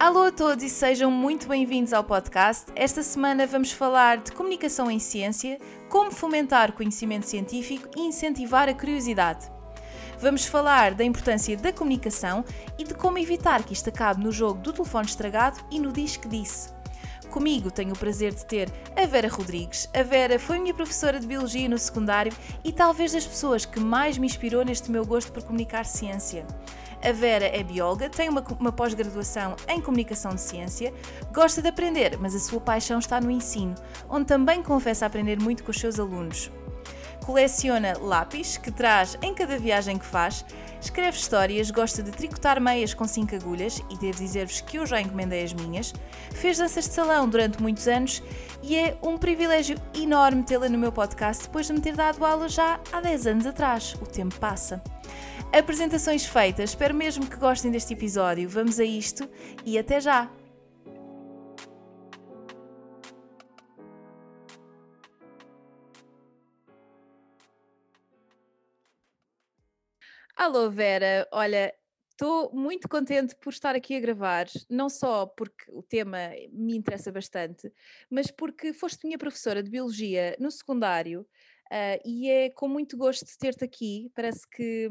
Alô 0.00 0.24
a 0.24 0.32
todos 0.32 0.64
e 0.64 0.70
sejam 0.70 1.10
muito 1.10 1.46
bem-vindos 1.46 1.92
ao 1.92 2.02
podcast. 2.02 2.72
Esta 2.74 3.02
semana 3.02 3.46
vamos 3.46 3.70
falar 3.70 4.16
de 4.16 4.32
comunicação 4.32 4.90
em 4.90 4.98
ciência, 4.98 5.58
como 5.90 6.10
fomentar 6.10 6.72
conhecimento 6.72 7.26
científico 7.26 7.86
e 7.94 8.00
incentivar 8.00 8.66
a 8.66 8.72
curiosidade. 8.72 9.52
Vamos 10.18 10.46
falar 10.46 10.94
da 10.94 11.04
importância 11.04 11.54
da 11.54 11.70
comunicação 11.70 12.42
e 12.78 12.84
de 12.84 12.94
como 12.94 13.18
evitar 13.18 13.62
que 13.62 13.74
isto 13.74 13.90
acabe 13.90 14.24
no 14.24 14.32
jogo 14.32 14.62
do 14.62 14.72
telefone 14.72 15.04
estragado 15.04 15.60
e 15.70 15.78
no 15.78 15.92
disco 15.92 16.26
disse. 16.30 16.79
Comigo 17.30 17.70
tenho 17.70 17.92
o 17.92 17.98
prazer 17.98 18.34
de 18.34 18.44
ter 18.44 18.68
a 18.96 19.06
Vera 19.06 19.28
Rodrigues. 19.28 19.88
A 19.94 20.02
Vera 20.02 20.36
foi 20.36 20.58
minha 20.58 20.74
professora 20.74 21.20
de 21.20 21.28
Biologia 21.28 21.68
no 21.68 21.78
secundário 21.78 22.32
e 22.64 22.72
talvez 22.72 23.12
das 23.12 23.24
pessoas 23.24 23.64
que 23.64 23.78
mais 23.78 24.18
me 24.18 24.26
inspirou 24.26 24.64
neste 24.64 24.90
meu 24.90 25.06
gosto 25.06 25.30
por 25.30 25.44
comunicar 25.44 25.86
ciência. 25.86 26.44
A 27.02 27.12
Vera 27.12 27.46
é 27.46 27.62
bióloga, 27.62 28.10
tem 28.10 28.28
uma, 28.28 28.44
uma 28.58 28.72
pós-graduação 28.72 29.54
em 29.68 29.80
Comunicação 29.80 30.34
de 30.34 30.40
Ciência, 30.40 30.92
gosta 31.32 31.62
de 31.62 31.68
aprender, 31.68 32.18
mas 32.18 32.34
a 32.34 32.38
sua 32.40 32.60
paixão 32.60 32.98
está 32.98 33.20
no 33.20 33.30
ensino, 33.30 33.76
onde 34.08 34.26
também 34.26 34.60
confessa 34.60 35.06
aprender 35.06 35.40
muito 35.40 35.62
com 35.62 35.70
os 35.70 35.78
seus 35.78 36.00
alunos. 36.00 36.50
Coleciona 37.24 37.96
lápis, 37.98 38.56
que 38.56 38.70
traz 38.70 39.16
em 39.22 39.34
cada 39.34 39.58
viagem 39.58 39.98
que 39.98 40.06
faz, 40.06 40.44
escreve 40.80 41.16
histórias, 41.16 41.70
gosta 41.70 42.02
de 42.02 42.10
tricotar 42.10 42.60
meias 42.60 42.94
com 42.94 43.06
5 43.06 43.34
agulhas, 43.36 43.82
e 43.90 43.96
devo 43.96 44.18
dizer-vos 44.18 44.60
que 44.60 44.78
eu 44.78 44.86
já 44.86 45.00
encomendei 45.00 45.44
as 45.44 45.52
minhas, 45.52 45.92
fez 46.32 46.58
danças 46.58 46.88
de 46.88 46.94
salão 46.94 47.28
durante 47.28 47.62
muitos 47.62 47.86
anos 47.86 48.22
e 48.62 48.76
é 48.76 48.96
um 49.02 49.16
privilégio 49.16 49.76
enorme 49.94 50.42
tê-la 50.42 50.68
no 50.68 50.78
meu 50.78 50.92
podcast 50.92 51.44
depois 51.44 51.66
de 51.66 51.72
me 51.72 51.80
ter 51.80 51.94
dado 51.94 52.24
aula 52.24 52.48
já 52.48 52.80
há 52.92 53.00
10 53.00 53.26
anos 53.26 53.46
atrás. 53.46 53.94
O 54.00 54.06
tempo 54.06 54.38
passa. 54.38 54.82
Apresentações 55.52 56.24
feitas, 56.24 56.70
espero 56.70 56.94
mesmo 56.94 57.26
que 57.26 57.36
gostem 57.36 57.70
deste 57.70 57.94
episódio. 57.94 58.48
Vamos 58.48 58.78
a 58.78 58.84
isto 58.84 59.28
e 59.64 59.78
até 59.78 60.00
já! 60.00 60.39
Alô 70.42 70.70
Vera, 70.70 71.28
olha, 71.32 71.70
estou 72.12 72.50
muito 72.50 72.88
contente 72.88 73.36
por 73.36 73.52
estar 73.52 73.74
aqui 73.76 73.94
a 73.94 74.00
gravar, 74.00 74.46
não 74.70 74.88
só 74.88 75.26
porque 75.26 75.70
o 75.70 75.82
tema 75.82 76.16
me 76.50 76.74
interessa 76.74 77.12
bastante, 77.12 77.70
mas 78.08 78.30
porque 78.30 78.72
foste 78.72 79.04
minha 79.04 79.18
professora 79.18 79.62
de 79.62 79.68
Biologia 79.68 80.34
no 80.40 80.50
secundário 80.50 81.26
uh, 81.70 82.00
e 82.08 82.30
é 82.30 82.48
com 82.48 82.68
muito 82.68 82.96
gosto 82.96 83.26
ter-te 83.38 83.66
aqui. 83.66 84.10
Parece 84.14 84.48
que 84.48 84.88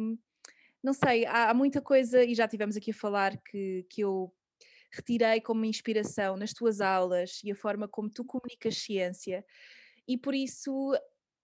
não 0.83 0.93
sei, 0.93 1.25
há, 1.25 1.49
há, 1.49 1.53
muita 1.55 1.81
coisa, 1.81 2.23
e 2.23 2.35
já 2.35 2.47
tivemos 2.47 2.77
aqui 2.77 2.91
a 2.91 2.93
falar, 2.93 3.35
que, 3.37 3.87
que 3.89 4.01
eu 4.01 4.31
retirei 4.91 5.41
como 5.41 5.65
inspiração 5.65 6.37
nas 6.37 6.53
tuas 6.53 6.79
aulas 6.79 7.41
e 7.43 7.51
a 7.51 7.55
forma 7.55 7.87
como 7.87 8.07
tu 8.07 8.23
comunicas 8.23 8.77
ciência, 8.77 9.43
e 10.07 10.15
por 10.15 10.35
isso 10.35 10.93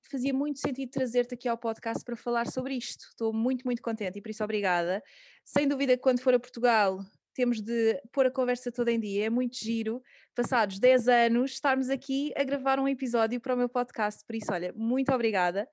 fazia 0.09 0.33
muito 0.33 0.59
sentido 0.59 0.89
trazer-te 0.89 1.33
aqui 1.33 1.47
ao 1.47 1.57
podcast 1.57 2.03
para 2.03 2.15
falar 2.15 2.47
sobre 2.47 2.75
isto. 2.75 3.05
Estou 3.09 3.33
muito, 3.33 3.63
muito 3.65 3.81
contente 3.81 4.19
e 4.19 4.21
por 4.21 4.29
isso 4.29 4.43
obrigada. 4.43 5.03
Sem 5.43 5.67
dúvida 5.67 5.95
que 5.95 6.03
quando 6.03 6.21
for 6.21 6.33
a 6.33 6.39
Portugal 6.39 6.99
temos 7.33 7.59
de 7.61 8.01
pôr 8.11 8.25
a 8.25 8.31
conversa 8.31 8.71
toda 8.71 8.91
em 8.91 8.99
dia. 8.99 9.25
É 9.25 9.29
muito 9.29 9.57
giro, 9.57 10.01
passados 10.33 10.79
10 10.79 11.07
anos, 11.07 11.51
estarmos 11.51 11.89
aqui 11.89 12.31
a 12.35 12.43
gravar 12.43 12.79
um 12.79 12.87
episódio 12.87 13.39
para 13.41 13.53
o 13.53 13.57
meu 13.57 13.67
podcast. 13.67 14.23
Por 14.25 14.35
isso, 14.35 14.51
olha, 14.51 14.73
muito 14.73 15.11
obrigada. 15.13 15.67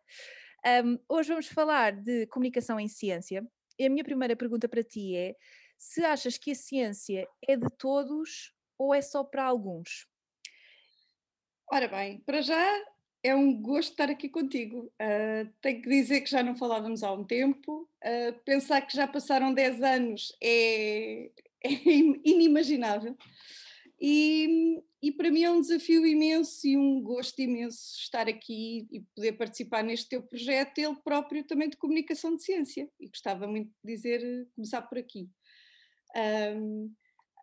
Um, 0.85 0.99
hoje 1.09 1.29
vamos 1.29 1.47
falar 1.47 1.93
de 1.93 2.27
comunicação 2.27 2.79
em 2.79 2.89
ciência. 2.89 3.47
E 3.79 3.87
a 3.87 3.91
minha 3.91 4.05
primeira 4.05 4.37
pergunta 4.37 4.69
para 4.69 4.83
ti 4.83 5.17
é: 5.17 5.37
se 5.79 6.05
achas 6.05 6.37
que 6.37 6.51
a 6.51 6.55
ciência 6.55 7.27
é 7.47 7.57
de 7.57 7.69
todos 7.79 8.53
ou 8.77 8.93
é 8.93 9.01
só 9.01 9.23
para 9.23 9.45
alguns? 9.45 10.07
Ora 11.73 11.89
bem, 11.89 12.21
para 12.21 12.43
já 12.43 12.85
é 13.23 13.35
um 13.35 13.61
gosto 13.61 13.93
estar 13.93 14.11
aqui 14.11 14.29
contigo. 14.29 14.93
Uh, 15.01 15.49
tenho 15.61 15.81
que 15.81 15.89
dizer 15.89 16.21
que 16.23 16.31
já 16.31 16.43
não 16.43 16.57
falávamos 16.57 17.03
há 17.03 17.13
um 17.13 17.25
tempo. 17.25 17.89
Uh, 18.05 18.33
pensar 18.45 18.81
que 18.83 18.97
já 18.97 19.07
passaram 19.07 19.55
10 19.55 19.83
anos 19.83 20.37
é, 20.43 21.31
é 21.65 21.71
inimaginável. 22.25 23.17
E, 24.01 24.83
e 25.01 25.13
para 25.13 25.31
mim 25.31 25.45
é 25.45 25.51
um 25.51 25.61
desafio 25.61 26.05
imenso 26.05 26.67
e 26.67 26.77
um 26.77 27.01
gosto 27.01 27.39
imenso 27.41 27.97
estar 28.01 28.29
aqui 28.29 28.89
e 28.91 29.01
poder 29.15 29.33
participar 29.35 29.85
neste 29.85 30.09
teu 30.09 30.23
projeto, 30.23 30.79
ele 30.79 30.97
próprio 31.05 31.45
também 31.45 31.69
de 31.69 31.77
comunicação 31.77 32.35
de 32.35 32.43
ciência. 32.43 32.89
E 32.99 33.07
gostava 33.07 33.47
muito 33.47 33.71
de 33.85 33.95
dizer, 33.95 34.49
começar 34.57 34.83
por 34.83 34.99
aqui. 34.99 35.31
Um, 36.17 36.93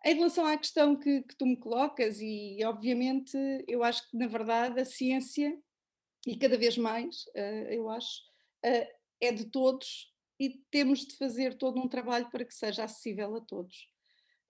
em 0.04 0.14
relação 0.14 0.46
à 0.46 0.56
questão 0.56 0.96
que, 0.96 1.22
que, 1.22 1.36
tu 1.36 1.46
me 1.46 1.56
colocas, 1.56 2.20
e 2.20 2.58
obviamente 2.64 3.36
eu 3.66 3.82
acho 3.82 4.08
que 4.10 4.16
na 4.16 4.26
verdade 4.26 4.80
a 4.80 4.84
ciência, 4.84 5.58
e 6.26 6.36
cada 6.36 6.56
vez 6.58 6.76
mais, 6.76 7.24
uh, 7.28 7.70
eu 7.70 7.88
acho, 7.88 8.20
uh, 8.64 8.86
é 9.20 9.32
de 9.32 9.46
todos 9.46 10.12
e 10.38 10.50
temos 10.70 11.06
de 11.06 11.16
fazer 11.16 11.56
todo 11.56 11.78
um 11.78 11.88
trabalho 11.88 12.30
para 12.30 12.44
que 12.44 12.54
seja 12.54 12.84
acessível 12.84 13.34
a 13.36 13.40
todos. 13.40 13.88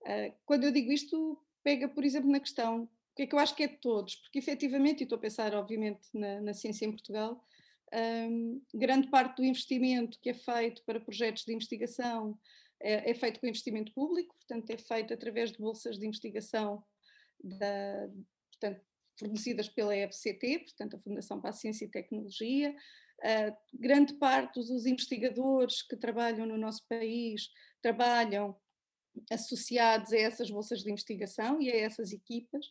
Uh, 0.01 0.33
quando 0.45 0.63
eu 0.63 0.71
digo 0.71 0.91
isto, 0.91 1.41
pega, 1.63 1.87
por 1.87 2.03
exemplo, 2.03 2.29
na 2.29 2.39
questão, 2.39 2.83
o 2.83 2.89
que 3.15 3.23
é 3.23 3.27
que 3.27 3.35
eu 3.35 3.39
acho 3.39 3.55
que 3.55 3.63
é 3.63 3.67
de 3.67 3.77
todos, 3.77 4.15
porque 4.15 4.39
efetivamente, 4.39 5.01
e 5.01 5.03
estou 5.03 5.17
a 5.17 5.21
pensar, 5.21 5.53
obviamente, 5.53 6.01
na, 6.13 6.41
na 6.41 6.53
ciência 6.53 6.85
em 6.85 6.91
Portugal, 6.91 7.43
um, 7.93 8.61
grande 8.73 9.09
parte 9.09 9.37
do 9.37 9.43
investimento 9.43 10.17
que 10.21 10.29
é 10.29 10.33
feito 10.33 10.81
para 10.85 10.99
projetos 10.99 11.43
de 11.43 11.53
investigação 11.53 12.39
é, 12.79 13.11
é, 13.11 13.13
feito 13.13 13.39
com 13.39 13.47
investimento 13.47 13.93
público, 13.93 14.33
portanto, 14.35 14.69
é 14.71 14.77
feito 14.77 15.13
através 15.13 15.51
de 15.51 15.57
bolsas 15.59 15.99
de 15.99 16.07
investigação 16.07 16.83
da, 17.43 18.09
portanto, 18.49 18.81
fornecidas 19.21 19.69
pela 19.69 19.95
FCT, 19.95 20.59
portanto, 20.59 20.95
a 20.95 20.99
Fundação 20.99 21.39
para 21.39 21.51
a 21.51 21.53
Ciência 21.53 21.85
e 21.85 21.91
Tecnologia. 21.91 22.75
Uh, 23.19 23.55
grande 23.71 24.15
parte 24.15 24.55
dos 24.55 24.85
investigadores 24.87 25.83
que 25.83 25.95
trabalham 25.95 26.47
no 26.47 26.57
nosso 26.57 26.83
país 26.87 27.49
trabalham 27.79 28.55
associados 29.29 30.11
a 30.11 30.17
essas 30.17 30.49
bolsas 30.49 30.81
de 30.81 30.91
investigação 30.91 31.61
e 31.61 31.71
a 31.71 31.75
essas 31.75 32.11
equipas. 32.11 32.65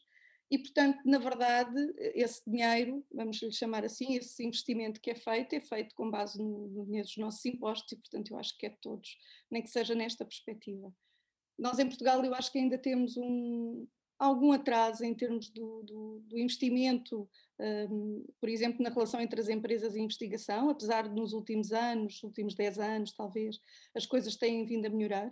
E, 0.51 0.59
portanto, 0.59 0.99
na 1.05 1.19
verdade, 1.19 1.77
esse 1.97 2.43
dinheiro, 2.45 3.07
vamos 3.13 3.41
lhe 3.41 3.53
chamar 3.53 3.85
assim, 3.85 4.17
esse 4.17 4.45
investimento 4.45 5.01
que 5.01 5.13
é 5.13 5.15
feito, 5.15 5.55
é 5.55 5.61
feito 5.61 5.95
com 5.95 6.11
base 6.11 6.43
no, 6.43 6.67
no 6.67 6.85
dinheiro 6.85 7.07
dos 7.07 7.17
nossos 7.19 7.45
impostos 7.45 7.93
e, 7.93 7.97
portanto, 7.97 8.33
eu 8.33 8.37
acho 8.37 8.59
que 8.59 8.67
é 8.67 8.71
de 8.71 8.81
todos, 8.81 9.17
nem 9.49 9.63
que 9.63 9.71
seja 9.71 9.95
nesta 9.95 10.25
perspectiva. 10.25 10.93
Nós, 11.57 11.79
em 11.79 11.87
Portugal, 11.87 12.25
eu 12.25 12.35
acho 12.35 12.51
que 12.51 12.59
ainda 12.59 12.77
temos 12.77 13.17
um, 13.17 13.87
algum 14.21 14.53
atraso 14.53 15.03
em 15.03 15.15
termos 15.15 15.49
do, 15.49 15.83
do, 15.83 16.21
do 16.29 16.39
investimento, 16.39 17.27
um, 17.59 18.27
por 18.39 18.51
exemplo, 18.51 18.83
na 18.83 18.91
relação 18.91 19.19
entre 19.19 19.41
as 19.41 19.49
empresas 19.49 19.97
e 19.97 20.01
investigação, 20.01 20.69
apesar 20.69 21.09
de 21.09 21.15
nos 21.15 21.33
últimos 21.33 21.73
anos, 21.73 22.23
últimos 22.23 22.55
10 22.55 22.79
anos 22.79 23.13
talvez, 23.13 23.59
as 23.97 24.05
coisas 24.05 24.37
têm 24.37 24.67
vindo 24.67 24.85
a 24.85 24.91
melhorar. 24.91 25.31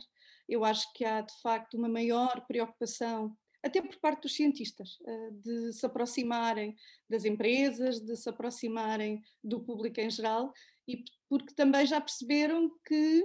Eu 0.49 0.65
acho 0.65 0.91
que 0.95 1.05
há 1.05 1.21
de 1.21 1.39
facto 1.43 1.77
uma 1.77 1.89
maior 1.89 2.47
preocupação, 2.47 3.37
até 3.63 3.83
por 3.83 3.97
parte 4.01 4.23
dos 4.23 4.35
cientistas, 4.35 4.97
eh, 5.07 5.31
de 5.33 5.73
se 5.75 5.85
aproximarem 5.85 6.75
das 7.11 7.27
empresas, 7.27 8.01
de 8.01 8.17
se 8.17 8.29
aproximarem 8.31 9.21
do 9.45 9.61
público 9.61 10.01
em 10.01 10.09
geral, 10.09 10.51
e 10.87 11.05
porque 11.29 11.53
também 11.55 11.85
já 11.85 12.01
perceberam 12.01 12.71
que 12.87 13.23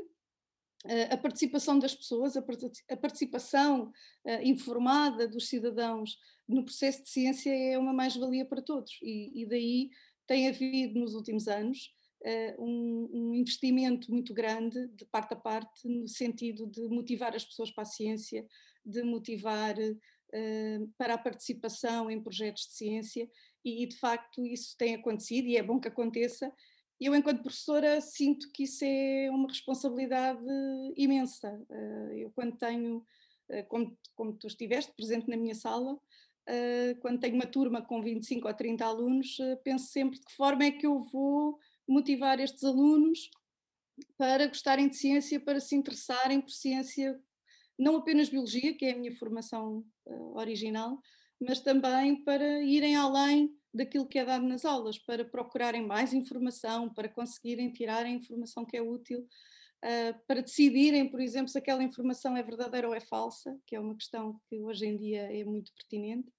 a 1.09 1.17
participação 1.17 1.79
das 1.79 1.95
pessoas, 1.95 2.35
a 2.35 2.97
participação 2.97 3.91
eh, 4.25 4.43
informada 4.43 5.27
dos 5.27 5.47
cidadãos 5.47 6.17
no 6.47 6.65
processo 6.65 7.03
de 7.03 7.09
ciência 7.09 7.49
é 7.49 7.77
uma 7.77 7.93
mais-valia 7.93 8.45
para 8.45 8.61
todos, 8.61 8.99
e, 9.01 9.45
daí 9.49 9.89
tem 10.27 10.47
havido 10.47 10.99
nos 10.99 11.13
últimos 11.15 11.47
anos 11.47 11.93
uh, 12.21 12.63
um, 12.63 13.09
um, 13.13 13.35
investimento 13.35 14.11
muito 14.11 14.33
grande, 14.33 14.87
de 14.87 15.05
parte 15.05 15.33
a 15.33 15.37
parte, 15.37 15.87
no 15.87 16.07
sentido 16.07 16.67
de 16.67 16.87
motivar 16.87 17.35
as 17.35 17.45
pessoas 17.45 17.71
para 17.71 17.83
a 17.83 17.85
ciência, 17.85 18.45
de 18.85 19.03
motivar 19.03 19.75
uh, 19.77 20.93
para 20.97 21.15
a 21.15 21.17
participação 21.17 22.09
em 22.09 22.21
projetos 22.21 22.67
de 22.67 22.73
ciência, 22.73 23.29
e, 23.63 23.83
e, 23.83 23.87
de 23.87 23.97
facto 23.97 24.45
isso 24.45 24.75
tem 24.77 24.95
acontecido 24.95 25.47
e 25.47 25.57
é 25.57 25.63
bom 25.63 25.79
que 25.79 25.87
aconteça. 25.87 26.51
Eu, 27.05 27.15
enquanto 27.15 27.41
professora, 27.41 27.99
sinto 28.01 28.51
que 28.51 28.63
isso 28.63 28.83
é 28.83 29.29
uma 29.31 29.47
responsabilidade 29.47 30.43
imensa. 30.95 31.59
Eu, 32.15 32.31
quando 32.31 32.57
tenho, 32.57 33.05
como, 33.67 33.97
como 34.15 34.33
tu 34.33 34.47
estiveste 34.47 34.91
presente 34.93 35.29
na 35.29 35.37
minha 35.37 35.55
sala, 35.55 35.99
quando 37.01 37.19
tenho 37.19 37.35
uma 37.35 37.45
turma 37.45 37.81
com 37.81 38.01
25 38.01 38.47
ou 38.47 38.53
30 38.53 38.85
alunos, 38.85 39.37
penso 39.63 39.87
sempre 39.87 40.19
de 40.19 40.25
que 40.25 40.33
forma 40.33 40.65
é 40.65 40.71
que 40.71 40.85
eu 40.85 40.99
vou 40.99 41.57
motivar 41.87 42.39
estes 42.39 42.63
alunos 42.63 43.29
para 44.17 44.47
gostarem 44.47 44.87
de 44.87 44.95
ciência, 44.95 45.39
para 45.39 45.59
se 45.59 45.75
interessarem 45.75 46.41
por 46.41 46.51
ciência, 46.51 47.19
não 47.77 47.97
apenas 47.97 48.29
biologia, 48.29 48.75
que 48.75 48.85
é 48.85 48.91
a 48.91 48.97
minha 48.97 49.15
formação 49.15 49.85
original, 50.33 50.99
mas 51.39 51.59
também 51.59 52.23
para 52.23 52.61
irem 52.63 52.95
além 52.95 53.55
daquilo 53.73 54.07
que 54.07 54.19
é 54.19 54.25
dado 54.25 54.45
nas 54.45 54.65
aulas, 54.65 54.99
para 54.99 55.25
procurarem 55.25 55.85
mais 55.85 56.13
informação, 56.13 56.93
para 56.93 57.09
conseguirem 57.09 57.71
tirar 57.71 58.05
a 58.05 58.09
informação 58.09 58.63
que 58.65 58.77
é 58.77 58.81
útil, 58.81 59.21
uh, 59.83 60.19
para 60.27 60.41
decidirem, 60.41 61.09
por 61.09 61.19
exemplo, 61.19 61.49
se 61.49 61.57
aquela 61.57 61.83
informação 61.83 62.37
é 62.37 62.43
verdadeira 62.43 62.87
ou 62.87 62.93
é 62.93 62.99
falsa, 62.99 63.59
que 63.65 63.75
é 63.75 63.79
uma 63.79 63.95
questão 63.95 64.39
que 64.47 64.61
hoje 64.61 64.85
em 64.85 64.95
dia 64.97 65.21
é 65.21 65.43
muito 65.43 65.73
pertinente. 65.73 66.31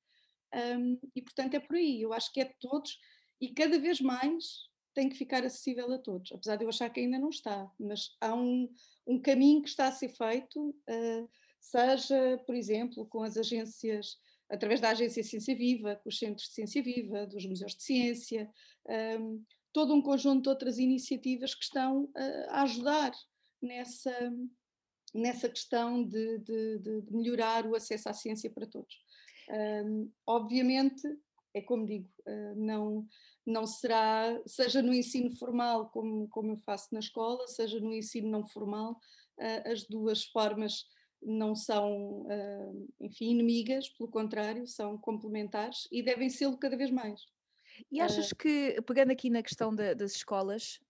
Um, 0.54 0.98
e 1.16 1.20
portanto 1.20 1.54
é 1.54 1.60
por 1.60 1.74
aí, 1.74 2.00
eu 2.00 2.12
acho 2.12 2.32
que 2.32 2.40
é 2.40 2.44
de 2.44 2.54
todos 2.60 2.96
e 3.40 3.52
cada 3.52 3.76
vez 3.76 4.00
mais 4.00 4.68
tem 4.94 5.08
que 5.08 5.16
ficar 5.16 5.44
acessível 5.44 5.92
a 5.92 5.98
todos, 5.98 6.30
apesar 6.30 6.54
de 6.54 6.64
eu 6.64 6.68
achar 6.68 6.88
que 6.90 7.00
ainda 7.00 7.18
não 7.18 7.28
está, 7.28 7.68
mas 7.78 8.16
há 8.20 8.32
um, 8.32 8.72
um 9.04 9.20
caminho 9.20 9.62
que 9.62 9.68
está 9.68 9.88
a 9.88 9.92
ser 9.92 10.10
feito, 10.10 10.70
uh, 10.70 11.28
seja, 11.60 12.40
por 12.46 12.54
exemplo, 12.54 13.04
com 13.06 13.22
as 13.22 13.36
agências 13.36 14.16
através 14.50 14.80
da 14.80 14.90
Agência 14.90 15.22
Ciência 15.22 15.56
Viva, 15.56 15.96
com 15.96 16.08
os 16.08 16.18
Centros 16.18 16.48
de 16.48 16.54
Ciência 16.54 16.82
Viva, 16.82 17.26
dos 17.26 17.44
Museus 17.46 17.74
de 17.74 17.82
Ciência, 17.82 18.50
um, 19.20 19.42
todo 19.72 19.92
um 19.92 20.02
conjunto 20.02 20.42
de 20.42 20.48
outras 20.48 20.78
iniciativas 20.78 21.54
que 21.54 21.64
estão 21.64 22.04
uh, 22.04 22.50
a 22.50 22.62
ajudar 22.62 23.12
nessa, 23.60 24.32
nessa 25.12 25.48
questão 25.48 26.04
de, 26.04 26.38
de, 26.38 26.78
de, 26.78 27.02
melhorar 27.10 27.66
o 27.66 27.74
acesso 27.74 28.08
à 28.08 28.12
ciência 28.12 28.50
para 28.50 28.66
todos. 28.66 28.94
Um, 29.50 30.10
obviamente, 30.26 31.02
é 31.52 31.60
como 31.60 31.86
digo, 31.86 32.08
uh, 32.26 32.54
não, 32.54 33.06
não 33.44 33.66
será, 33.66 34.40
seja 34.46 34.80
no 34.80 34.94
ensino 34.94 35.34
formal, 35.36 35.90
como, 35.90 36.28
como 36.28 36.52
eu 36.52 36.56
faço 36.58 36.88
na 36.92 37.00
escola, 37.00 37.46
seja 37.48 37.80
no 37.80 37.92
ensino 37.92 38.28
não 38.28 38.46
formal, 38.46 38.92
uh, 38.92 39.72
as 39.72 39.84
duas 39.84 40.24
formas 40.24 40.86
não 41.24 41.54
são, 41.54 42.26
enfim, 43.00 43.30
inimigas, 43.30 43.88
pelo 43.88 44.10
contrário, 44.10 44.66
são 44.66 44.98
complementares 44.98 45.88
e 45.90 46.02
devem 46.02 46.28
ser 46.28 46.54
cada 46.58 46.76
vez 46.76 46.90
mais. 46.90 47.24
E 47.90 48.00
achas 48.00 48.32
que, 48.32 48.80
pegando 48.82 49.10
aqui 49.10 49.28
na 49.28 49.42
questão 49.42 49.74
da, 49.74 49.94
das 49.94 50.12
escolas, 50.12 50.80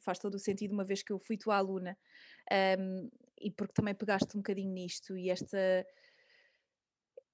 faz 0.00 0.18
todo 0.18 0.34
o 0.34 0.38
sentido, 0.38 0.72
uma 0.72 0.84
vez 0.84 1.02
que 1.02 1.12
eu 1.12 1.18
fui 1.18 1.36
tua 1.36 1.56
aluna, 1.56 1.96
e 3.40 3.50
porque 3.50 3.74
também 3.74 3.94
pegaste 3.94 4.36
um 4.36 4.40
bocadinho 4.40 4.72
nisto, 4.72 5.16
e 5.16 5.30
esta, 5.30 5.86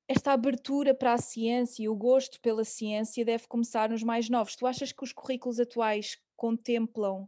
esta 0.07 0.33
abertura 0.33 0.95
para 0.95 1.15
a 1.15 1.19
ciência 1.19 1.83
e 1.83 1.89
o 1.89 1.97
gosto 1.97 2.41
pela 2.41 2.65
ciência 2.65 3.25
deve 3.25 3.47
começar 3.47 3.89
nos 3.89 4.03
mais 4.03 4.29
novos. 4.29 4.55
Tu 4.55 4.67
achas 4.67 4.93
que 4.93 5.03
os 5.03 5.13
currículos 5.13 5.59
atuais 5.59 6.19
contemplam 6.37 7.27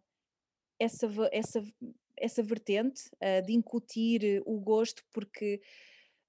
essa, 0.79 1.09
essa 1.33 1.63
essa 2.19 2.43
vertente 2.43 3.09
uh, 3.17 3.45
de 3.45 3.53
incutir 3.53 4.43
o 4.45 4.59
gosto, 4.59 5.03
porque 5.13 5.61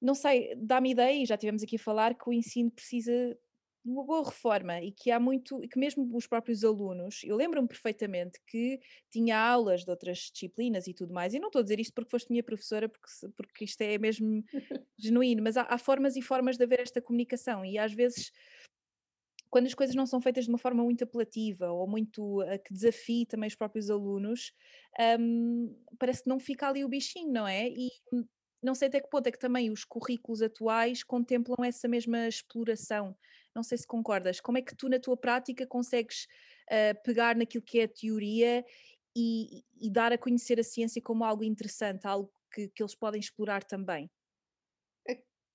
não 0.02 0.14
sei, 0.14 0.56
dá-me 0.56 0.92
ideia, 0.92 1.24
e 1.24 1.26
já 1.26 1.38
tivemos 1.38 1.64
aqui 1.64 1.76
a 1.76 1.80
falar, 1.80 2.16
que 2.16 2.30
o 2.30 2.34
ensino 2.34 2.70
precisa 2.72 3.38
de 3.84 3.92
uma 3.92 4.04
boa 4.04 4.24
reforma 4.26 4.82
e 4.82 4.92
que 4.92 5.10
há 5.10 5.20
muito, 5.20 5.64
e 5.64 5.68
que 5.68 5.80
mesmo 5.80 6.10
os 6.16 6.28
próprios 6.28 6.64
alunos, 6.64 7.22
eu 7.24 7.36
lembro-me 7.38 7.68
perfeitamente 7.68 8.40
que 8.46 8.80
tinha 9.10 9.40
aulas 9.40 9.86
de 9.86 9.90
outras 9.90 10.30
disciplinas 10.32 10.88
e 10.88 10.94
tudo 10.94 11.14
mais, 11.14 11.34
e 11.34 11.40
não 11.40 11.48
estou 11.48 11.62
a 11.62 11.64
dizer 11.64 11.80
isto 11.80 11.94
porque 11.94 12.12
foste 12.12 12.30
minha 12.30 12.44
professora, 12.44 12.90
porque, 12.90 13.08
porque 13.36 13.66
isto 13.66 13.82
é 13.82 13.98
mesmo 13.98 14.44
genuíno, 15.00 15.42
mas 15.42 15.56
há, 15.56 15.64
há 15.64 15.78
formas 15.78 16.16
e 16.18 16.22
formas 16.22 16.58
de 16.58 16.64
haver 16.66 16.82
esta 16.82 17.02
comunicação, 17.02 17.64
e 17.64 17.78
às 17.78 17.94
vezes 17.94 18.32
quando 19.58 19.66
as 19.66 19.74
coisas 19.74 19.96
não 19.96 20.06
são 20.06 20.22
feitas 20.22 20.46
de 20.46 20.52
uma 20.52 20.60
forma 20.60 20.84
muito 20.84 21.04
apelativa 21.04 21.72
ou 21.72 21.88
muito 21.88 22.44
uh, 22.44 22.64
que 22.64 22.72
desafie 22.72 23.26
também 23.26 23.48
os 23.48 23.56
próprios 23.56 23.90
alunos, 23.90 24.54
um, 25.20 25.76
parece 25.98 26.22
que 26.22 26.30
não 26.30 26.40
fica 26.40 26.68
ali 26.68 26.86
o 26.86 26.88
bichinho, 26.88 27.32
não 27.34 27.48
é? 27.48 27.68
E 27.68 27.90
não 28.62 28.76
sei 28.76 28.88
até 28.88 29.00
que 29.00 29.10
ponto 29.10 29.26
é 29.26 29.32
que 29.32 29.40
também 29.40 29.72
os 29.72 29.84
currículos 29.84 30.44
atuais 30.44 31.04
contemplam 31.04 31.66
essa 31.66 31.88
mesma 31.88 32.28
exploração. 32.28 33.18
Não 33.56 33.64
sei 33.64 33.80
se 33.80 33.88
concordas. 33.88 34.40
Como 34.40 34.60
é 34.60 34.62
que 34.62 34.76
tu, 34.76 34.88
na 34.88 35.00
tua 35.00 35.18
prática, 35.18 35.66
consegues 35.66 36.28
uh, 36.70 37.02
pegar 37.04 37.36
naquilo 37.36 37.64
que 37.64 37.80
é 37.80 37.86
a 37.86 37.88
teoria 37.88 38.64
e, 39.16 39.64
e, 39.82 39.90
dar 39.90 40.14
a 40.14 40.20
conhecer 40.20 40.60
a 40.60 40.64
ciência 40.64 41.02
como 41.02 41.24
algo 41.24 41.44
interessante, 41.44 42.06
algo 42.06 42.32
que, 42.54 42.68
que 42.68 42.84
eles 42.84 42.94
podem 42.94 43.20
explorar 43.20 43.64
também? 43.64 44.08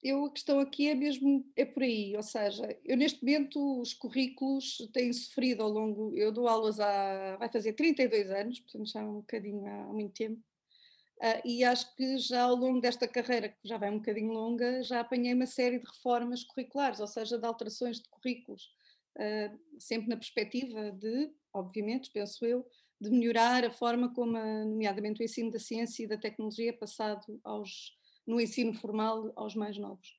Eu, 0.03 0.25
a 0.25 0.31
questão 0.33 0.59
aqui 0.59 0.89
é 0.89 0.95
mesmo, 0.95 1.47
é 1.55 1.65
por 1.65 1.83
aí, 1.85 2.17
ou 2.17 2.23
seja, 2.23 2.77
eu 2.85 2.97
neste 2.97 3.23
momento 3.23 3.81
os 3.81 3.95
currículos 3.95 4.79
têm 4.93 5.13
sofrido 5.13 5.63
ao 5.63 5.69
longo, 5.69 6.13
eu 6.17 6.33
dou 6.33 6.49
aulas 6.49 6.81
há, 6.81 7.37
vai 7.37 7.49
fazer 7.49 7.75
32 7.75 8.29
anos, 8.31 8.61
portanto 8.61 8.91
já 8.91 9.01
um 9.01 9.21
bocadinho 9.21 9.65
há, 9.65 9.85
há 9.85 9.93
muito 9.93 10.13
tempo, 10.15 10.41
uh, 11.19 11.41
e 11.45 11.63
acho 11.63 11.95
que 11.95 12.19
já 12.19 12.43
ao 12.43 12.57
longo 12.57 12.81
desta 12.81 13.07
carreira, 13.07 13.51
que 13.51 13.69
já 13.69 13.79
vai 13.79 13.91
um 13.91 13.99
bocadinho 13.99 14.33
longa, 14.33 14.83
já 14.83 15.01
apanhei 15.01 15.35
uma 15.35 15.47
série 15.47 15.79
de 15.79 15.87
reformas 15.87 16.43
curriculares, 16.43 16.99
ou 16.99 17.07
seja, 17.07 17.39
de 17.39 17.47
alterações 17.47 18.01
de 18.01 18.09
currículos, 18.09 18.75
uh, 19.19 19.59
sempre 19.79 20.09
na 20.09 20.17
perspectiva 20.17 20.91
de, 20.91 21.31
obviamente, 21.55 22.11
penso 22.11 22.45
eu, 22.45 22.67
de 23.01 23.09
melhorar 23.09 23.65
a 23.65 23.71
forma 23.71 24.13
como, 24.13 24.37
a, 24.37 24.65
nomeadamente, 24.65 25.23
o 25.23 25.25
ensino 25.25 25.51
da 25.51 25.61
ciência 25.61 26.03
e 26.03 26.09
da 26.09 26.19
tecnologia 26.19 26.71
é 26.71 26.73
passado 26.73 27.41
aos 27.45 28.02
no 28.27 28.41
ensino 28.41 28.73
formal 28.73 29.33
aos 29.37 29.55
mais 29.55 29.77
novos. 29.77 30.17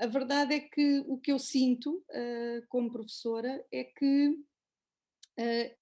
A 0.00 0.06
verdade 0.06 0.54
é 0.54 0.60
que 0.60 1.04
o 1.06 1.18
que 1.18 1.30
eu 1.30 1.38
sinto 1.38 2.02
uh, 2.08 2.66
como 2.68 2.90
professora 2.90 3.62
é 3.70 3.84
que 3.84 4.28
uh, 4.28 5.76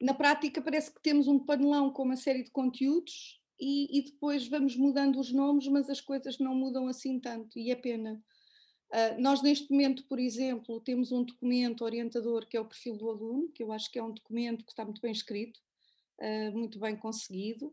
na 0.00 0.14
prática 0.14 0.62
parece 0.62 0.94
que 0.94 1.02
temos 1.02 1.26
um 1.26 1.40
panelão 1.40 1.92
com 1.92 2.04
uma 2.04 2.16
série 2.16 2.44
de 2.44 2.52
conteúdos 2.52 3.42
e, 3.58 3.98
e, 3.98 4.02
depois 4.02 4.46
vamos 4.46 4.76
mudando 4.76 5.18
os 5.18 5.32
nomes, 5.32 5.66
mas 5.66 5.90
as 5.90 6.00
coisas 6.00 6.38
não 6.38 6.54
mudam 6.54 6.86
assim 6.86 7.18
tanto 7.18 7.58
e 7.58 7.72
é 7.72 7.74
pena. 7.74 8.22
Uh, 8.90 9.20
nós 9.20 9.42
neste 9.42 9.68
momento, 9.72 10.06
por 10.06 10.20
exemplo, 10.20 10.80
temos 10.80 11.10
um 11.10 11.24
documento 11.24 11.82
orientador 11.82 12.46
que 12.46 12.56
é 12.56 12.60
o 12.60 12.68
perfil 12.68 12.96
do 12.96 13.10
aluno, 13.10 13.50
que 13.50 13.64
eu 13.64 13.72
acho 13.72 13.90
que 13.90 13.98
é 13.98 14.02
um 14.02 14.12
documento 14.12 14.64
que 14.64 14.70
está 14.70 14.84
muito 14.84 15.00
bem 15.00 15.10
escrito, 15.10 15.60
muito 16.52 16.80
bem 16.80 16.96
conseguido, 16.96 17.72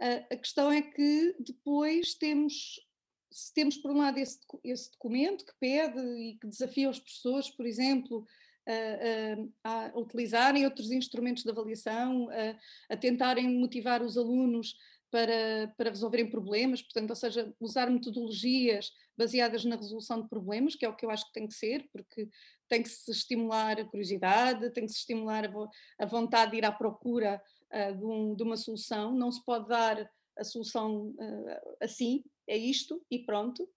a 0.00 0.36
questão 0.36 0.70
é 0.72 0.82
que 0.82 1.36
depois 1.38 2.14
temos, 2.14 2.80
se 3.32 3.52
temos 3.54 3.76
por 3.76 3.90
um 3.90 3.98
lado 3.98 4.18
esse, 4.18 4.38
esse 4.62 4.90
documento 4.92 5.44
que 5.44 5.54
pede 5.60 6.00
e 6.00 6.38
que 6.38 6.46
desafia 6.46 6.90
os 6.90 6.98
professores, 6.98 7.50
por 7.50 7.66
exemplo, 7.66 8.26
a, 8.66 9.68
a, 9.68 9.86
a 9.90 9.98
utilizarem 9.98 10.64
outros 10.64 10.90
instrumentos 10.90 11.42
de 11.42 11.50
avaliação, 11.50 12.28
a, 12.30 12.94
a 12.94 12.96
tentarem 12.96 13.48
motivar 13.58 14.02
os 14.02 14.16
alunos 14.16 14.74
para, 15.10 15.72
para, 15.76 15.90
resolverem 15.90 16.28
problemas, 16.28 16.82
portanto, 16.82 17.10
ou 17.10 17.16
seja, 17.16 17.54
usar 17.60 17.88
metodologias 17.88 18.90
baseadas 19.16 19.64
na 19.64 19.76
resolução 19.76 20.20
de 20.20 20.28
problemas, 20.28 20.74
que 20.74 20.84
é 20.84 20.88
o 20.88 20.96
que 20.96 21.06
eu 21.06 21.10
acho 21.10 21.26
que 21.26 21.32
tem 21.32 21.46
que 21.46 21.54
ser, 21.54 21.88
porque 21.92 22.28
tem 22.68 22.82
que 22.82 22.88
se 22.88 23.12
estimular 23.12 23.78
a 23.78 23.84
curiosidade, 23.84 24.72
tem 24.72 24.86
que 24.86 24.92
se 24.92 24.98
estimular 24.98 25.48
a, 26.00 26.06
vontade 26.06 26.52
de 26.52 26.56
ir 26.58 26.64
à 26.64 26.72
procura 26.72 27.40
uh, 27.74 27.96
de, 27.96 28.04
um, 28.04 28.34
de, 28.34 28.42
uma 28.42 28.56
solução, 28.56 29.14
não 29.14 29.30
se 29.30 29.44
pode 29.44 29.68
dar 29.68 30.10
a 30.36 30.44
solução 30.44 31.14
uh, 31.18 31.76
assim, 31.80 32.24
é 32.46 32.56
isto 32.56 33.04
e 33.10 33.18
pronto, 33.18 33.68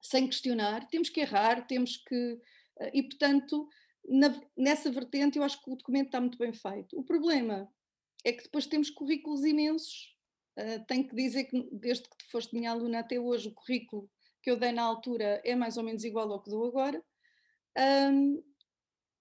sem 0.00 0.26
questionar, 0.26 0.88
temos 0.88 1.08
que 1.08 1.20
errar, 1.20 1.66
temos 1.66 1.96
que. 1.96 2.34
Uh, 2.80 2.90
e 2.92 3.02
portanto, 3.02 3.68
na, 4.08 4.40
nessa 4.56 4.90
vertente, 4.90 5.38
eu 5.38 5.44
acho 5.44 5.62
que 5.62 5.70
o 5.70 5.76
documento 5.76 6.06
está 6.06 6.20
muito 6.20 6.38
bem 6.38 6.52
feito. 6.52 6.98
O 6.98 7.04
problema 7.04 7.68
é 8.24 8.32
que 8.32 8.44
depois 8.44 8.66
temos 8.66 8.90
currículos 8.90 9.44
imensos. 9.44 10.12
Tenho 10.86 11.08
que 11.08 11.14
dizer 11.14 11.44
que, 11.44 11.68
desde 11.72 12.04
que 12.04 12.30
foste 12.30 12.54
minha 12.54 12.70
aluna 12.70 12.98
até 12.98 13.18
hoje, 13.18 13.48
o 13.48 13.54
currículo 13.54 14.10
que 14.42 14.50
eu 14.50 14.56
dei 14.56 14.70
na 14.70 14.82
altura 14.82 15.40
é 15.44 15.54
mais 15.54 15.76
ou 15.76 15.82
menos 15.82 16.04
igual 16.04 16.30
ao 16.30 16.42
que 16.42 16.50
dou 16.50 16.66
agora. 16.66 17.02
Um, 17.78 18.42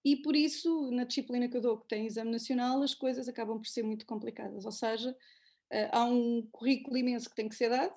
e 0.03 0.15
por 0.15 0.36
isso, 0.36 0.89
na 0.91 1.03
disciplina 1.03 1.48
que 1.48 1.58
eu 1.58 1.62
dou, 1.62 1.79
que 1.79 1.88
tem 1.88 2.08
exame 2.08 2.31
nacional, 2.31 2.81
as 2.81 2.93
coisas 2.93 3.27
acabam 3.27 3.58
por 3.60 3.67
ser 3.67 3.84
muito 3.84 4.05
complicadas. 4.05 4.65
Ou 4.65 4.72
seja, 4.72 5.15
eh, 5.70 5.89
há 5.91 6.05
um 6.05 6.48
currículo 6.51 6.98
imenso 6.98 7.29
que 7.29 7.36
tem 7.36 7.48
que 7.48 7.55
ser 7.55 7.70
dado, 7.70 7.93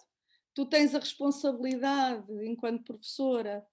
tu 0.54 0.66
tens 0.66 0.94
a 0.94 0.98
responsabilidade, 0.98 2.32
enquanto 2.46 2.84
professora, 2.84 3.66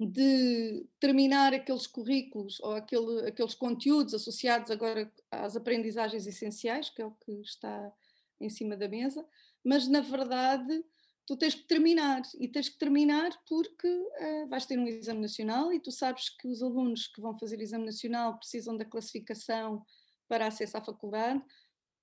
de 0.00 0.86
terminar 0.98 1.54
aqueles 1.54 1.86
currículos 1.86 2.58
ou 2.60 2.72
aquele, 2.72 3.28
aqueles 3.28 3.54
conteúdos 3.54 4.12
associados 4.12 4.70
agora 4.70 5.12
às 5.30 5.56
aprendizagens 5.56 6.26
essenciais, 6.26 6.90
que 6.90 7.00
é 7.00 7.06
o 7.06 7.12
que 7.12 7.32
está 7.40 7.92
em 8.40 8.48
cima 8.48 8.76
da 8.76 8.88
mesa, 8.88 9.24
mas 9.62 9.86
na 9.86 10.00
verdade 10.00 10.84
tu 11.26 11.36
tens 11.36 11.54
que 11.54 11.66
terminar 11.66 12.22
e 12.38 12.48
tens 12.48 12.68
que 12.68 12.78
terminar 12.78 13.30
porque 13.48 13.88
uh, 13.88 14.48
vais 14.48 14.66
ter 14.66 14.78
um 14.78 14.86
exame 14.86 15.20
nacional 15.20 15.72
e 15.72 15.80
tu 15.80 15.90
sabes 15.90 16.28
que 16.28 16.46
os 16.46 16.62
alunos 16.62 17.06
que 17.06 17.20
vão 17.20 17.38
fazer 17.38 17.60
exame 17.60 17.86
nacional 17.86 18.38
precisam 18.38 18.76
da 18.76 18.84
classificação 18.84 19.84
para 20.28 20.46
acesso 20.46 20.76
à 20.76 20.82
faculdade, 20.82 21.42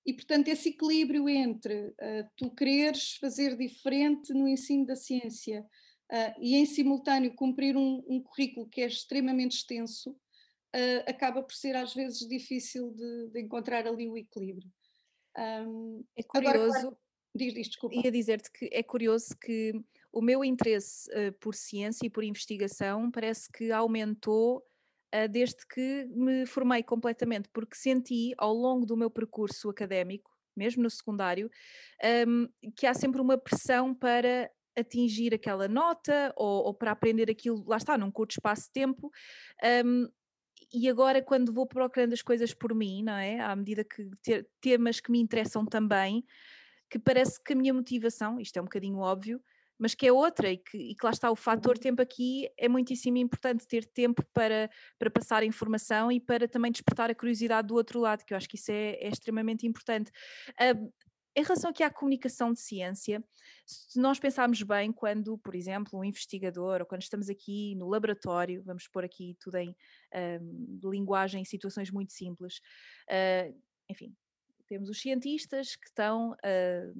e 0.05 0.13
portanto 0.13 0.47
esse 0.47 0.69
equilíbrio 0.69 1.29
entre 1.29 1.89
uh, 1.89 2.29
tu 2.35 2.49
quereres 2.51 3.17
fazer 3.17 3.55
diferente 3.55 4.33
no 4.33 4.47
ensino 4.47 4.85
da 4.85 4.95
ciência 4.95 5.61
uh, 6.11 6.39
e 6.39 6.55
em 6.55 6.65
simultâneo 6.65 7.35
cumprir 7.35 7.77
um, 7.77 8.03
um, 8.07 8.21
currículo 8.21 8.67
que 8.67 8.81
é 8.81 8.87
extremamente 8.87 9.57
extenso, 9.57 10.15
acaba 11.05 11.43
por 11.43 11.53
ser 11.53 11.75
às 11.75 11.93
vezes 11.93 12.25
difícil 12.25 12.91
de, 12.91 13.27
de 13.33 13.41
encontrar 13.41 13.85
ali 13.85 14.07
o 14.07 14.15
equilíbrio. 14.15 14.71
Um, 15.37 16.05
é 16.15 16.23
curioso. 16.23 16.57
Agora, 16.57 16.71
claro, 16.71 16.97
diz, 17.35 17.53
diz, 17.53 17.67
desculpa. 17.67 17.95
Ia 17.95 18.11
dizer-te 18.11 18.51
que 18.51 18.69
é 18.71 18.83
curioso 18.83 19.35
que 19.37 19.73
o 20.11 20.21
meu 20.21 20.43
interesse 20.43 21.09
uh, 21.11 21.31
por 21.39 21.55
ciência 21.55 22.05
e 22.05 22.09
por 22.09 22.23
investigação 22.23 23.09
parece 23.09 23.49
que 23.51 23.71
aumentou 23.71 24.57
uh, 24.57 25.27
desde 25.29 25.65
que 25.67 26.05
me 26.11 26.45
formei 26.45 26.83
completamente, 26.83 27.49
porque 27.49 27.75
senti 27.75 28.33
ao 28.37 28.53
longo 28.53 28.85
do 28.85 28.97
meu 28.97 29.09
percurso 29.09 29.69
académico, 29.69 30.31
mesmo 30.55 30.83
no 30.83 30.89
secundário, 30.89 31.49
um, 32.27 32.47
que 32.75 32.85
há 32.85 32.93
sempre 32.93 33.21
uma 33.21 33.37
pressão 33.37 33.93
para 33.93 34.51
atingir 34.77 35.33
aquela 35.33 35.67
nota 35.67 36.33
ou, 36.35 36.65
ou, 36.65 36.73
para 36.73 36.91
aprender 36.91 37.29
aquilo, 37.29 37.63
lá 37.67 37.77
está, 37.77 37.97
num 37.97 38.11
curto 38.11 38.31
espaço 38.31 38.63
de 38.63 38.71
tempo. 38.71 39.11
Um, 39.85 40.07
e 40.73 40.89
agora, 40.89 41.21
quando 41.21 41.53
vou 41.53 41.65
procurando 41.65 42.13
as 42.13 42.21
coisas 42.21 42.53
por 42.53 42.73
mim, 42.73 43.03
não 43.03 43.13
é? 43.13 43.39
À 43.39 43.53
medida 43.55 43.83
que 43.83 44.09
ter 44.21 44.47
temas 44.61 45.01
que 45.01 45.11
me 45.11 45.19
interessam 45.19 45.65
também, 45.65 46.23
que 46.91 46.99
parece 46.99 47.41
que 47.41 47.53
a 47.53 47.55
minha 47.55 47.73
motivação, 47.73 48.37
isto 48.39 48.57
é 48.57 48.61
um 48.61 48.65
bocadinho 48.65 48.97
óbvio, 48.97 49.41
mas 49.79 49.95
que 49.95 50.05
é 50.05 50.11
outra 50.11 50.51
e 50.51 50.57
que, 50.57 50.77
e 50.77 50.93
que 50.93 51.03
lá 51.05 51.09
está 51.09 51.31
o 51.31 51.35
fator 51.35 51.75
uhum. 51.75 51.81
tempo 51.81 52.01
aqui 52.01 52.47
é 52.57 52.67
muitíssimo 52.67 53.17
importante 53.17 53.65
ter 53.65 53.85
tempo 53.85 54.23
para, 54.33 54.69
para 54.99 55.09
passar 55.09 55.41
a 55.41 55.45
informação 55.45 56.11
e 56.11 56.19
para 56.19 56.47
também 56.47 56.71
despertar 56.71 57.09
a 57.09 57.15
curiosidade 57.15 57.69
do 57.69 57.75
outro 57.75 57.99
lado, 57.99 58.23
que 58.25 58.33
eu 58.33 58.37
acho 58.37 58.47
que 58.47 58.57
isso 58.57 58.71
é, 58.71 58.91
é 58.95 59.07
extremamente 59.07 59.65
importante. 59.65 60.11
Uh, 60.51 60.91
em 61.33 61.43
relação 61.43 61.69
aqui 61.69 61.81
à 61.81 61.89
comunicação 61.89 62.51
de 62.51 62.59
ciência, 62.59 63.23
se 63.65 63.97
nós 63.99 64.19
pensarmos 64.19 64.61
bem 64.61 64.91
quando, 64.91 65.37
por 65.37 65.55
exemplo, 65.55 65.97
um 65.97 66.03
investigador 66.03 66.81
ou 66.81 66.85
quando 66.85 67.03
estamos 67.03 67.29
aqui 67.29 67.73
no 67.75 67.87
laboratório, 67.87 68.61
vamos 68.65 68.85
pôr 68.89 69.05
aqui 69.05 69.37
tudo 69.39 69.55
em 69.55 69.73
um, 70.13 70.89
linguagem, 70.91 71.45
situações 71.45 71.89
muito 71.89 72.11
simples, 72.11 72.57
uh, 73.09 73.57
enfim, 73.89 74.13
temos 74.71 74.87
os 74.87 75.01
cientistas 75.01 75.75
que 75.75 75.87
estão 75.87 76.31
a 76.41 76.93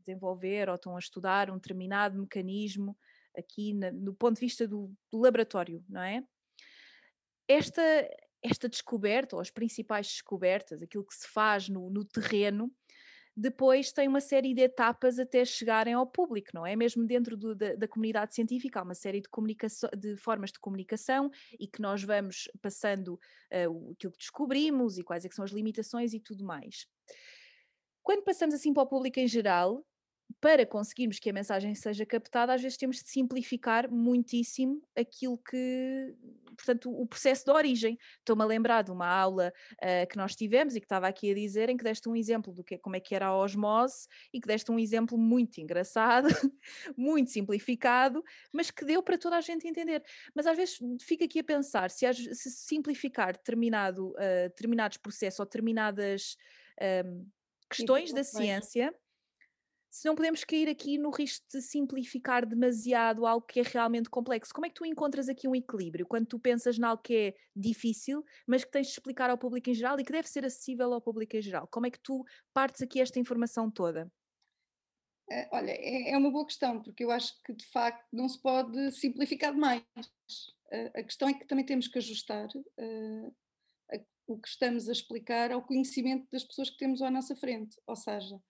desenvolver 0.00 0.68
ou 0.68 0.74
estão 0.74 0.96
a 0.96 0.98
estudar 0.98 1.48
um 1.48 1.54
determinado 1.54 2.18
mecanismo 2.18 2.98
aqui 3.38 3.72
na, 3.72 3.92
no 3.92 4.12
ponto 4.12 4.34
de 4.34 4.40
vista 4.40 4.66
do, 4.66 4.92
do 5.12 5.20
laboratório, 5.20 5.84
não 5.88 6.02
é? 6.02 6.24
Esta, 7.46 7.80
esta 8.42 8.68
descoberta, 8.68 9.36
ou 9.36 9.40
as 9.40 9.48
principais 9.48 10.08
descobertas, 10.08 10.82
aquilo 10.82 11.06
que 11.06 11.14
se 11.14 11.28
faz 11.28 11.68
no, 11.68 11.88
no 11.88 12.04
terreno, 12.04 12.68
depois 13.36 13.90
tem 13.92 14.06
uma 14.06 14.20
série 14.20 14.54
de 14.54 14.62
etapas 14.62 15.18
até 15.18 15.44
chegarem 15.44 15.92
ao 15.92 16.06
público, 16.06 16.50
não 16.54 16.64
é? 16.64 16.76
Mesmo 16.76 17.04
dentro 17.04 17.36
do, 17.36 17.54
da, 17.54 17.74
da, 17.74 17.88
comunidade 17.88 18.34
científica, 18.34 18.78
há 18.78 18.82
uma 18.82 18.94
série 18.94 19.20
de, 19.20 19.28
de 19.98 20.16
formas 20.16 20.52
de 20.52 20.60
comunicação 20.60 21.30
e 21.58 21.66
que 21.66 21.82
nós 21.82 22.02
vamos 22.02 22.48
passando 22.62 23.14
uh, 23.14 23.92
aquilo 23.92 24.12
que 24.12 24.18
descobrimos 24.18 24.98
e 24.98 25.02
quais 25.02 25.24
é 25.24 25.28
são 25.30 25.44
as 25.44 25.50
limitações 25.50 26.14
e 26.14 26.20
tudo 26.20 26.44
mais. 26.44 26.86
Quando 28.02 28.22
passamos 28.22 28.54
assim 28.54 28.72
para 28.72 28.84
o 28.84 28.86
público 28.86 29.18
em 29.18 29.26
geral, 29.26 29.84
para 30.40 30.66
conseguirmos 30.66 31.18
que 31.18 31.30
a 31.30 31.32
mensagem 31.32 31.74
seja 31.74 32.04
captada, 32.04 32.54
às 32.54 32.62
vezes 32.62 32.76
temos 32.76 33.02
de 33.02 33.08
simplificar 33.08 33.90
muitíssimo 33.90 34.82
aquilo 34.96 35.38
que, 35.38 36.14
portanto, 36.56 36.90
o 36.90 37.06
processo 37.06 37.44
de 37.44 37.50
origem. 37.50 37.98
Estou-me 38.18 38.42
a 38.42 38.46
lembrar 38.46 38.82
de 38.82 38.90
uma 38.90 39.06
aula 39.06 39.52
uh, 39.74 40.08
que 40.08 40.16
nós 40.16 40.34
tivemos 40.34 40.74
e 40.76 40.80
que 40.80 40.86
estava 40.86 41.06
aqui 41.06 41.30
a 41.30 41.34
dizer, 41.34 41.68
em 41.68 41.76
que 41.76 41.84
deste 41.84 42.08
um 42.08 42.16
exemplo 42.16 42.52
do 42.52 42.62
que 42.62 42.78
como 42.78 42.96
é 42.96 43.00
que 43.00 43.14
era 43.14 43.26
a 43.26 43.36
osmose 43.36 44.06
e 44.32 44.40
que 44.40 44.46
deste 44.46 44.70
um 44.70 44.78
exemplo 44.78 45.18
muito 45.18 45.58
engraçado, 45.58 46.28
muito 46.96 47.30
simplificado, 47.30 48.22
mas 48.52 48.70
que 48.70 48.84
deu 48.84 49.02
para 49.02 49.18
toda 49.18 49.36
a 49.36 49.40
gente 49.40 49.66
entender. 49.66 50.02
Mas 50.34 50.46
às 50.46 50.56
vezes 50.56 50.78
fico 51.02 51.24
aqui 51.24 51.40
a 51.40 51.44
pensar 51.44 51.90
se, 51.90 52.12
se 52.14 52.50
simplificar 52.50 53.32
determinado, 53.32 54.10
uh, 54.10 54.48
determinados 54.48 54.96
processos 54.98 55.40
ou 55.40 55.46
determinadas 55.46 56.36
um, 57.06 57.26
questões 57.70 58.12
da 58.12 58.24
ciência 58.24 58.94
se 59.94 60.08
não 60.08 60.16
podemos 60.16 60.42
cair 60.42 60.68
aqui 60.68 60.98
no 60.98 61.08
risco 61.10 61.46
de 61.52 61.62
simplificar 61.62 62.44
demasiado 62.44 63.24
algo 63.24 63.46
que 63.46 63.60
é 63.60 63.62
realmente 63.62 64.10
complexo. 64.10 64.52
Como 64.52 64.66
é 64.66 64.68
que 64.68 64.74
tu 64.74 64.84
encontras 64.84 65.28
aqui 65.28 65.46
um 65.46 65.54
equilíbrio 65.54 66.04
quando 66.04 66.26
tu 66.26 66.36
pensas 66.36 66.76
em 66.76 66.82
algo 66.82 67.00
que 67.00 67.16
é 67.16 67.34
difícil, 67.54 68.24
mas 68.44 68.64
que 68.64 68.72
tens 68.72 68.88
de 68.88 68.94
explicar 68.94 69.30
ao 69.30 69.38
público 69.38 69.70
em 69.70 69.74
geral 69.74 69.96
e 70.00 70.04
que 70.04 70.10
deve 70.10 70.26
ser 70.28 70.44
acessível 70.44 70.92
ao 70.92 71.00
público 71.00 71.36
em 71.36 71.40
geral? 71.40 71.68
Como 71.68 71.86
é 71.86 71.92
que 71.92 72.00
tu 72.02 72.24
partes 72.52 72.82
aqui 72.82 73.00
esta 73.00 73.20
informação 73.20 73.70
toda? 73.70 74.10
É, 75.30 75.48
olha, 75.52 75.70
é, 75.70 76.10
é 76.10 76.18
uma 76.18 76.32
boa 76.32 76.44
questão, 76.44 76.82
porque 76.82 77.04
eu 77.04 77.12
acho 77.12 77.32
que 77.44 77.52
de 77.52 77.66
facto 77.66 78.04
não 78.12 78.28
se 78.28 78.42
pode 78.42 78.90
simplificar 78.90 79.52
demais. 79.52 79.84
A 80.92 81.04
questão 81.04 81.28
é 81.28 81.34
que 81.34 81.46
também 81.46 81.64
temos 81.64 81.86
que 81.86 81.98
ajustar 81.98 82.48
uh, 82.48 83.34
o 84.26 84.40
que 84.40 84.48
estamos 84.48 84.88
a 84.88 84.92
explicar 84.92 85.52
ao 85.52 85.62
conhecimento 85.62 86.28
das 86.32 86.42
pessoas 86.42 86.68
que 86.68 86.78
temos 86.78 87.00
à 87.00 87.12
nossa 87.12 87.36
frente. 87.36 87.80
Ou 87.86 87.94
seja, 87.94 88.40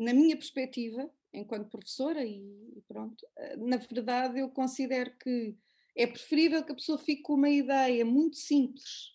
na 0.00 0.14
minha 0.14 0.36
perspectiva, 0.36 1.10
enquanto 1.32 1.68
professora, 1.68 2.24
e 2.24 2.82
pronto, 2.88 3.26
eh, 3.36 3.56
na 3.56 3.76
verdade 3.76 4.40
eu 4.40 4.48
considero 4.48 5.12
que 5.18 5.54
é 5.94 6.06
preferível 6.06 6.64
que 6.64 6.72
a 6.72 6.74
pessoa 6.74 6.98
fique 6.98 7.22
com 7.22 7.34
uma 7.34 7.50
ideia 7.50 8.04
muito 8.04 8.36
simples 8.36 9.12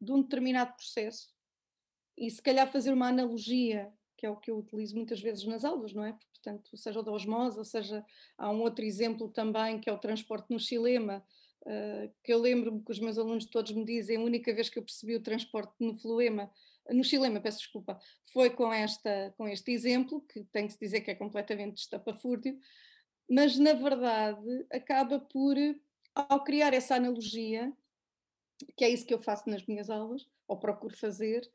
de 0.00 0.12
um 0.12 0.22
determinado 0.22 0.74
processo 0.74 1.34
e 2.16 2.30
se 2.30 2.40
calhar 2.40 2.70
fazer 2.70 2.92
uma 2.92 3.08
analogia, 3.08 3.92
que 4.16 4.26
é 4.26 4.30
o 4.30 4.36
que 4.36 4.50
eu 4.50 4.58
utilizo 4.58 4.94
muitas 4.96 5.20
vezes 5.20 5.44
nas 5.44 5.64
aulas, 5.64 5.92
não 5.92 6.04
é? 6.04 6.16
Portanto, 6.32 6.76
seja 6.76 7.00
o 7.00 7.02
da 7.02 7.12
osmose, 7.12 7.58
ou 7.58 7.64
seja, 7.64 8.04
há 8.36 8.50
um 8.50 8.60
outro 8.62 8.84
exemplo 8.84 9.28
também 9.28 9.80
que 9.80 9.90
é 9.90 9.92
o 9.92 9.98
transporte 9.98 10.50
no 10.50 10.58
xilema, 10.58 11.24
uh, 11.62 12.12
que 12.22 12.32
eu 12.32 12.38
lembro-me 12.38 12.82
que 12.82 12.92
os 12.92 13.00
meus 13.00 13.18
alunos 13.18 13.44
todos 13.46 13.72
me 13.72 13.84
dizem, 13.84 14.16
a 14.16 14.20
única 14.20 14.54
vez 14.54 14.68
que 14.68 14.78
eu 14.78 14.84
percebi 14.84 15.16
o 15.16 15.22
transporte 15.22 15.74
no 15.80 15.94
fluema 15.94 16.50
no 16.90 17.04
Chilema, 17.04 17.40
peço 17.40 17.58
desculpa, 17.58 17.98
foi 18.32 18.50
com, 18.50 18.72
esta, 18.72 19.34
com 19.36 19.48
este 19.48 19.72
exemplo, 19.72 20.20
que 20.22 20.44
tem 20.44 20.66
que 20.66 20.72
se 20.72 20.78
dizer 20.78 21.00
que 21.00 21.10
é 21.10 21.14
completamente 21.14 21.78
estapafúrdio, 21.78 22.58
mas 23.28 23.58
na 23.58 23.74
verdade 23.74 24.66
acaba 24.72 25.18
por, 25.18 25.56
ao 26.14 26.42
criar 26.44 26.72
essa 26.72 26.96
analogia, 26.96 27.72
que 28.76 28.84
é 28.84 28.88
isso 28.88 29.06
que 29.06 29.14
eu 29.14 29.20
faço 29.20 29.48
nas 29.48 29.64
minhas 29.66 29.90
aulas, 29.90 30.26
ou 30.46 30.58
procuro 30.58 30.96
fazer, 30.96 31.48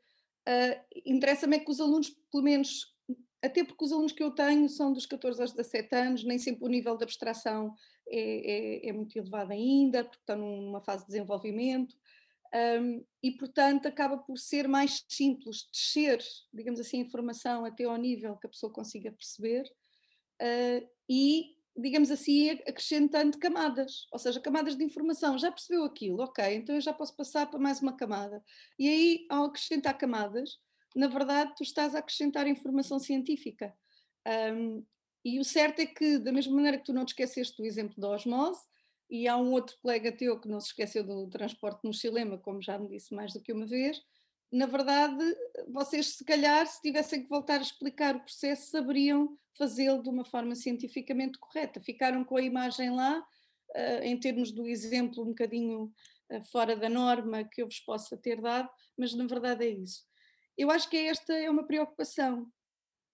uh, 0.48 1.00
interessa-me 1.04 1.56
é 1.56 1.60
que 1.60 1.70
os 1.70 1.80
alunos, 1.80 2.10
pelo 2.30 2.44
menos, 2.44 2.94
até 3.42 3.64
porque 3.64 3.84
os 3.84 3.92
alunos 3.92 4.12
que 4.12 4.22
eu 4.22 4.30
tenho 4.30 4.68
são 4.68 4.92
dos 4.92 5.04
14 5.04 5.40
aos 5.40 5.52
17 5.52 5.94
anos, 5.94 6.24
nem 6.24 6.38
sempre 6.38 6.64
o 6.64 6.68
nível 6.68 6.96
de 6.96 7.04
abstração 7.04 7.74
é, 8.08 8.86
é, 8.86 8.88
é 8.88 8.92
muito 8.92 9.16
elevado 9.18 9.52
ainda, 9.52 10.04
porque 10.04 10.20
estão 10.20 10.36
numa 10.36 10.80
fase 10.80 11.02
de 11.02 11.12
desenvolvimento, 11.12 11.96
um, 12.54 13.04
e, 13.20 13.32
portanto, 13.32 13.86
acaba 13.86 14.16
por 14.16 14.38
ser 14.38 14.68
mais 14.68 15.04
simples 15.08 15.68
descer, 15.72 16.22
digamos 16.52 16.78
assim, 16.78 16.98
a 16.98 17.04
informação 17.04 17.64
até 17.64 17.84
ao 17.84 17.96
nível 17.96 18.36
que 18.36 18.46
a 18.46 18.50
pessoa 18.50 18.72
consiga 18.72 19.10
perceber 19.10 19.64
uh, 20.40 20.88
e, 21.10 21.56
digamos 21.76 22.12
assim, 22.12 22.50
acrescentando 22.50 23.38
camadas, 23.38 24.06
ou 24.12 24.20
seja, 24.20 24.38
camadas 24.38 24.76
de 24.76 24.84
informação. 24.84 25.36
Já 25.36 25.50
percebeu 25.50 25.82
aquilo? 25.82 26.22
Ok, 26.22 26.44
então 26.54 26.76
eu 26.76 26.80
já 26.80 26.92
posso 26.92 27.16
passar 27.16 27.50
para 27.50 27.58
mais 27.58 27.82
uma 27.82 27.96
camada. 27.96 28.40
E 28.78 28.88
aí, 28.88 29.26
ao 29.28 29.46
acrescentar 29.46 29.98
camadas, 29.98 30.58
na 30.94 31.08
verdade, 31.08 31.52
tu 31.56 31.64
estás 31.64 31.92
a 31.96 31.98
acrescentar 31.98 32.46
informação 32.46 33.00
científica. 33.00 33.74
Um, 34.54 34.84
e 35.24 35.40
o 35.40 35.44
certo 35.44 35.80
é 35.80 35.86
que, 35.86 36.18
da 36.18 36.30
mesma 36.30 36.54
maneira 36.54 36.78
que 36.78 36.84
tu 36.84 36.92
não 36.92 37.04
te 37.04 37.08
esqueceste 37.08 37.56
do 37.56 37.66
exemplo 37.66 38.00
da 38.00 38.10
osmose, 38.10 38.60
e 39.08 39.28
há 39.28 39.36
um 39.36 39.52
outro 39.52 39.76
colega 39.80 40.10
teu 40.10 40.38
que 40.40 40.48
não 40.48 40.60
se 40.60 40.68
esqueceu 40.68 41.04
do 41.04 41.28
transporte 41.28 41.80
no 41.84 41.92
Chilema, 41.92 42.38
como 42.38 42.62
já 42.62 42.78
me 42.78 42.88
disse 42.88 43.14
mais 43.14 43.32
do 43.32 43.40
que 43.40 43.52
uma 43.52 43.66
vez. 43.66 44.00
Na 44.50 44.66
verdade, 44.66 45.24
vocês, 45.68 46.16
se 46.16 46.24
calhar, 46.24 46.66
se 46.66 46.80
tivessem 46.80 47.22
que 47.22 47.28
voltar 47.28 47.58
a 47.58 47.62
explicar 47.62 48.16
o 48.16 48.20
processo, 48.20 48.70
saberiam 48.70 49.36
fazê-lo 49.56 50.02
de 50.02 50.08
uma 50.08 50.24
forma 50.24 50.54
cientificamente 50.54 51.38
correta. 51.38 51.80
Ficaram 51.80 52.24
com 52.24 52.36
a 52.36 52.42
imagem 52.42 52.90
lá, 52.90 53.18
uh, 53.18 54.02
em 54.02 54.18
termos 54.18 54.52
do 54.52 54.66
exemplo 54.66 55.22
um 55.22 55.28
bocadinho 55.28 55.92
uh, 56.30 56.44
fora 56.50 56.76
da 56.76 56.88
norma 56.88 57.44
que 57.44 57.62
eu 57.62 57.66
vos 57.66 57.80
possa 57.80 58.16
ter 58.16 58.40
dado, 58.40 58.68
mas 58.96 59.14
na 59.14 59.26
verdade 59.26 59.64
é 59.64 59.70
isso. 59.70 60.04
Eu 60.56 60.70
acho 60.70 60.88
que 60.88 60.96
esta 60.96 61.32
é 61.32 61.50
uma 61.50 61.66
preocupação, 61.66 62.46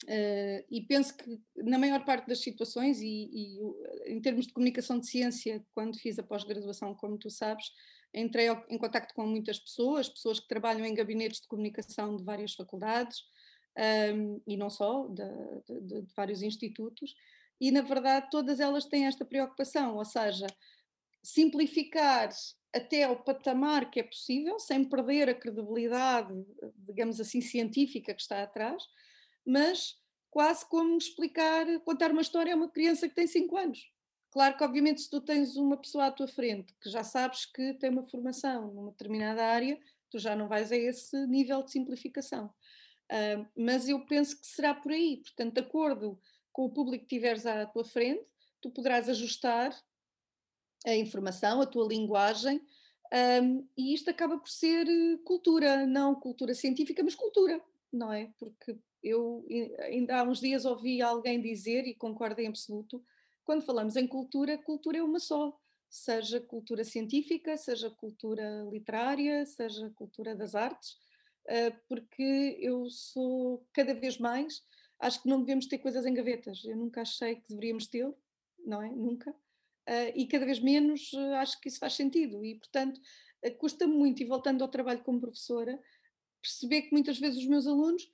Uh, 0.04 0.64
e 0.70 0.80
penso 0.88 1.14
que 1.14 1.38
na 1.56 1.78
maior 1.78 2.04
parte 2.04 2.26
das 2.26 2.40
situações, 2.40 3.00
e, 3.00 3.30
e, 3.32 3.58
em 4.06 4.20
termos 4.20 4.46
de 4.46 4.52
comunicação 4.52 4.98
de 4.98 5.06
ciência, 5.06 5.64
quando 5.74 5.98
fiz 5.98 6.18
a 6.18 6.22
pós-graduação, 6.22 6.94
como 6.94 7.18
tu 7.18 7.30
sabes, 7.30 7.66
entrei 8.14 8.48
em 8.68 8.78
contato 8.78 9.12
com 9.14 9.26
muitas 9.26 9.58
pessoas, 9.58 10.08
pessoas 10.08 10.40
que 10.40 10.48
trabalham 10.48 10.86
em 10.86 10.94
gabinetes 10.94 11.42
de 11.42 11.48
comunicação 11.48 12.16
de 12.16 12.24
várias 12.24 12.54
faculdades, 12.54 13.18
um, 13.76 13.82
ehm, 13.82 14.42
e 14.46 14.56
não 14.56 14.70
só, 14.70 15.06
de, 15.06 15.22
de, 15.68 16.02
de, 16.02 16.14
vários 16.16 16.42
institutos, 16.42 17.14
e 17.60 17.70
na 17.70 17.82
verdade 17.82 18.28
todas 18.30 18.58
elas 18.58 18.86
têm 18.86 19.06
esta 19.06 19.24
preocupação, 19.24 19.96
ou 19.96 20.04
seja, 20.04 20.46
simplificar 21.22 22.30
até 22.74 23.02
ao 23.04 23.22
patamar 23.22 23.90
que 23.90 24.00
é 24.00 24.02
possível, 24.02 24.58
sem 24.58 24.82
perder 24.88 25.28
a 25.28 25.34
credibilidade, 25.34 26.32
digamos 26.76 27.20
assim, 27.20 27.40
científica 27.40 28.14
que 28.14 28.22
está 28.22 28.42
atrás, 28.42 28.82
mas 29.50 29.98
quase 30.30 30.64
como 30.68 30.96
explicar, 30.96 31.66
contar 31.80 32.10
uma 32.12 32.22
história 32.22 32.54
a 32.54 32.56
uma 32.56 32.70
criança 32.70 33.08
que 33.08 33.14
tem 33.14 33.26
5 33.26 33.56
anos. 33.56 33.90
Claro 34.30 34.56
que, 34.56 34.62
obviamente, 34.62 35.00
se 35.00 35.10
tu 35.10 35.20
tens 35.20 35.56
uma 35.56 35.76
pessoa 35.76 36.06
à 36.06 36.10
tua 36.10 36.28
frente 36.28 36.72
que 36.80 36.88
já 36.88 37.02
sabes 37.02 37.46
que 37.46 37.74
tem 37.74 37.90
uma 37.90 38.04
formação 38.04 38.72
numa 38.72 38.92
determinada 38.92 39.44
área, 39.44 39.78
tu 40.08 40.18
já 40.18 40.36
não 40.36 40.46
vais 40.46 40.70
a 40.70 40.76
esse 40.76 41.26
nível 41.26 41.62
de 41.64 41.72
simplificação. 41.72 42.46
Uh, 43.10 43.44
mas 43.56 43.88
eu 43.88 44.06
penso 44.06 44.40
que 44.40 44.46
será 44.46 44.72
por 44.72 44.92
aí. 44.92 45.16
Portanto, 45.16 45.54
de 45.54 45.60
acordo 45.60 46.20
com 46.52 46.64
o 46.64 46.70
público 46.70 47.04
que 47.04 47.16
tiveres 47.16 47.44
à 47.44 47.66
tua 47.66 47.84
frente, 47.84 48.24
tu 48.60 48.70
poderás 48.70 49.08
ajustar 49.08 49.76
a 50.86 50.94
informação, 50.94 51.60
a 51.60 51.66
tua 51.66 51.86
linguagem, 51.86 52.60
um, 53.42 53.66
e 53.76 53.92
isto 53.92 54.08
acaba 54.08 54.38
por 54.38 54.48
ser 54.48 54.86
eh, 54.86 55.18
cultura, 55.24 55.84
não 55.84 56.14
cultura 56.14 56.54
científica, 56.54 57.02
mas 57.02 57.16
cultura, 57.16 57.60
não 57.92 58.12
é? 58.12 58.32
Porque 58.38 58.78
eu 59.02 59.44
ainda 59.80 60.18
há 60.18 60.22
uns 60.22 60.40
dias 60.40 60.64
ouvi 60.64 61.00
alguém 61.00 61.40
dizer, 61.40 61.86
e 61.86 61.94
concordo 61.94 62.40
em 62.40 62.48
absoluto, 62.48 63.02
quando 63.44 63.62
falamos 63.62 63.96
em 63.96 64.06
cultura, 64.06 64.58
cultura 64.58 64.98
é 64.98 65.02
uma 65.02 65.18
só, 65.18 65.58
seja 65.88 66.40
cultura 66.40 66.84
científica, 66.84 67.56
seja 67.56 67.90
cultura 67.90 68.68
literária, 68.70 69.44
seja 69.46 69.90
cultura 69.90 70.34
das 70.34 70.54
artes, 70.54 70.92
uh, 71.46 71.76
porque 71.88 72.56
eu 72.60 72.88
sou 72.88 73.66
cada 73.72 73.92
vez 73.94 74.18
mais, 74.18 74.62
acho 74.98 75.22
que 75.22 75.28
não 75.28 75.40
devemos 75.40 75.66
ter 75.66 75.78
coisas 75.78 76.06
em 76.06 76.14
gavetas, 76.14 76.64
eu 76.64 76.76
nunca 76.76 77.02
achei 77.02 77.36
que 77.36 77.48
deveríamos 77.48 77.86
ter, 77.86 78.12
não 78.64 78.82
é? 78.82 78.90
Nunca 78.90 79.34
uh, 79.90 80.12
e 80.14 80.26
cada 80.26 80.44
vez 80.44 80.60
menos 80.60 81.12
uh, 81.12 81.34
acho 81.34 81.60
que 81.60 81.68
isso 81.68 81.78
faz 81.78 81.94
sentido. 81.94 82.44
E, 82.44 82.54
portanto, 82.54 83.00
custa 83.58 83.86
muito, 83.86 84.22
e 84.22 84.26
voltando 84.26 84.62
ao 84.62 84.68
trabalho 84.68 85.02
como 85.02 85.20
professora, 85.20 85.80
perceber 86.40 86.82
que 86.82 86.92
muitas 86.92 87.18
vezes 87.18 87.38
os 87.38 87.46
meus 87.46 87.66
alunos 87.66 88.10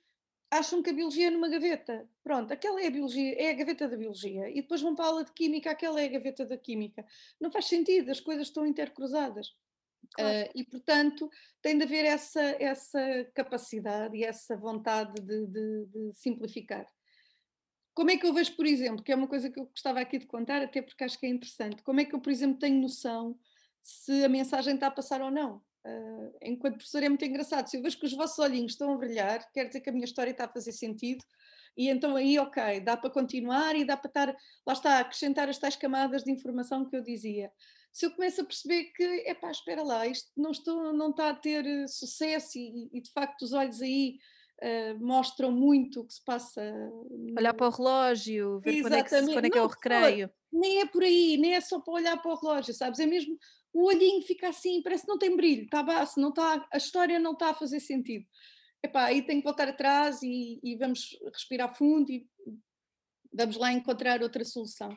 acham 0.49 0.81
que 0.81 0.89
a 0.89 0.93
biologia 0.93 1.27
é 1.27 1.29
numa 1.29 1.49
gaveta. 1.49 2.07
Pronto, 2.23 2.51
aquela 2.51 2.81
é 2.81 2.87
a 2.87 2.91
biologia, 2.91 3.35
é 3.37 3.49
a 3.49 3.53
gaveta 3.53 3.87
da 3.87 3.97
biologia. 3.97 4.49
E 4.49 4.61
depois 4.61 4.81
vão 4.81 4.95
para 4.95 5.05
a 5.05 5.07
aula 5.09 5.23
de 5.23 5.31
química, 5.33 5.71
aquela 5.71 6.01
é 6.01 6.05
a 6.05 6.09
gaveta 6.09 6.45
da 6.45 6.57
química. 6.57 7.05
Não 7.39 7.51
faz 7.51 7.65
sentido, 7.65 8.09
as 8.09 8.19
coisas 8.19 8.47
estão 8.47 8.65
intercruzadas. 8.65 9.53
Claro. 10.13 10.47
Uh, 10.47 10.51
e, 10.55 10.63
portanto, 10.63 11.29
tem 11.61 11.77
de 11.77 11.83
haver 11.83 12.05
essa, 12.05 12.41
essa 12.59 13.29
capacidade 13.33 14.15
e 14.15 14.23
essa 14.23 14.55
vontade 14.55 15.21
de, 15.21 15.47
de, 15.47 15.85
de 15.85 16.13
simplificar. 16.13 16.87
Como 17.93 18.11
é 18.11 18.17
que 18.17 18.25
eu 18.25 18.33
vejo, 18.33 18.55
por 18.55 18.65
exemplo, 18.65 19.03
que 19.03 19.11
é 19.11 19.15
uma 19.15 19.27
coisa 19.27 19.49
que 19.49 19.59
eu 19.59 19.65
gostava 19.65 19.99
aqui 19.99 20.19
de 20.19 20.27
contar, 20.27 20.61
até 20.61 20.81
porque 20.81 21.03
acho 21.03 21.19
que 21.19 21.25
é 21.25 21.29
interessante, 21.29 21.81
como 21.81 21.99
é 21.99 22.05
que 22.05 22.13
eu, 22.13 22.21
por 22.21 22.31
exemplo, 22.31 22.59
tenho 22.59 22.79
noção 22.79 23.37
se 23.81 24.23
a 24.23 24.29
mensagem 24.29 24.75
está 24.75 24.87
a 24.87 24.91
passar 24.91 25.19
ou 25.21 25.31
não? 25.31 25.63
Uh, 25.87 26.35
enquanto 26.41 26.75
professor 26.75 27.01
é 27.01 27.07
muito 27.07 27.23
engraçado, 27.23 27.67
se 27.67 27.77
eu 27.77 27.81
vejo 27.81 27.97
que 27.97 28.05
os 28.05 28.13
vossos 28.13 28.37
olhinhos 28.39 28.73
estão 28.73 28.93
a 28.93 28.97
brilhar, 28.97 29.49
quer 29.53 29.67
dizer 29.67 29.79
que 29.79 29.89
a 29.89 29.93
minha 29.93 30.03
história 30.03 30.31
está 30.31 30.43
a 30.43 30.49
fazer 30.49 30.73
sentido, 30.73 31.23
e 31.77 31.87
então 31.87 32.15
aí, 32.15 32.37
ok, 32.39 32.81
dá 32.81 32.97
para 32.97 33.09
continuar 33.09 33.75
e 33.75 33.85
dá 33.85 33.95
para 33.95 34.09
estar, 34.09 34.37
lá 34.65 34.73
está, 34.73 34.99
acrescentar 34.99 35.47
as 35.47 35.57
tais 35.57 35.75
camadas 35.75 36.23
de 36.23 36.31
informação 36.31 36.89
que 36.89 36.95
eu 36.97 37.01
dizia. 37.03 37.51
Se 37.93 38.05
eu 38.05 38.11
começo 38.11 38.41
a 38.41 38.43
perceber 38.43 38.85
que, 38.95 39.03
epá, 39.27 39.49
espera 39.49 39.83
lá, 39.83 40.05
isto 40.05 40.29
não, 40.35 40.51
estou, 40.51 40.91
não 40.91 41.11
está 41.11 41.29
a 41.29 41.35
ter 41.35 41.65
eh, 41.65 41.87
sucesso 41.87 42.57
e, 42.57 42.89
e 42.91 43.01
de 43.01 43.11
facto 43.11 43.43
os 43.43 43.53
olhos 43.53 43.81
aí 43.81 44.17
uh, 44.61 45.05
mostram 45.05 45.51
muito 45.51 46.01
o 46.01 46.05
que 46.05 46.13
se 46.13 46.23
passa. 46.23 46.61
Olhar 47.37 47.53
para 47.53 47.67
o 47.67 47.71
relógio, 47.71 48.59
ver 48.59 48.81
quando 48.81 48.93
é 48.93 49.03
que, 49.03 49.09
quando 49.09 49.45
é, 49.45 49.49
que 49.49 49.57
é 49.57 49.61
o 49.61 49.67
recreio. 49.67 50.29
Nem 50.51 50.81
é 50.81 50.85
por 50.85 51.03
aí, 51.03 51.37
nem 51.37 51.53
é 51.53 51.61
só 51.61 51.79
para 51.79 51.93
olhar 51.93 52.21
para 52.21 52.31
o 52.31 52.35
relógio, 52.35 52.73
sabes? 52.73 52.99
É 52.99 53.05
mesmo 53.05 53.37
o 53.77 53.85
olhinho 53.85 54.23
fica 54.23 54.49
assim, 54.49 54.81
parece 54.81 55.03
que 55.03 55.09
não 55.09 55.19
tem 55.19 55.35
brilho, 55.35 55.65
está 55.65 55.83
baixo, 55.83 56.19
não 56.19 56.29
está, 56.29 56.67
a 56.73 56.77
história 56.77 57.19
não 57.19 57.33
está 57.33 57.51
a 57.51 57.53
fazer 57.53 57.79
sentido. 57.79 58.25
Epá, 58.83 59.05
aí 59.05 59.21
tenho 59.21 59.39
que 59.39 59.47
voltar 59.47 59.67
atrás 59.67 60.23
e, 60.23 60.59
e 60.63 60.75
vamos 60.75 61.15
respirar 61.31 61.75
fundo 61.75 62.11
e 62.11 62.27
vamos 63.31 63.55
lá 63.55 63.71
encontrar 63.71 64.23
outra 64.23 64.43
solução. 64.43 64.89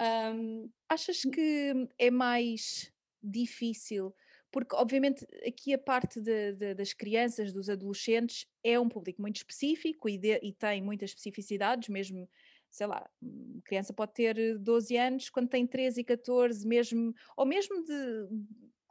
Um, 0.00 0.70
Achas 0.88 1.20
que 1.20 1.86
é 1.98 2.10
mais 2.10 2.90
difícil 3.22 4.14
porque 4.50 4.76
obviamente 4.76 5.26
aqui 5.44 5.74
a 5.74 5.78
parte 5.78 6.20
de, 6.20 6.52
de, 6.52 6.74
das 6.74 6.92
crianças, 6.92 7.52
dos 7.52 7.68
adolescentes, 7.68 8.46
é 8.62 8.78
um 8.78 8.88
público 8.88 9.20
muito 9.20 9.36
específico 9.38 10.08
e, 10.08 10.16
de, 10.16 10.38
e, 10.40 10.52
tem 10.52 10.80
muitas 10.80 11.10
especificidades, 11.10 11.88
mesmo, 11.88 12.30
sei 12.74 12.88
lá, 12.88 13.08
uma 13.22 13.62
criança 13.62 13.92
pode 13.92 14.12
ter 14.14 14.58
12 14.58 14.96
anos, 14.96 15.30
quando 15.30 15.48
tem 15.48 15.64
13 15.64 16.00
e 16.00 16.04
14, 16.04 16.66
mesmo, 16.66 17.14
ou 17.36 17.46
mesmo 17.46 17.84
de 17.84 18.28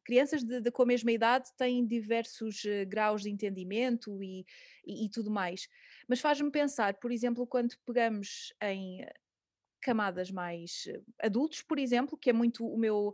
crianças 0.05 0.41
de, 0.41 0.61
de, 0.61 0.71
com 0.71 0.83
a 0.83 0.85
mesma 0.85 1.11
idade 1.11 1.49
têm 1.57 1.85
diversos 1.85 2.63
uh, 2.63 2.87
graus 2.87 3.23
de 3.23 3.29
entendimento 3.29 4.23
e, 4.23 4.45
e, 4.85 5.05
e 5.05 5.09
tudo 5.09 5.29
mais. 5.29 5.67
Mas 6.07 6.21
faz-me 6.21 6.49
pensar, 6.49 6.93
por 6.95 7.11
exemplo, 7.11 7.45
quando 7.45 7.75
pegamos 7.85 8.53
em 8.61 9.05
camadas 9.81 10.31
mais 10.31 10.85
eh, 10.87 11.01
adultos, 11.19 11.61
por 11.61 11.77
exemplo, 11.77 12.17
que 12.17 12.29
é 12.29 12.33
muito 12.33 12.65
o 12.65 12.77
meu 12.77 13.13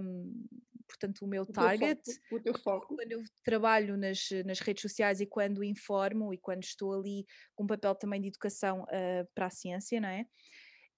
um, 0.00 0.46
portanto, 0.88 1.22
o 1.22 1.28
meu 1.28 1.44
target. 1.46 2.00
O 2.32 2.40
teu 2.40 2.58
foco. 2.58 2.96
Quando 2.96 3.12
eu 3.12 3.22
trabalho 3.44 3.96
nas, 3.96 4.28
nas 4.44 4.60
redes 4.60 4.82
sociais 4.82 5.20
e 5.20 5.26
quando 5.26 5.62
informo 5.62 6.32
e 6.32 6.38
quando 6.38 6.64
estou 6.64 6.92
ali 6.92 7.24
com 7.54 7.64
um 7.64 7.66
papel 7.66 7.94
também 7.94 8.20
de 8.20 8.28
educação 8.28 8.82
uh, 8.82 9.28
para 9.34 9.46
a 9.46 9.50
ciência, 9.50 10.00
não 10.00 10.08
é? 10.08 10.24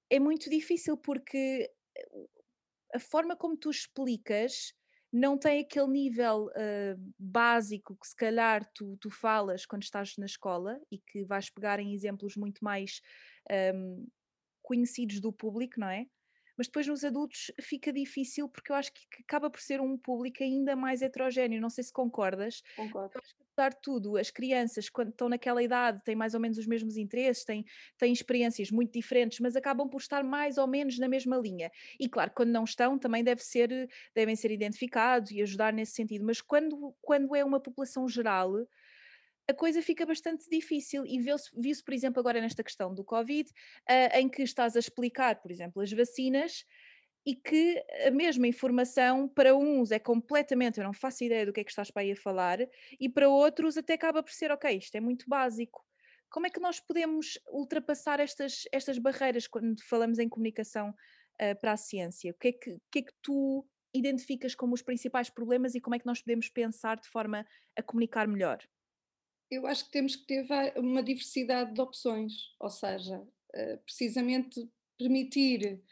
É 0.09 0.18
muito 0.18 0.48
difícil 0.48 0.96
porque 0.96 1.70
eh, 1.96 2.26
a 2.94 2.98
forma 2.98 3.37
como 3.37 3.57
tu 3.57 3.70
explicas 3.70 4.72
não 5.12 5.37
tem 5.37 5.61
aquele 5.61 5.88
nível 5.88 6.46
uh, 6.46 7.12
básico 7.18 7.96
que 7.96 8.07
se 8.07 8.14
calhar 8.14 8.68
tu, 8.74 8.96
tu 9.00 9.11
falas 9.11 9.66
quando 9.66 9.83
estás 9.83 10.14
na 10.16 10.26
escola 10.26 10.81
e 10.90 10.98
que 10.98 11.24
vais 11.24 11.50
pegar 11.50 11.81
em 11.81 11.92
exemplos 11.92 12.37
muito 12.37 12.62
mais 12.62 13.00
um, 13.74 14.07
conhecidos 14.62 15.20
do 15.20 15.33
público, 15.33 15.81
não 15.81 15.88
é? 15.88 16.07
Mas 16.61 16.66
depois 16.66 16.87
nos 16.87 17.03
adultos 17.05 17.51
fica 17.59 17.90
difícil 17.90 18.46
porque 18.46 18.70
eu 18.70 18.77
acho 18.77 18.92
que 18.92 19.01
acaba 19.23 19.49
por 19.49 19.62
ser 19.62 19.81
um 19.81 19.96
público 19.96 20.42
ainda 20.42 20.77
mais 20.77 21.01
heterogéneo. 21.01 21.59
Não 21.59 21.70
sei 21.70 21.83
se 21.83 21.90
concordas. 21.90 22.61
Concordo. 22.77 23.12
Eu 23.14 23.20
acho 23.25 23.35
que, 23.35 23.42
apesar 23.44 23.70
de 23.70 23.81
tudo, 23.81 24.18
as 24.18 24.31
crianças, 24.31 24.90
quando 24.90 25.09
estão 25.09 25.27
naquela 25.31 25.62
idade, 25.62 26.03
têm 26.05 26.14
mais 26.14 26.35
ou 26.35 26.40
menos 26.40 26.59
os 26.59 26.66
mesmos 26.66 26.99
interesses, 26.99 27.46
têm, 27.46 27.64
têm 27.96 28.12
experiências 28.12 28.70
muito 28.70 28.92
diferentes, 28.92 29.40
mas 29.40 29.57
acabam 29.57 29.88
por 29.88 30.03
estar 30.03 30.23
mais 30.23 30.59
ou 30.59 30.66
menos 30.66 30.99
na 30.99 31.09
mesma 31.09 31.38
linha. 31.38 31.70
E 31.99 32.07
claro, 32.11 32.31
quando 32.35 32.51
não 32.51 32.64
estão, 32.64 32.99
também 32.99 33.25
deve 33.25 33.42
ser, 33.42 33.88
devem 34.14 34.37
ser 34.37 34.51
identificados 34.51 35.31
e 35.31 35.40
ajudar 35.40 35.73
nesse 35.73 35.92
sentido. 35.92 36.27
Mas 36.27 36.42
quando, 36.42 36.94
quando 37.01 37.35
é 37.35 37.42
uma 37.42 37.59
população 37.59 38.07
geral 38.07 38.53
a 39.48 39.55
coisa 39.55 39.83
fica 39.83 40.07
bastante 40.07 40.48
difícil 40.48 41.05
e 41.07 41.18
viu-se, 41.18 41.85
por 41.85 41.94
exemplo, 41.94 42.20
agora 42.20 42.40
nesta 42.40 42.62
questão 42.62 42.94
do 42.94 43.05
Covid, 43.05 43.50
uh, 43.50 44.18
em 44.18 44.29
que 44.29 44.42
estás 44.42 44.76
a 44.76 44.79
explicar, 44.79 45.40
por 45.40 45.50
exemplo, 45.50 45.83
as 45.83 45.92
vacinas 45.92 46.64
e 47.26 47.35
que 47.35 47.83
a 48.07 48.11
mesma 48.11 48.46
informação 48.46 49.29
para 49.29 49.55
uns 49.55 49.90
é 49.90 49.98
completamente, 49.98 50.79
eu 50.79 50.85
não 50.85 50.92
faço 50.92 51.24
ideia 51.24 51.44
do 51.44 51.53
que 51.53 51.61
é 51.61 51.64
que 51.64 51.70
estás 51.70 51.90
para 51.90 52.03
aí 52.03 52.12
a 52.12 52.16
falar, 52.16 52.59
e 52.98 53.09
para 53.09 53.29
outros 53.29 53.76
até 53.76 53.94
acaba 53.94 54.22
por 54.22 54.33
ser, 54.33 54.50
ok, 54.50 54.76
isto 54.76 54.94
é 54.94 55.00
muito 55.00 55.29
básico. 55.29 55.85
Como 56.31 56.46
é 56.46 56.50
que 56.50 56.61
nós 56.61 56.81
podemos 56.81 57.38
ultrapassar 57.50 58.20
estas, 58.20 58.62
estas 58.72 58.98
barreiras 58.98 59.46
quando 59.46 59.83
falamos 59.83 60.18
em 60.18 60.29
comunicação 60.29 60.90
uh, 60.90 61.61
para 61.61 61.72
a 61.72 61.76
ciência? 61.76 62.31
O 62.31 62.35
que, 62.35 62.48
é 62.48 62.53
que, 62.53 62.70
o 62.70 62.81
que 62.90 62.98
é 63.00 63.03
que 63.03 63.12
tu 63.20 63.66
identificas 63.92 64.55
como 64.55 64.74
os 64.74 64.83
principais 64.83 65.29
problemas 65.29 65.74
e 65.74 65.81
como 65.81 65.96
é 65.96 65.98
que 65.98 66.07
nós 66.07 66.22
podemos 66.22 66.48
pensar 66.48 66.98
de 66.98 67.09
forma 67.09 67.44
a 67.76 67.83
comunicar 67.83 68.29
melhor? 68.29 68.59
Eu 69.51 69.67
acho 69.67 69.85
que 69.85 69.91
temos 69.91 70.17
que 70.17 70.25
ter 70.27 70.47
uma 70.77 71.03
diversidade 71.03 71.75
de 71.75 71.81
opções, 71.81 72.55
ou 72.59 72.71
seja, 72.71 73.27
eh, 73.53 73.77
precisamente 73.79 74.69
permitir, 74.97 75.83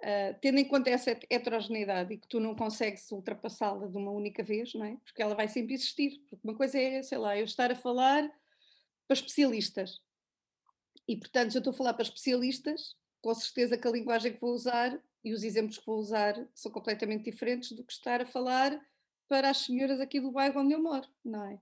eh, 0.00 0.34
tendo 0.34 0.58
em 0.58 0.64
conta 0.64 0.90
essa 0.90 1.10
heterogeneidade 1.28 2.14
e 2.14 2.18
que 2.18 2.28
tu 2.28 2.38
não 2.38 2.54
consegues 2.54 3.10
ultrapassá-la 3.10 3.88
de 3.88 3.96
uma 3.96 4.12
única 4.12 4.42
vez, 4.42 4.72
não 4.74 4.84
é? 4.84 4.96
Porque 5.04 5.20
ela 5.20 5.34
vai 5.34 5.48
sempre 5.48 5.74
existir. 5.74 6.22
Porque 6.30 6.46
uma 6.46 6.56
coisa 6.56 6.78
é, 6.78 7.02
sei 7.02 7.18
lá, 7.18 7.36
eu 7.36 7.44
estar 7.44 7.72
a 7.72 7.76
falar 7.76 8.30
para 9.08 9.14
especialistas. 9.14 10.00
E, 11.08 11.16
portanto, 11.16 11.50
se 11.52 11.58
eu 11.58 11.60
estou 11.60 11.72
a 11.72 11.76
falar 11.76 11.94
para 11.94 12.02
especialistas, 12.02 12.94
com 13.20 13.34
certeza 13.34 13.76
que 13.76 13.88
a 13.88 13.90
linguagem 13.90 14.32
que 14.32 14.40
vou 14.40 14.52
usar 14.52 15.02
e 15.24 15.32
os 15.32 15.42
exemplos 15.42 15.78
que 15.78 15.86
vou 15.86 15.98
usar 15.98 16.48
são 16.54 16.70
completamente 16.70 17.24
diferentes 17.24 17.72
do 17.72 17.82
que 17.82 17.92
estar 17.92 18.20
a 18.20 18.26
falar 18.26 18.78
para 19.26 19.50
as 19.50 19.58
senhoras 19.58 20.00
aqui 20.00 20.20
do 20.20 20.30
bairro 20.30 20.60
onde 20.60 20.74
eu 20.74 20.82
moro, 20.82 21.08
não 21.24 21.44
é? 21.44 21.60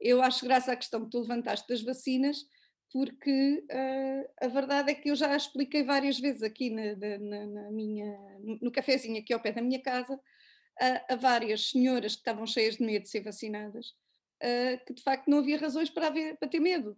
Eu 0.00 0.22
acho 0.22 0.44
graça 0.44 0.72
à 0.72 0.76
questão 0.76 1.04
que 1.04 1.10
tu 1.10 1.20
levantaste 1.20 1.66
das 1.68 1.82
vacinas, 1.82 2.46
porque 2.94 3.64
uh, 3.72 4.30
a 4.40 4.46
verdade 4.46 4.92
é 4.92 4.94
que 4.94 5.10
eu 5.10 5.16
já 5.16 5.36
expliquei 5.36 5.82
várias 5.82 6.18
vezes 6.20 6.44
aqui 6.44 6.70
na, 6.70 6.94
na, 7.18 7.46
na 7.46 7.70
minha, 7.72 8.16
no 8.62 8.70
cafezinho 8.70 9.18
aqui 9.18 9.32
ao 9.32 9.40
pé 9.40 9.50
da 9.50 9.60
minha 9.60 9.82
casa, 9.82 10.14
uh, 10.14 11.12
a 11.12 11.16
várias 11.16 11.70
senhoras 11.70 12.14
que 12.14 12.20
estavam 12.20 12.46
cheias 12.46 12.76
de 12.76 12.84
medo 12.84 13.02
de 13.02 13.08
ser 13.08 13.22
vacinadas, 13.22 13.88
uh, 13.88 14.84
que 14.86 14.94
de 14.94 15.02
facto 15.02 15.28
não 15.28 15.38
havia 15.38 15.58
razões 15.58 15.90
para, 15.90 16.06
haver, 16.06 16.36
para 16.38 16.48
ter 16.48 16.60
medo. 16.60 16.96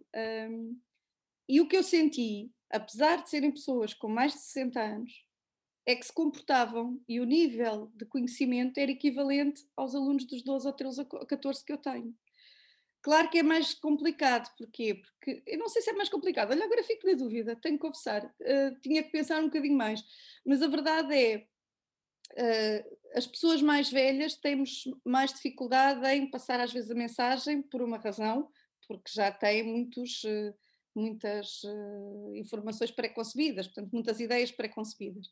e 1.49 1.59
o 1.61 1.67
que 1.67 1.77
eu 1.77 1.83
senti, 1.83 2.51
apesar 2.69 3.23
de 3.23 3.29
serem 3.29 3.51
pessoas 3.51 3.93
com 3.93 4.07
mais 4.07 4.33
de 4.33 4.39
60 4.39 4.79
anos, 4.79 5.27
é 5.87 5.95
que 5.95 6.05
se 6.05 6.13
comportavam 6.13 7.01
e 7.07 7.19
o 7.21 7.25
nível 7.25 7.89
de 7.95 8.05
conhecimento 8.05 8.77
era 8.77 8.91
equivalente 8.91 9.65
aos 9.75 9.95
alunos 9.95 10.25
dos 10.25 10.43
12 10.43 10.67
ou 10.67 10.73
13 10.73 11.01
ou 11.01 11.25
14 11.25 11.65
que 11.65 11.71
eu 11.71 11.77
tenho. 11.77 12.13
Claro 13.07 13.29
que 13.29 13.37
é 13.37 13.43
mais 13.43 13.73
complicado, 13.73 14.53
porquê? 14.57 14.95
Porque 14.95 15.41
eu 15.47 15.57
não 15.57 15.69
sei 15.69 15.81
se 15.81 15.89
é 15.89 15.93
mais 15.93 16.09
complicado, 16.09 16.51
olha, 16.51 16.65
agora 16.65 16.83
fico 16.83 17.07
na 17.07 17.13
dúvida, 17.13 17.55
tenho 17.55 17.75
que 17.77 17.81
confessar, 17.81 18.25
uh, 18.25 18.79
tinha 18.81 19.01
que 19.01 19.09
pensar 19.09 19.39
um 19.39 19.45
bocadinho 19.45 19.77
mais, 19.77 20.03
mas 20.45 20.61
a 20.61 20.67
verdade 20.67 21.15
é, 21.15 21.47
uh, 22.33 22.97
as 23.15 23.25
pessoas 23.25 23.61
mais 23.61 23.89
velhas 23.89 24.35
temos 24.35 24.83
mais 25.05 25.31
dificuldade 25.31 26.05
em 26.05 26.29
passar 26.29 26.59
às 26.59 26.73
vezes 26.73 26.91
a 26.91 26.95
mensagem 26.95 27.61
por 27.61 27.81
uma 27.81 27.97
razão, 27.97 28.49
porque 28.89 29.09
já 29.09 29.31
têm 29.31 29.63
muitos, 29.63 30.25
uh, 30.25 30.53
muitas 30.93 31.61
informações 32.35 32.91
pré-concebidas, 32.91 33.67
portanto, 33.67 33.93
muitas 33.93 34.19
ideias 34.19 34.51
pré-concebidas. 34.51 35.27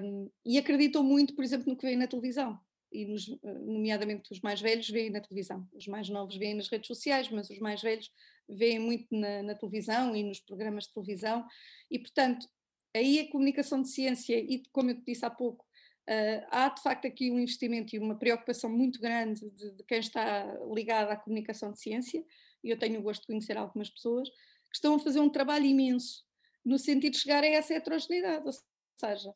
Um, 0.00 0.30
e 0.46 0.56
acreditam 0.58 1.02
muito, 1.02 1.34
por 1.34 1.42
exemplo, 1.42 1.68
no 1.68 1.76
que 1.76 1.86
vem 1.86 1.96
na 1.96 2.06
televisão. 2.06 2.56
E 2.90 3.04
nos, 3.04 3.28
nomeadamente 3.42 4.32
os 4.32 4.40
mais 4.40 4.60
velhos 4.60 4.88
veem 4.88 5.10
na 5.10 5.20
televisão, 5.20 5.68
os 5.74 5.86
mais 5.86 6.08
novos 6.08 6.36
veem 6.36 6.54
nas 6.54 6.68
redes 6.68 6.86
sociais, 6.86 7.28
mas 7.30 7.50
os 7.50 7.58
mais 7.58 7.82
velhos 7.82 8.10
veem 8.48 8.78
muito 8.78 9.06
na, 9.14 9.42
na 9.42 9.54
televisão 9.54 10.16
e 10.16 10.22
nos 10.22 10.40
programas 10.40 10.84
de 10.84 10.94
televisão, 10.94 11.46
e 11.90 11.98
portanto, 11.98 12.48
aí 12.94 13.20
a 13.20 13.30
comunicação 13.30 13.82
de 13.82 13.88
ciência, 13.88 14.38
e 14.38 14.62
como 14.72 14.90
eu 14.90 14.94
te 14.94 15.04
disse 15.04 15.24
há 15.24 15.30
pouco, 15.30 15.64
uh, 16.08 16.46
há 16.50 16.68
de 16.70 16.82
facto 16.82 17.06
aqui 17.06 17.30
um 17.30 17.38
investimento 17.38 17.94
e 17.94 17.98
uma 17.98 18.18
preocupação 18.18 18.70
muito 18.70 19.00
grande 19.00 19.48
de, 19.50 19.72
de 19.72 19.84
quem 19.84 19.98
está 19.98 20.46
ligado 20.74 21.10
à 21.10 21.16
comunicação 21.16 21.72
de 21.72 21.80
ciência, 21.80 22.24
e 22.64 22.70
eu 22.70 22.78
tenho 22.78 23.00
o 23.00 23.02
gosto 23.02 23.20
de 23.22 23.26
conhecer 23.26 23.56
algumas 23.56 23.90
pessoas, 23.90 24.28
que 24.30 24.76
estão 24.76 24.94
a 24.94 24.98
fazer 24.98 25.20
um 25.20 25.30
trabalho 25.30 25.66
imenso 25.66 26.26
no 26.64 26.78
sentido 26.78 27.12
de 27.12 27.20
chegar 27.20 27.42
a 27.42 27.46
essa 27.46 27.74
heterogeneidade, 27.74 28.46
ou 28.46 28.52
seja, 29.00 29.34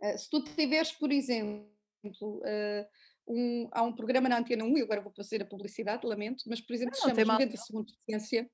eh, 0.00 0.16
se 0.16 0.28
tu 0.28 0.42
tiveres, 0.42 0.92
por 0.92 1.10
exemplo, 1.10 1.73
uh, 2.08 2.86
um, 3.26 3.68
há 3.72 3.82
um 3.82 3.92
programa 3.92 4.28
na 4.28 4.38
Antena 4.38 4.64
1, 4.64 4.78
e 4.78 4.82
agora 4.82 5.00
vou 5.00 5.12
fazer 5.12 5.42
a 5.42 5.46
publicidade, 5.46 6.06
lamento, 6.06 6.44
mas 6.46 6.60
por 6.60 6.74
exemplo, 6.74 6.94
não, 7.02 7.10
se 7.10 7.16
chama 7.16 7.34
os 7.34 7.40
90 7.40 7.56
Segundos 7.56 7.92
de 7.92 7.98
Ciência. 8.04 8.50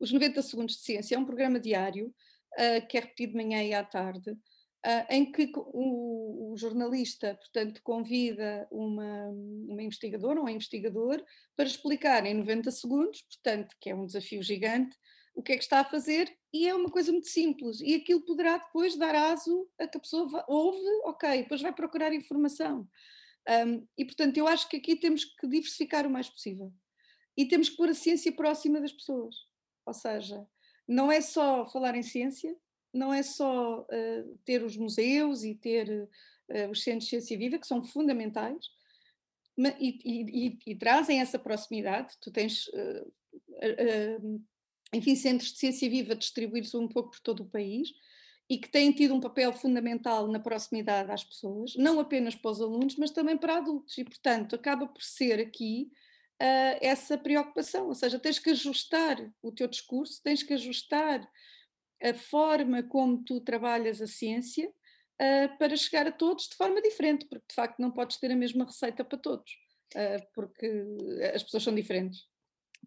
Os 0.00 0.12
90 0.12 0.42
Segundos 0.42 0.76
de 0.76 0.82
Ciência 0.82 1.14
é 1.14 1.18
um 1.18 1.24
programa 1.24 1.60
diário 1.60 2.06
uh, 2.08 2.86
que 2.88 2.96
é 2.96 3.00
repetido 3.00 3.32
de 3.32 3.38
manhã 3.38 3.62
e 3.62 3.74
à 3.74 3.84
tarde, 3.84 4.30
uh, 4.30 5.06
em 5.10 5.30
que 5.30 5.50
o, 5.56 6.52
o, 6.52 6.56
jornalista, 6.56 7.34
portanto, 7.34 7.80
convida 7.82 8.66
uma, 8.70 9.28
uma 9.68 9.82
investigadora 9.82 10.40
ou 10.40 10.46
um 10.46 10.48
investigador 10.48 11.22
para 11.56 11.66
explicar 11.66 12.24
em 12.26 12.34
90 12.34 12.70
segundos, 12.70 13.22
portanto, 13.22 13.74
que 13.80 13.90
é 13.90 13.94
um 13.94 14.06
desafio 14.06 14.42
gigante, 14.42 14.96
o 15.34 15.42
que 15.42 15.52
é 15.52 15.56
que 15.56 15.64
está 15.64 15.80
a 15.80 15.84
fazer 15.84 16.32
e 16.52 16.68
é 16.68 16.74
uma 16.74 16.88
coisa 16.88 17.10
muito 17.10 17.28
simples 17.28 17.80
e 17.80 17.94
aquilo 17.94 18.24
poderá 18.24 18.58
depois 18.58 18.96
dar 18.96 19.14
aso 19.14 19.68
a 19.78 19.86
que 19.86 19.98
a 19.98 20.00
pessoa 20.00 20.44
ouve, 20.46 20.86
ok, 21.04 21.42
depois 21.42 21.60
vai 21.60 21.72
procurar 21.72 22.12
informação. 22.12 22.88
Um, 23.66 23.86
e 23.98 24.04
portanto 24.04 24.38
eu 24.38 24.46
acho 24.46 24.68
que 24.68 24.76
aqui 24.76 24.96
temos 24.96 25.24
que 25.24 25.46
diversificar 25.46 26.06
o 26.06 26.10
mais 26.10 26.30
possível 26.30 26.72
e 27.36 27.46
temos 27.46 27.68
que 27.68 27.76
pôr 27.76 27.88
a 27.88 27.94
ciência 27.94 28.32
próxima 28.32 28.80
das 28.80 28.92
pessoas, 28.92 29.34
ou 29.84 29.92
seja, 29.92 30.46
não 30.86 31.10
é 31.10 31.20
só 31.20 31.66
falar 31.66 31.96
em 31.96 32.02
ciência, 32.02 32.56
não 32.92 33.12
é 33.12 33.22
só 33.22 33.80
uh, 33.80 34.38
ter 34.44 34.62
os 34.62 34.76
museus 34.76 35.42
e 35.42 35.54
ter 35.54 36.08
uh, 36.48 36.70
os 36.70 36.82
centros 36.82 37.04
de 37.04 37.10
ciência 37.10 37.36
viva, 37.36 37.58
que 37.58 37.66
são 37.66 37.82
fundamentais, 37.82 38.66
e, 39.58 39.98
e, 40.04 40.46
e, 40.46 40.58
e 40.68 40.76
trazem 40.76 41.20
essa 41.20 41.38
proximidade, 41.38 42.14
tu 42.20 42.30
tens... 42.30 42.68
Uh, 42.68 43.12
enfim, 44.94 45.16
centros 45.16 45.52
de 45.52 45.58
ciência 45.58 45.90
viva 45.90 46.14
distribuídos 46.14 46.74
um 46.74 46.88
pouco 46.88 47.10
por 47.10 47.20
todo 47.20 47.42
o 47.42 47.50
país 47.50 47.88
e 48.48 48.58
que 48.58 48.68
têm 48.68 48.92
tido 48.92 49.14
um 49.14 49.20
papel 49.20 49.52
fundamental 49.52 50.28
na 50.28 50.38
proximidade 50.38 51.10
às 51.10 51.24
pessoas, 51.24 51.74
não 51.76 51.98
apenas 51.98 52.34
para 52.34 52.50
os 52.50 52.60
alunos, 52.60 52.96
mas 52.96 53.10
também 53.10 53.36
para 53.36 53.56
adultos. 53.56 53.96
E, 53.96 54.04
portanto, 54.04 54.54
acaba 54.54 54.86
por 54.86 55.02
ser 55.02 55.40
aqui 55.40 55.90
uh, 56.40 56.78
essa 56.80 57.16
preocupação, 57.16 57.88
ou 57.88 57.94
seja, 57.94 58.18
tens 58.18 58.38
que 58.38 58.50
ajustar 58.50 59.32
o 59.42 59.50
teu 59.50 59.66
discurso, 59.66 60.22
tens 60.22 60.42
que 60.42 60.52
ajustar 60.52 61.26
a 62.02 62.12
forma 62.12 62.82
como 62.82 63.24
tu 63.24 63.40
trabalhas 63.40 64.02
a 64.02 64.06
ciência 64.06 64.68
uh, 64.68 65.58
para 65.58 65.76
chegar 65.76 66.06
a 66.06 66.12
todos 66.12 66.48
de 66.48 66.56
forma 66.56 66.82
diferente, 66.82 67.26
porque 67.26 67.46
de 67.48 67.54
facto 67.54 67.80
não 67.80 67.90
podes 67.90 68.18
ter 68.18 68.30
a 68.30 68.36
mesma 68.36 68.66
receita 68.66 69.02
para 69.02 69.18
todos, 69.18 69.50
uh, 69.94 70.26
porque 70.34 70.70
as 71.34 71.42
pessoas 71.42 71.62
são 71.62 71.74
diferentes. 71.74 72.33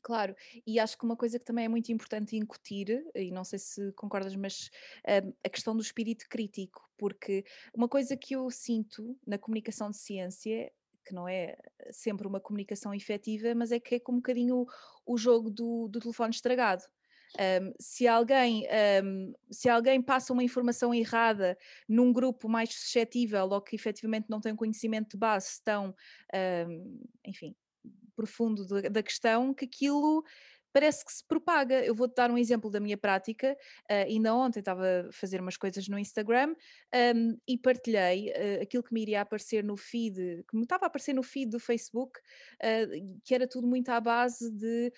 Claro, 0.01 0.35
e 0.65 0.79
acho 0.79 0.97
que 0.97 1.05
uma 1.05 1.15
coisa 1.15 1.39
que 1.39 1.45
também 1.45 1.65
é 1.65 1.69
muito 1.69 1.91
importante 1.91 2.35
incutir, 2.35 3.03
e 3.15 3.31
não 3.31 3.43
sei 3.43 3.59
se 3.59 3.91
concordas, 3.93 4.35
mas 4.35 4.69
uh, 5.05 5.35
a 5.43 5.49
questão 5.49 5.75
do 5.75 5.81
espírito 5.81 6.25
crítico, 6.29 6.89
porque 6.97 7.43
uma 7.73 7.87
coisa 7.87 8.15
que 8.15 8.35
eu 8.35 8.49
sinto 8.49 9.17
na 9.25 9.37
comunicação 9.37 9.89
de 9.89 9.97
ciência, 9.97 10.71
que 11.05 11.13
não 11.13 11.27
é 11.27 11.57
sempre 11.91 12.27
uma 12.27 12.39
comunicação 12.39 12.93
efetiva, 12.93 13.55
mas 13.55 13.71
é 13.71 13.79
que 13.79 13.95
é 13.95 13.99
como 13.99 14.17
um 14.17 14.21
bocadinho 14.21 14.57
o, 14.57 14.67
o 15.13 15.17
jogo 15.17 15.49
do, 15.49 15.87
do 15.87 15.99
telefone 15.99 16.31
estragado. 16.31 16.83
Um, 17.37 17.73
se, 17.79 18.07
alguém, 18.07 18.65
um, 19.03 19.33
se 19.51 19.69
alguém 19.69 20.01
passa 20.01 20.31
uma 20.31 20.43
informação 20.43 20.93
errada 20.93 21.57
num 21.87 22.11
grupo 22.13 22.47
mais 22.47 22.73
suscetível 22.73 23.49
ou 23.49 23.61
que 23.61 23.75
efetivamente 23.75 24.27
não 24.29 24.39
tem 24.39 24.55
conhecimento 24.55 25.11
de 25.11 25.17
base 25.17 25.61
tão, 25.63 25.93
um, 26.67 27.01
enfim, 27.25 27.55
profundo 28.15 28.65
da, 28.89 29.03
questão 29.03 29.53
que 29.53 29.65
aquilo 29.65 30.23
parece 30.71 31.05
que 31.05 31.11
se 31.11 31.23
propaga. 31.25 31.83
Eu 31.83 31.95
vou-te 31.95 32.15
dar 32.15 32.31
um 32.31 32.37
exemplo 32.37 32.69
da 32.69 32.79
minha 32.79 32.97
prática. 32.97 33.57
Uh, 33.89 34.05
ainda 34.07 34.33
ontem 34.35 34.59
estava 34.59 35.07
a 35.07 35.11
fazer 35.11 35.41
umas 35.41 35.57
coisas 35.57 35.87
no 35.87 35.97
Instagram 35.97 36.55
um, 37.15 37.37
e 37.47 37.57
partilhei 37.57 38.29
uh, 38.29 38.61
aquilo 38.61 38.83
que 38.83 38.93
me 38.93 39.01
iria 39.01 39.21
aparecer 39.21 39.63
no 39.63 39.77
feed, 39.77 40.43
que 40.47 40.55
me 40.55 40.63
estava 40.63 40.85
a 40.85 40.87
aparecer 40.87 41.13
no 41.13 41.23
feed 41.23 41.51
do 41.51 41.59
Facebook, 41.59 42.19
uh, 42.19 43.19
que 43.23 43.33
era 43.33 43.47
tudo 43.47 43.67
muito 43.67 43.89
à 43.89 43.99
base 43.99 44.51
de 44.51 44.91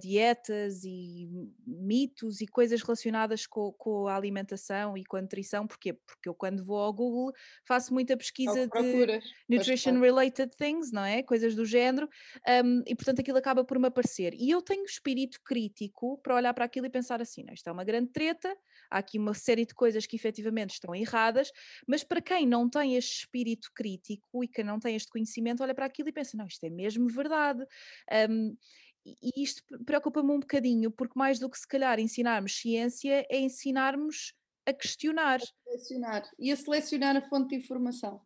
dietas 0.00 0.84
e 0.84 1.28
mitos 1.66 2.40
e 2.40 2.46
coisas 2.46 2.82
relacionadas 2.82 3.46
com, 3.46 3.72
com, 3.72 4.06
a 4.06 4.16
alimentação 4.16 4.96
e 4.96 5.04
com 5.04 5.16
a 5.16 5.22
nutrição. 5.22 5.66
Porquê? 5.66 5.92
Porque 5.92 6.28
eu, 6.28 6.34
quando 6.34 6.64
vou 6.64 6.78
ao 6.78 6.92
Google, 6.92 7.32
faço 7.64 7.92
muita 7.92 8.16
pesquisa 8.16 8.66
de 8.66 9.20
nutrition 9.48 10.00
related 10.00 10.54
things, 10.56 10.92
não 10.92 11.04
é? 11.04 11.22
Coisas 11.22 11.54
do 11.54 11.64
género, 11.64 12.08
um, 12.64 12.82
e 12.86 12.94
portanto 12.94 13.20
aquilo 13.20 13.38
acaba 13.38 13.64
por 13.64 13.78
me 13.78 13.88
aparecer. 13.88 14.34
E 14.34 14.50
eu 14.50 14.62
tenho 14.62 14.84
espírito 14.98 15.40
crítico 15.44 16.18
para 16.18 16.34
olhar 16.34 16.52
para 16.52 16.64
aquilo 16.64 16.86
e 16.86 16.90
pensar 16.90 17.20
assim: 17.20 17.44
não, 17.44 17.54
isto 17.54 17.68
é 17.68 17.72
uma 17.72 17.84
grande 17.84 18.10
treta, 18.10 18.54
há 18.90 18.98
aqui 18.98 19.18
uma 19.18 19.34
série 19.34 19.64
de 19.64 19.74
coisas 19.74 20.06
que 20.06 20.16
efetivamente 20.16 20.74
estão 20.74 20.94
erradas, 20.94 21.50
mas 21.86 22.04
para 22.04 22.20
quem 22.20 22.46
não 22.46 22.68
tem 22.68 22.96
este 22.96 23.20
espírito 23.20 23.70
crítico 23.74 24.44
e 24.44 24.48
que 24.48 24.62
não 24.62 24.78
tem 24.78 24.96
este 24.96 25.10
conhecimento, 25.10 25.62
olha 25.62 25.74
para 25.74 25.86
aquilo 25.86 26.08
e 26.08 26.12
pensa: 26.12 26.36
não, 26.36 26.46
isto 26.46 26.64
é 26.64 26.70
mesmo 26.70 27.08
verdade. 27.08 27.64
Um, 28.30 28.56
e 29.04 29.42
isto 29.42 29.62
preocupa-me 29.86 30.32
um 30.32 30.40
bocadinho, 30.40 30.90
porque 30.90 31.18
mais 31.18 31.38
do 31.38 31.48
que 31.48 31.58
se 31.58 31.66
calhar 31.66 31.98
ensinarmos 31.98 32.60
ciência, 32.60 33.26
é 33.30 33.38
ensinarmos 33.38 34.34
a 34.66 34.72
questionar. 34.72 35.40
A 35.40 35.70
selecionar. 35.70 36.30
E 36.38 36.52
a 36.52 36.56
selecionar 36.56 37.16
a 37.16 37.22
fonte 37.22 37.50
de 37.50 37.56
informação. 37.56 38.20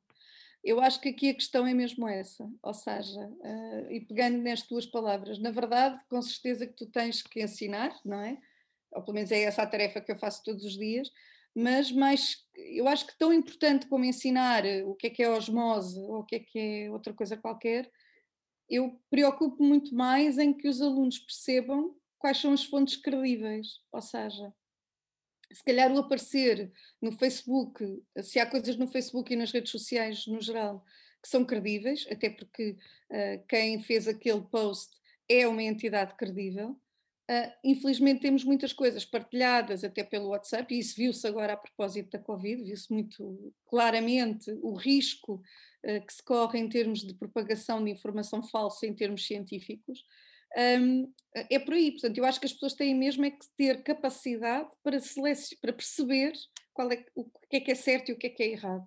Eu 0.64 0.81
acho 0.81 1.01
que 1.01 1.09
aqui 1.09 1.31
a 1.31 1.35
questão 1.35 1.66
é 1.66 1.75
mesmo 1.75 2.07
essa, 2.07 2.48
ou 2.62 2.72
seja, 2.72 3.20
uh, 3.20 3.90
e 3.90 4.01
pegando 4.01 4.38
nas 4.38 4.62
tuas 4.62 4.87
palavras, 4.87 5.38
na 5.40 5.51
verdade, 5.51 5.98
com 6.09 6.22
certeza 6.22 6.66
que 6.66 6.75
tu 6.75 6.87
tens 6.87 7.20
que 7.20 7.42
ensinar, 7.42 7.92
não 8.05 8.20
é? 8.20 8.38
Ou 8.92 9.03
pelo 9.03 9.14
menos 9.14 9.33
é 9.33 9.42
essa 9.42 9.62
a 9.62 9.66
tarefa 9.66 10.01
que 10.01 10.12
eu 10.12 10.16
faço 10.16 10.42
todos 10.44 10.64
os 10.64 10.79
dias, 10.79 11.11
mas 11.55 11.90
mais, 11.90 12.46
eu 12.55 12.87
acho 12.87 13.07
que 13.07 13.18
tão 13.18 13.33
importante 13.33 13.87
como 13.87 14.05
ensinar 14.05 14.64
o 14.87 14.94
que 14.94 15.09
é 15.09 15.11
que 15.11 15.22
é 15.22 15.29
osmose 15.29 15.98
ou 15.98 16.20
o 16.20 16.25
que 16.25 16.37
é 16.37 16.40
que 16.40 16.59
é 16.59 16.90
outra 16.90 17.12
coisa 17.12 17.37
qualquer, 17.37 17.90
eu 18.68 18.98
preocupo 19.11 19.62
muito 19.62 19.94
mais 19.94 20.38
em 20.38 20.53
que 20.53 20.68
os 20.68 20.81
alunos 20.81 21.18
percebam 21.18 21.94
quais 22.18 22.38
são 22.38 22.53
as 22.53 22.64
fontes 22.64 22.96
credíveis, 22.96 23.81
ou 23.92 24.01
seja, 24.01 24.55
se 25.54 25.64
calhar 25.64 25.92
o 25.92 25.98
aparecer 25.98 26.70
no 27.00 27.12
Facebook, 27.12 28.02
se 28.22 28.38
há 28.38 28.46
coisas 28.46 28.76
no 28.76 28.86
Facebook 28.86 29.32
e 29.32 29.36
nas 29.36 29.52
redes 29.52 29.70
sociais 29.70 30.26
no 30.26 30.40
geral 30.40 30.84
que 31.22 31.28
são 31.28 31.44
credíveis, 31.44 32.06
até 32.10 32.28
porque 32.28 32.76
uh, 33.10 33.46
quem 33.48 33.80
fez 33.80 34.08
aquele 34.08 34.42
post 34.42 34.96
é 35.28 35.46
uma 35.46 35.62
entidade 35.62 36.14
credível. 36.16 36.70
Uh, 37.30 37.52
infelizmente 37.62 38.20
temos 38.20 38.42
muitas 38.42 38.72
coisas 38.72 39.04
partilhadas 39.04 39.84
até 39.84 40.02
pelo 40.02 40.30
WhatsApp, 40.30 40.74
e 40.74 40.80
isso 40.80 40.96
viu-se 40.96 41.24
agora 41.26 41.52
a 41.52 41.56
propósito 41.56 42.10
da 42.10 42.18
Covid, 42.18 42.64
viu-se 42.64 42.92
muito 42.92 43.54
claramente 43.66 44.50
o 44.62 44.74
risco 44.74 45.34
uh, 45.84 46.06
que 46.06 46.12
se 46.12 46.22
corre 46.22 46.58
em 46.58 46.68
termos 46.68 47.00
de 47.00 47.14
propagação 47.14 47.82
de 47.84 47.90
informação 47.92 48.42
falsa 48.42 48.86
em 48.86 48.94
termos 48.94 49.24
científicos 49.24 50.04
um, 50.56 51.12
é 51.34 51.58
por 51.58 51.74
aí. 51.74 51.92
Portanto, 51.92 52.18
eu 52.18 52.24
acho 52.24 52.40
que 52.40 52.46
as 52.46 52.52
pessoas 52.52 52.74
têm 52.74 52.94
mesmo 52.94 53.24
é 53.24 53.30
que 53.30 53.46
ter 53.56 53.82
capacidade 53.82 54.68
para, 54.82 54.98
para 55.60 55.72
perceber 55.72 56.32
qual 56.72 56.90
é, 56.90 57.04
o 57.14 57.24
que 57.48 57.56
é 57.56 57.60
que 57.60 57.70
é 57.70 57.74
certo 57.74 58.10
e 58.10 58.12
o 58.12 58.18
que 58.18 58.26
é 58.26 58.30
que 58.30 58.42
é 58.42 58.48
errado. 58.48 58.84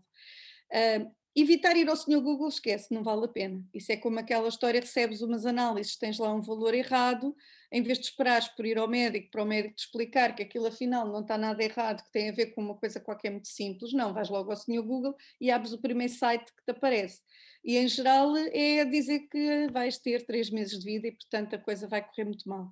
Um, 0.74 1.12
evitar 1.36 1.76
ir 1.76 1.90
ao 1.90 1.96
senhor 1.96 2.22
Google, 2.22 2.48
esquece, 2.48 2.94
não 2.94 3.04
vale 3.04 3.26
a 3.26 3.28
pena. 3.28 3.64
Isso 3.74 3.92
é 3.92 3.98
como 3.98 4.20
aquela 4.20 4.48
história, 4.48 4.80
recebes 4.80 5.22
umas 5.22 5.46
análises, 5.46 5.98
tens 5.98 6.18
lá 6.18 6.34
um 6.34 6.42
valor 6.42 6.74
errado, 6.74 7.36
em 7.76 7.82
vez 7.82 8.00
de 8.00 8.06
esperares 8.06 8.48
por 8.48 8.66
ir 8.66 8.78
ao 8.78 8.88
médico, 8.88 9.30
para 9.30 9.44
o 9.44 9.46
médico 9.46 9.76
te 9.76 9.80
explicar 9.80 10.34
que 10.34 10.42
aquilo 10.42 10.66
afinal 10.66 11.06
não 11.12 11.20
está 11.20 11.38
nada 11.38 11.62
errado, 11.62 12.06
que 12.06 12.10
tem 12.10 12.30
a 12.30 12.32
ver 12.32 12.54
com 12.54 12.62
uma 12.62 12.76
coisa 12.76 13.02
qualquer 13.02 13.32
muito 13.32 13.50
simples, 13.50 13.92
não, 13.92 14.14
vais 14.14 14.30
logo 14.30 14.50
ao 14.50 14.56
senhor 14.56 14.82
Google 14.82 15.14
e 15.42 15.52
abres 15.52 15.74
o 15.74 15.82
primeiro 15.82 16.14
site 16.14 16.54
que 16.56 16.64
te 16.64 16.72
aparece. 16.72 17.22
E 17.66 17.76
em 17.76 17.86
geral 17.86 18.34
é 18.38 18.86
dizer 18.86 19.28
que 19.28 19.68
vais 19.74 19.98
ter 19.98 20.26
três 20.26 20.50
meses 20.50 20.80
de 20.80 20.86
vida 20.86 21.08
e 21.08 21.12
portanto 21.12 21.54
a 21.56 21.60
coisa 21.60 21.86
vai 21.86 22.02
correr 22.02 22.24
muito 22.24 22.48
mal. 22.48 22.72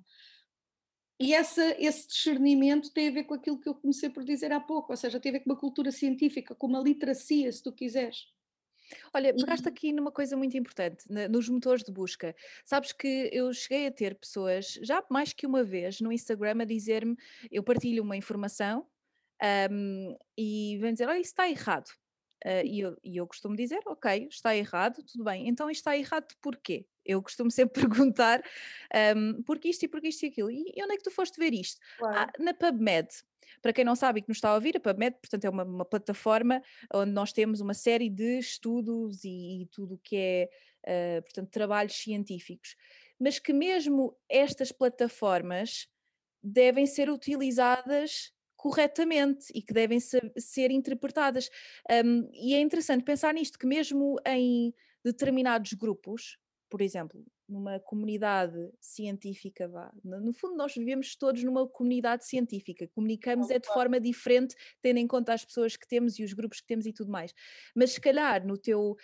E 1.20 1.34
essa, 1.34 1.76
esse 1.78 2.08
discernimento 2.08 2.90
tem 2.90 3.08
a 3.08 3.12
ver 3.12 3.24
com 3.24 3.34
aquilo 3.34 3.60
que 3.60 3.68
eu 3.68 3.74
comecei 3.74 4.08
por 4.08 4.24
dizer 4.24 4.52
há 4.52 4.60
pouco, 4.60 4.90
ou 4.90 4.96
seja, 4.96 5.20
tem 5.20 5.28
a 5.28 5.32
ver 5.34 5.40
com 5.40 5.50
uma 5.50 5.60
cultura 5.60 5.92
científica, 5.92 6.54
com 6.54 6.66
uma 6.66 6.80
literacia, 6.80 7.52
se 7.52 7.62
tu 7.62 7.70
quiseres. 7.72 8.33
Olha, 9.12 9.34
pegaste 9.34 9.68
aqui 9.68 9.92
numa 9.92 10.10
coisa 10.10 10.36
muito 10.36 10.56
importante, 10.56 11.04
nos 11.30 11.48
motores 11.48 11.82
de 11.82 11.92
busca. 11.92 12.34
Sabes 12.64 12.92
que 12.92 13.30
eu 13.32 13.52
cheguei 13.52 13.86
a 13.86 13.92
ter 13.92 14.14
pessoas, 14.14 14.78
já 14.82 15.02
mais 15.10 15.32
que 15.32 15.46
uma 15.46 15.62
vez, 15.62 16.00
no 16.00 16.12
Instagram 16.12 16.62
a 16.62 16.64
dizer-me, 16.64 17.16
eu 17.50 17.62
partilho 17.62 18.02
uma 18.02 18.16
informação 18.16 18.86
um, 19.70 20.16
e 20.36 20.78
vêm 20.80 20.92
dizer, 20.92 21.08
olha, 21.08 21.20
isso 21.20 21.30
está 21.30 21.48
errado. 21.48 21.88
Uh, 22.44 22.64
e, 22.64 22.80
eu, 22.80 22.96
e, 23.02 23.16
eu, 23.16 23.26
costumo 23.26 23.56
dizer, 23.56 23.80
ok, 23.86 24.28
está 24.30 24.54
errado, 24.54 25.02
tudo 25.02 25.24
bem. 25.24 25.48
Então 25.48 25.70
isto 25.70 25.80
está 25.80 25.96
errado 25.96 26.34
porquê? 26.42 26.86
Eu 27.04 27.22
costumo 27.22 27.50
sempre 27.50 27.80
perguntar 27.86 28.42
um, 29.16 29.42
porque 29.42 29.68
isto 29.68 29.84
e 29.84 29.88
porque 29.88 30.08
isto 30.08 30.24
e 30.24 30.28
aquilo. 30.28 30.50
E, 30.50 30.72
e 30.74 30.82
onde 30.82 30.94
é 30.94 30.96
que 30.96 31.02
tu 31.02 31.10
foste 31.10 31.38
ver 31.38 31.52
isto? 31.52 31.80
Claro. 31.98 32.18
Ah, 32.18 32.32
na 32.42 32.54
PubMed. 32.54 33.08
Para 33.60 33.72
quem 33.72 33.84
não 33.84 33.94
sabe 33.94 34.18
e 34.18 34.22
que 34.22 34.28
nos 34.28 34.38
está 34.38 34.50
a 34.50 34.54
ouvir, 34.54 34.76
a 34.76 34.80
PubMed, 34.80 35.16
portanto, 35.20 35.44
é 35.44 35.50
uma, 35.50 35.64
uma 35.64 35.84
plataforma 35.84 36.62
onde 36.92 37.12
nós 37.12 37.32
temos 37.32 37.60
uma 37.60 37.74
série 37.74 38.10
de 38.10 38.38
estudos 38.38 39.24
e, 39.24 39.62
e 39.62 39.66
tudo 39.66 39.94
o 39.94 39.98
que 39.98 40.16
é, 40.16 41.18
uh, 41.18 41.22
portanto, 41.22 41.50
trabalhos 41.50 41.94
científicos. 41.94 42.76
Mas 43.18 43.38
que 43.38 43.52
mesmo 43.52 44.16
estas 44.28 44.72
plataformas 44.72 45.88
devem 46.42 46.86
ser 46.86 47.08
utilizadas 47.08 48.34
corretamente 48.64 49.46
e 49.54 49.60
que 49.60 49.74
devem 49.74 50.00
ser, 50.00 50.32
ser 50.38 50.70
interpretadas. 50.70 51.50
Um, 52.04 52.30
e 52.32 52.54
é 52.54 52.60
interessante 52.60 53.04
pensar 53.04 53.34
nisto, 53.34 53.58
que 53.58 53.66
mesmo 53.66 54.16
em 54.26 54.74
determinados 55.04 55.74
grupos, 55.74 56.38
por 56.74 56.82
exemplo, 56.82 57.24
numa 57.48 57.78
comunidade 57.78 58.58
científica, 58.80 59.68
vá. 59.68 59.94
No 60.02 60.32
fundo, 60.32 60.56
nós 60.56 60.74
vivemos 60.74 61.14
todos 61.14 61.44
numa 61.44 61.68
comunidade 61.68 62.26
científica, 62.26 62.88
comunicamos 62.88 63.48
é 63.48 63.60
de 63.60 63.68
forma 63.68 64.00
diferente, 64.00 64.56
tendo 64.82 64.96
em 64.98 65.06
conta 65.06 65.34
as 65.34 65.44
pessoas 65.44 65.76
que 65.76 65.86
temos 65.86 66.18
e 66.18 66.24
os 66.24 66.32
grupos 66.32 66.60
que 66.60 66.66
temos 66.66 66.84
e 66.84 66.92
tudo 66.92 67.12
mais. 67.12 67.32
Mas 67.76 67.92
se 67.92 68.00
calhar 68.00 68.44
no 68.44 68.58
teu, 68.58 68.96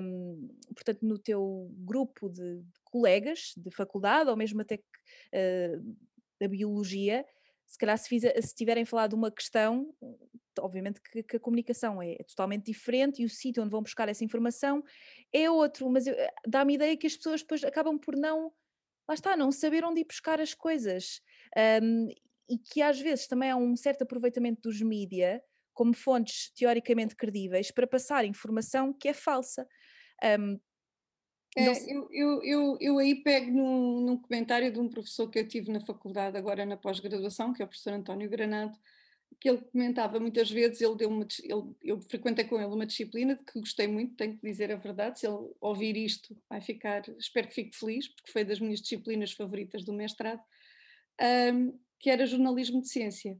um, 0.00 0.48
portanto, 0.74 1.00
no 1.02 1.18
teu 1.18 1.70
grupo 1.80 2.30
de, 2.30 2.64
colegas 2.84 3.52
de 3.54 3.70
faculdade, 3.70 4.30
ou 4.30 4.36
mesmo 4.36 4.62
até 4.62 4.78
que, 4.78 4.84
uh, 5.34 5.96
da 6.40 6.48
biologia, 6.48 7.22
se 7.70 7.78
calhar 7.78 7.96
se, 7.96 8.18
se 8.18 8.54
tiverem 8.54 8.84
falado 8.84 9.12
uma 9.12 9.30
questão, 9.30 9.94
obviamente 10.58 11.00
que, 11.00 11.22
que, 11.22 11.36
a 11.36 11.40
comunicação 11.40 12.02
é, 12.02 12.14
é 12.14 12.24
totalmente 12.24 12.64
diferente 12.64 13.22
e 13.22 13.24
o 13.24 13.28
sítio 13.28 13.62
onde 13.62 13.70
vão 13.70 13.80
buscar 13.80 14.08
essa 14.08 14.24
informação 14.24 14.82
é 15.32 15.48
outro, 15.48 15.88
mas 15.88 16.08
eh, 16.08 16.28
dá-me 16.44 16.74
ideia 16.74 16.96
que 16.96 17.06
as 17.06 17.16
pessoas 17.16 17.42
depois 17.42 17.62
acabam 17.62 17.96
por 17.96 18.16
não, 18.16 18.52
lá 19.08 19.14
está, 19.14 19.36
não 19.36 19.52
saber 19.52 19.84
onde 19.84 20.00
ir 20.00 20.04
buscar 20.04 20.40
as 20.40 20.52
coisas. 20.52 21.20
Um, 21.80 22.08
e 22.48 22.58
que 22.58 22.82
às 22.82 22.98
vezes 22.98 23.28
também 23.28 23.50
há 23.50 23.56
um 23.56 23.76
certo 23.76 24.02
aproveitamento 24.02 24.62
dos 24.62 24.82
mídia 24.82 25.40
como 25.72 25.94
fontes 25.94 26.52
teoricamente 26.52 27.14
credíveis 27.14 27.70
para 27.70 27.86
passar 27.86 28.24
informação 28.24 28.92
que 28.92 29.06
é 29.06 29.14
falsa. 29.14 29.64
Um, 30.40 30.58
é, 31.56 31.92
eu, 31.92 32.08
eu, 32.12 32.42
eu, 32.42 32.78
eu, 32.80 32.98
aí 32.98 33.16
pego 33.16 33.50
num, 33.50 34.00
num, 34.00 34.16
comentário 34.16 34.72
de 34.72 34.78
um 34.78 34.88
professor 34.88 35.28
que 35.28 35.38
eu 35.38 35.48
tive 35.48 35.72
na 35.72 35.80
faculdade, 35.80 36.36
agora 36.36 36.64
na 36.64 36.76
pós-graduação, 36.76 37.52
que 37.52 37.60
é 37.60 37.64
o 37.64 37.68
professor 37.68 37.92
António 37.92 38.30
Granado, 38.30 38.78
que 39.40 39.48
ele 39.48 39.58
comentava 39.58 40.20
muitas 40.20 40.50
vezes, 40.50 40.80
ele 40.80 40.94
deu 40.96 41.08
uma, 41.08 41.26
ele, 41.42 41.74
eu 41.82 42.00
frequentei 42.02 42.44
com 42.44 42.56
ele 42.56 42.66
uma 42.66 42.86
disciplina 42.86 43.34
de 43.34 43.44
que 43.44 43.58
gostei 43.58 43.88
muito, 43.88 44.14
tenho 44.14 44.36
que 44.36 44.46
dizer 44.46 44.70
a 44.70 44.76
verdade, 44.76 45.18
se 45.18 45.26
ele 45.26 45.50
ouvir 45.60 45.96
isto 45.96 46.36
vai 46.48 46.60
ficar, 46.60 47.02
espero 47.18 47.48
que 47.48 47.54
fique 47.54 47.76
feliz, 47.76 48.06
porque 48.06 48.30
foi 48.30 48.44
das 48.44 48.60
minhas 48.60 48.80
disciplinas 48.80 49.32
favoritas 49.32 49.82
do 49.82 49.92
mestrado, 49.92 50.42
um, 51.52 51.76
que 51.98 52.10
era 52.10 52.26
jornalismo 52.26 52.80
de 52.80 52.88
ciência. 52.88 53.36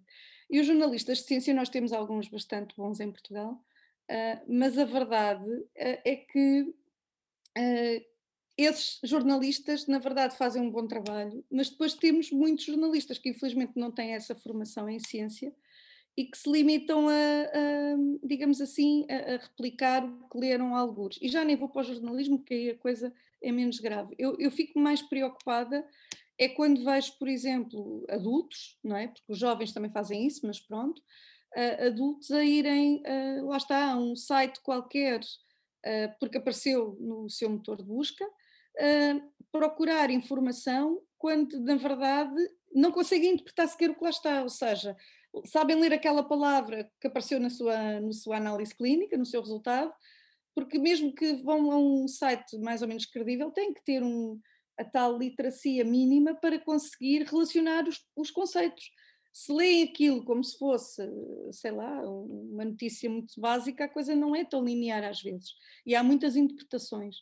E 0.50 0.58
os 0.58 0.66
jornalistas 0.66 1.18
de 1.18 1.24
ciência 1.24 1.54
nós 1.54 1.68
temos 1.68 1.92
alguns 1.92 2.28
bastante 2.28 2.74
bons 2.76 2.98
em 2.98 3.10
Portugal, 3.10 3.52
uh, 4.10 4.44
mas 4.48 4.76
a 4.78 4.84
verdade 4.84 5.48
uh, 5.48 5.68
é 5.76 6.16
que 6.16 6.74
Uh, 7.56 8.04
esses 8.56 8.98
jornalistas, 9.02 9.86
na 9.86 9.98
verdade, 9.98 10.36
fazem 10.36 10.60
um 10.60 10.70
bom 10.70 10.86
trabalho, 10.86 11.44
mas 11.50 11.70
depois 11.70 11.94
temos 11.94 12.30
muitos 12.30 12.66
jornalistas 12.66 13.18
que, 13.18 13.30
infelizmente, 13.30 13.72
não 13.76 13.90
têm 13.90 14.12
essa 14.12 14.34
formação 14.34 14.88
em 14.88 14.98
ciência 14.98 15.54
e 16.16 16.26
que 16.26 16.36
se 16.36 16.50
limitam 16.50 17.08
a, 17.08 17.12
a 17.12 17.96
digamos 18.22 18.60
assim, 18.60 19.06
a, 19.08 19.34
a, 19.34 19.36
replicar 19.38 20.04
o 20.04 20.28
que 20.28 20.38
leram 20.38 20.76
alguns. 20.76 21.18
E 21.22 21.28
já 21.28 21.44
nem 21.44 21.56
vou 21.56 21.68
para 21.68 21.80
o 21.80 21.84
jornalismo, 21.84 22.38
porque 22.38 22.54
aí 22.54 22.70
a 22.70 22.78
coisa 22.78 23.12
é 23.42 23.50
menos 23.50 23.78
grave. 23.78 24.14
Eu, 24.18 24.36
eu 24.38 24.50
fico 24.50 24.78
mais 24.78 25.00
preocupada 25.00 25.86
é 26.38 26.48
quando 26.48 26.84
vejo, 26.84 27.16
por 27.18 27.28
exemplo, 27.28 28.04
adultos, 28.08 28.78
não 28.82 28.96
é? 28.96 29.08
Porque 29.08 29.32
os 29.32 29.38
jovens 29.38 29.72
também 29.72 29.90
fazem 29.90 30.26
isso, 30.26 30.46
mas 30.46 30.58
pronto, 30.58 30.98
uh, 31.56 31.86
adultos 31.86 32.30
a 32.30 32.42
irem, 32.42 33.02
uh, 33.06 33.46
lá 33.46 33.58
está, 33.58 33.92
a 33.92 33.96
um 33.96 34.16
site 34.16 34.60
qualquer 34.62 35.20
porque 36.18 36.38
apareceu 36.38 36.96
no 37.00 37.28
seu 37.28 37.48
motor 37.50 37.76
de 37.76 37.84
busca, 37.84 38.24
uh, 38.24 39.22
procurar 39.50 40.10
informação 40.10 41.00
quando, 41.18 41.60
na 41.60 41.76
verdade, 41.76 42.36
não 42.74 42.92
conseguem 42.92 43.34
interpretar 43.34 43.68
sequer 43.68 43.90
o 43.90 43.94
que 43.94 44.04
lá 44.04 44.10
está, 44.10 44.42
ou 44.42 44.48
seja, 44.48 44.96
sabem 45.46 45.78
ler 45.78 45.92
aquela 45.92 46.22
palavra 46.22 46.90
que 47.00 47.06
apareceu 47.06 47.38
na 47.40 47.50
sua, 47.50 48.00
na 48.00 48.12
sua 48.12 48.36
análise 48.36 48.74
clínica, 48.74 49.16
no 49.16 49.26
seu 49.26 49.40
resultado, 49.40 49.92
porque 50.54 50.78
mesmo 50.78 51.14
que 51.14 51.34
vão 51.42 51.70
a 51.70 51.76
um 51.76 52.08
site 52.08 52.58
mais 52.58 52.82
ou 52.82 52.88
menos 52.88 53.06
credível, 53.06 53.50
têm 53.50 53.72
que 53.72 53.84
ter 53.84 54.02
um, 54.02 54.40
a 54.78 54.84
tal 54.84 55.18
literacia 55.18 55.84
mínima 55.84 56.34
para 56.34 56.58
conseguir 56.58 57.24
relacionar 57.24 57.86
os, 57.86 58.04
os 58.16 58.30
conceitos 58.30 58.90
se 59.32 59.52
leem 59.52 59.84
aquilo 59.84 60.24
como 60.24 60.42
se 60.42 60.58
fosse, 60.58 61.02
sei 61.52 61.70
lá, 61.70 62.02
uma 62.02 62.64
notícia 62.64 63.08
muito 63.08 63.40
básica, 63.40 63.84
a 63.84 63.88
coisa 63.88 64.14
não 64.14 64.34
é 64.34 64.44
tão 64.44 64.64
linear 64.64 65.04
às 65.04 65.22
vezes. 65.22 65.54
E 65.86 65.94
há 65.94 66.02
muitas 66.02 66.36
interpretações. 66.36 67.16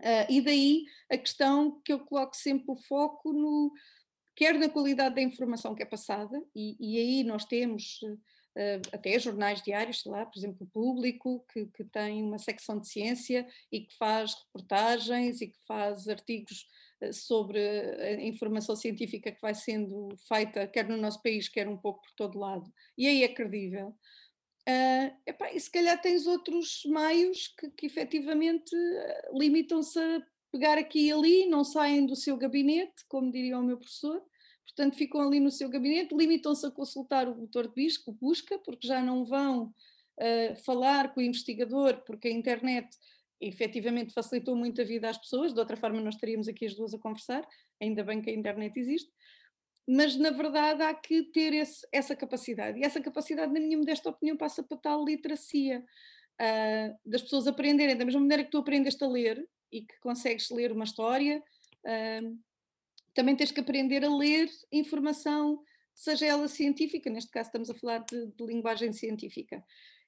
Uh, 0.00 0.26
e 0.28 0.40
daí 0.40 0.84
a 1.10 1.16
questão 1.16 1.80
que 1.84 1.92
eu 1.92 2.00
coloco 2.00 2.36
sempre 2.36 2.66
o 2.68 2.76
foco 2.76 3.32
no, 3.32 3.72
quer 4.34 4.58
na 4.58 4.68
qualidade 4.68 5.14
da 5.14 5.22
informação 5.22 5.74
que 5.74 5.82
é 5.82 5.86
passada, 5.86 6.42
e, 6.54 6.76
e 6.80 6.98
aí 6.98 7.24
nós 7.24 7.44
temos 7.44 8.00
uh, 8.02 8.80
até 8.92 9.16
jornais 9.20 9.62
diários, 9.62 10.02
sei 10.02 10.10
lá, 10.10 10.26
por 10.26 10.36
exemplo, 10.36 10.66
o 10.66 10.70
Público, 10.70 11.46
que, 11.52 11.66
que 11.66 11.84
tem 11.84 12.22
uma 12.22 12.38
secção 12.38 12.80
de 12.80 12.88
ciência 12.88 13.46
e 13.70 13.82
que 13.82 13.96
faz 13.96 14.34
reportagens 14.34 15.40
e 15.40 15.48
que 15.48 15.58
faz 15.66 16.08
artigos 16.08 16.66
sobre 17.12 17.58
a 17.58 18.22
informação 18.22 18.74
científica 18.76 19.32
que 19.32 19.40
vai 19.40 19.54
sendo 19.54 20.08
feita, 20.28 20.66
quer 20.66 20.88
no 20.88 20.96
nosso 20.96 21.22
país, 21.22 21.48
quer 21.48 21.68
um 21.68 21.76
pouco 21.76 22.02
por 22.02 22.12
todo 22.16 22.38
lado, 22.38 22.72
e 22.96 23.06
aí 23.06 23.22
é 23.22 23.28
credível. 23.28 23.94
Uh, 24.66 25.12
epá, 25.26 25.52
e 25.52 25.60
se 25.60 25.70
calhar 25.70 26.00
tens 26.00 26.26
outros 26.26 26.82
meios 26.86 27.48
que, 27.48 27.68
que 27.70 27.84
efetivamente 27.84 28.74
eh, 28.74 29.30
limitam-se 29.34 29.98
a 29.98 30.22
pegar 30.50 30.78
aqui 30.78 31.08
e 31.08 31.12
ali, 31.12 31.46
não 31.46 31.62
saem 31.62 32.06
do 32.06 32.16
seu 32.16 32.34
gabinete, 32.38 33.04
como 33.06 33.30
diria 33.30 33.58
o 33.58 33.62
meu 33.62 33.76
professor, 33.76 34.22
portanto 34.64 34.96
ficam 34.96 35.20
ali 35.20 35.38
no 35.38 35.50
seu 35.50 35.68
gabinete, 35.68 36.16
limitam-se 36.16 36.64
a 36.64 36.70
consultar 36.70 37.28
o 37.28 37.36
motor 37.36 37.68
de 37.68 37.84
busca, 38.18 38.58
porque 38.60 38.86
já 38.86 39.02
não 39.02 39.26
vão 39.26 39.64
uh, 40.18 40.64
falar 40.64 41.12
com 41.12 41.20
o 41.20 41.22
investigador, 41.22 42.02
porque 42.06 42.28
a 42.28 42.32
internet 42.32 42.88
efetivamente 43.40 44.12
facilitou 44.12 44.56
muito 44.56 44.80
a 44.80 44.84
vida 44.84 45.08
às 45.08 45.18
pessoas, 45.18 45.52
de 45.52 45.60
outra 45.60 45.76
forma 45.76 46.00
nós 46.00 46.14
estaríamos 46.14 46.48
aqui 46.48 46.66
as 46.66 46.74
duas 46.74 46.94
a 46.94 46.98
conversar, 46.98 47.46
ainda 47.80 48.02
bem 48.02 48.20
que 48.20 48.30
a 48.30 48.34
internet 48.34 48.78
existe, 48.78 49.10
mas 49.86 50.16
na 50.16 50.30
verdade 50.30 50.82
há 50.82 50.94
que 50.94 51.24
ter 51.24 51.52
esse, 51.52 51.86
essa 51.92 52.16
capacidade, 52.16 52.78
e 52.78 52.84
essa 52.84 53.00
capacidade, 53.00 53.52
na 53.52 53.60
minha 53.60 53.76
modesta 53.76 54.08
opinião, 54.08 54.36
passa 54.36 54.62
para 54.62 54.78
tal 54.78 55.04
literacia, 55.04 55.84
uh, 56.40 56.98
das 57.04 57.22
pessoas 57.22 57.46
aprenderem, 57.46 57.96
da 57.96 58.04
mesma 58.04 58.20
maneira 58.20 58.44
que 58.44 58.50
tu 58.50 58.58
aprendeste 58.58 59.02
a 59.04 59.08
ler 59.08 59.46
e 59.70 59.82
que 59.82 59.98
consegues 60.00 60.50
ler 60.50 60.72
uma 60.72 60.84
história, 60.84 61.42
uh, 61.84 62.38
também 63.14 63.36
tens 63.36 63.52
que 63.52 63.60
aprender 63.60 64.04
a 64.04 64.14
ler 64.14 64.48
informação, 64.72 65.62
seja 65.94 66.26
ela 66.26 66.48
científica, 66.48 67.08
neste 67.10 67.30
caso 67.30 67.48
estamos 67.48 67.70
a 67.70 67.74
falar 67.74 67.98
de, 67.98 68.26
de 68.26 68.44
linguagem 68.44 68.92
científica. 68.92 69.64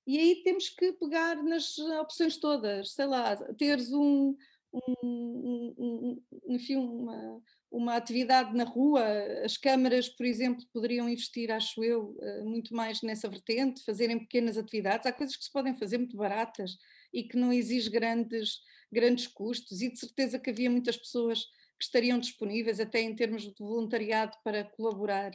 E 0.07 0.19
aí 0.19 0.43
temos 0.45 0.69
que 0.69 0.93
pegar 0.93 1.43
nas 1.43 1.79
opções 1.79 2.37
todas, 2.37 2.93
sei 2.93 3.07
lá, 3.07 3.35
teres 3.55 3.93
um, 3.93 4.37
um, 4.73 5.75
um, 5.79 6.23
enfim, 6.49 6.77
uma, 6.77 7.43
uma 7.71 7.97
atividade 7.97 8.55
na 8.55 8.65
rua, 8.65 9.03
as 9.45 9.57
câmaras, 9.57 10.09
por 10.09 10.25
exemplo, 10.25 10.65
poderiam 10.73 11.09
investir, 11.09 11.51
acho 11.51 11.83
eu, 11.83 12.17
eh, 12.21 12.43
muito 12.43 12.75
mais 12.75 13.03
nessa 13.03 13.29
vertente, 13.29 13.85
fazerem 13.85 14.19
pequenas 14.19 14.57
atividades. 14.57 15.07
Há 15.07 15.13
coisas 15.13 15.37
que 15.37 15.45
se 15.45 15.53
podem 15.53 15.75
fazer 15.75 15.99
muito 15.99 16.17
baratas 16.17 16.77
e 17.13 17.25
que 17.25 17.37
não 17.37 17.53
exige 17.53 17.91
grandes, 17.91 18.61
grandes 18.93 19.27
custos, 19.27 19.81
e 19.83 19.91
de 19.91 19.99
certeza 19.99 20.39
que 20.39 20.51
havia 20.51 20.71
muitas 20.71 20.97
pessoas 20.97 21.45
que 21.79 21.85
estariam 21.85 22.19
disponíveis, 22.19 22.81
até 22.81 23.01
em 23.01 23.15
termos 23.15 23.43
de 23.43 23.55
voluntariado, 23.59 24.37
para 24.45 24.65
colaborar. 24.65 25.33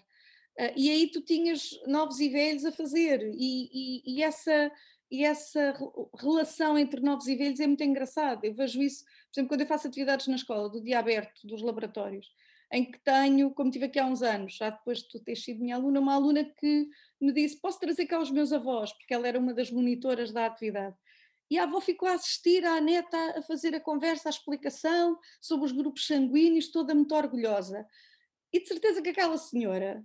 Uh, 0.62 0.74
e 0.76 0.92
aí 0.92 1.08
tu 1.10 1.22
tinhas 1.22 1.72
novos 1.88 2.20
e 2.20 2.30
velhos 2.30 2.66
a 2.66 2.72
fazer, 2.72 3.20
e, 3.34 3.70
e, 3.74 4.18
e, 4.18 4.24
essa, 4.24 4.72
e 5.10 5.24
essa 5.24 5.74
relação 6.20 6.78
entre 6.78 7.02
novos 7.02 7.26
e 7.26 7.36
velhos 7.36 7.60
é 7.60 7.66
muito 7.66 7.84
engraçada. 7.84 8.46
Eu 8.46 8.54
vejo 8.54 8.80
isso, 8.80 9.04
por 9.04 9.34
exemplo, 9.34 9.50
quando 9.50 9.62
eu 9.62 9.68
faço 9.68 9.88
atividades 9.88 10.28
na 10.28 10.36
escola, 10.36 10.70
do 10.70 10.80
dia 10.80 11.00
aberto, 11.00 11.48
dos 11.48 11.64
laboratórios, 11.64 12.28
em 12.72 12.90
que 12.90 13.00
tenho, 13.00 13.50
como 13.52 13.72
tive 13.72 13.86
aqui 13.86 13.98
há 13.98 14.06
uns 14.06 14.22
anos, 14.22 14.56
já 14.56 14.70
depois 14.70 15.00
de 15.00 15.10
tu 15.10 15.20
teres 15.20 15.44
sido 15.44 15.64
minha 15.64 15.76
aluna, 15.76 16.00
uma 16.00 16.14
aluna 16.14 16.46
que 16.46 16.88
me 17.20 17.34
disse: 17.34 17.60
Posso 17.60 17.80
trazer 17.80 18.06
cá 18.06 18.20
os 18.20 18.30
meus 18.30 18.54
avós, 18.54 18.94
porque 18.94 19.14
ela 19.14 19.28
era 19.28 19.40
uma 19.40 19.54
das 19.54 19.72
monitoras 19.72 20.32
da 20.32 20.46
atividade. 20.46 20.96
E 21.50 21.58
a 21.58 21.64
avó 21.64 21.82
ficou 21.82 22.08
a 22.08 22.14
assistir 22.14 22.64
à 22.64 22.80
neta 22.80 23.40
a 23.40 23.42
fazer 23.42 23.76
a 23.76 23.80
conversa, 23.80 24.30
a 24.30 24.32
explicação 24.32 25.20
sobre 25.42 25.66
os 25.66 25.74
grupos 25.74 26.08
sanguíneos, 26.08 26.72
toda 26.72 26.96
muito 26.96 27.14
orgulhosa. 27.14 27.86
E 28.54 28.62
de 28.62 28.68
certeza 28.68 29.02
que 29.02 29.10
aquela 29.10 29.38
senhora 29.38 30.02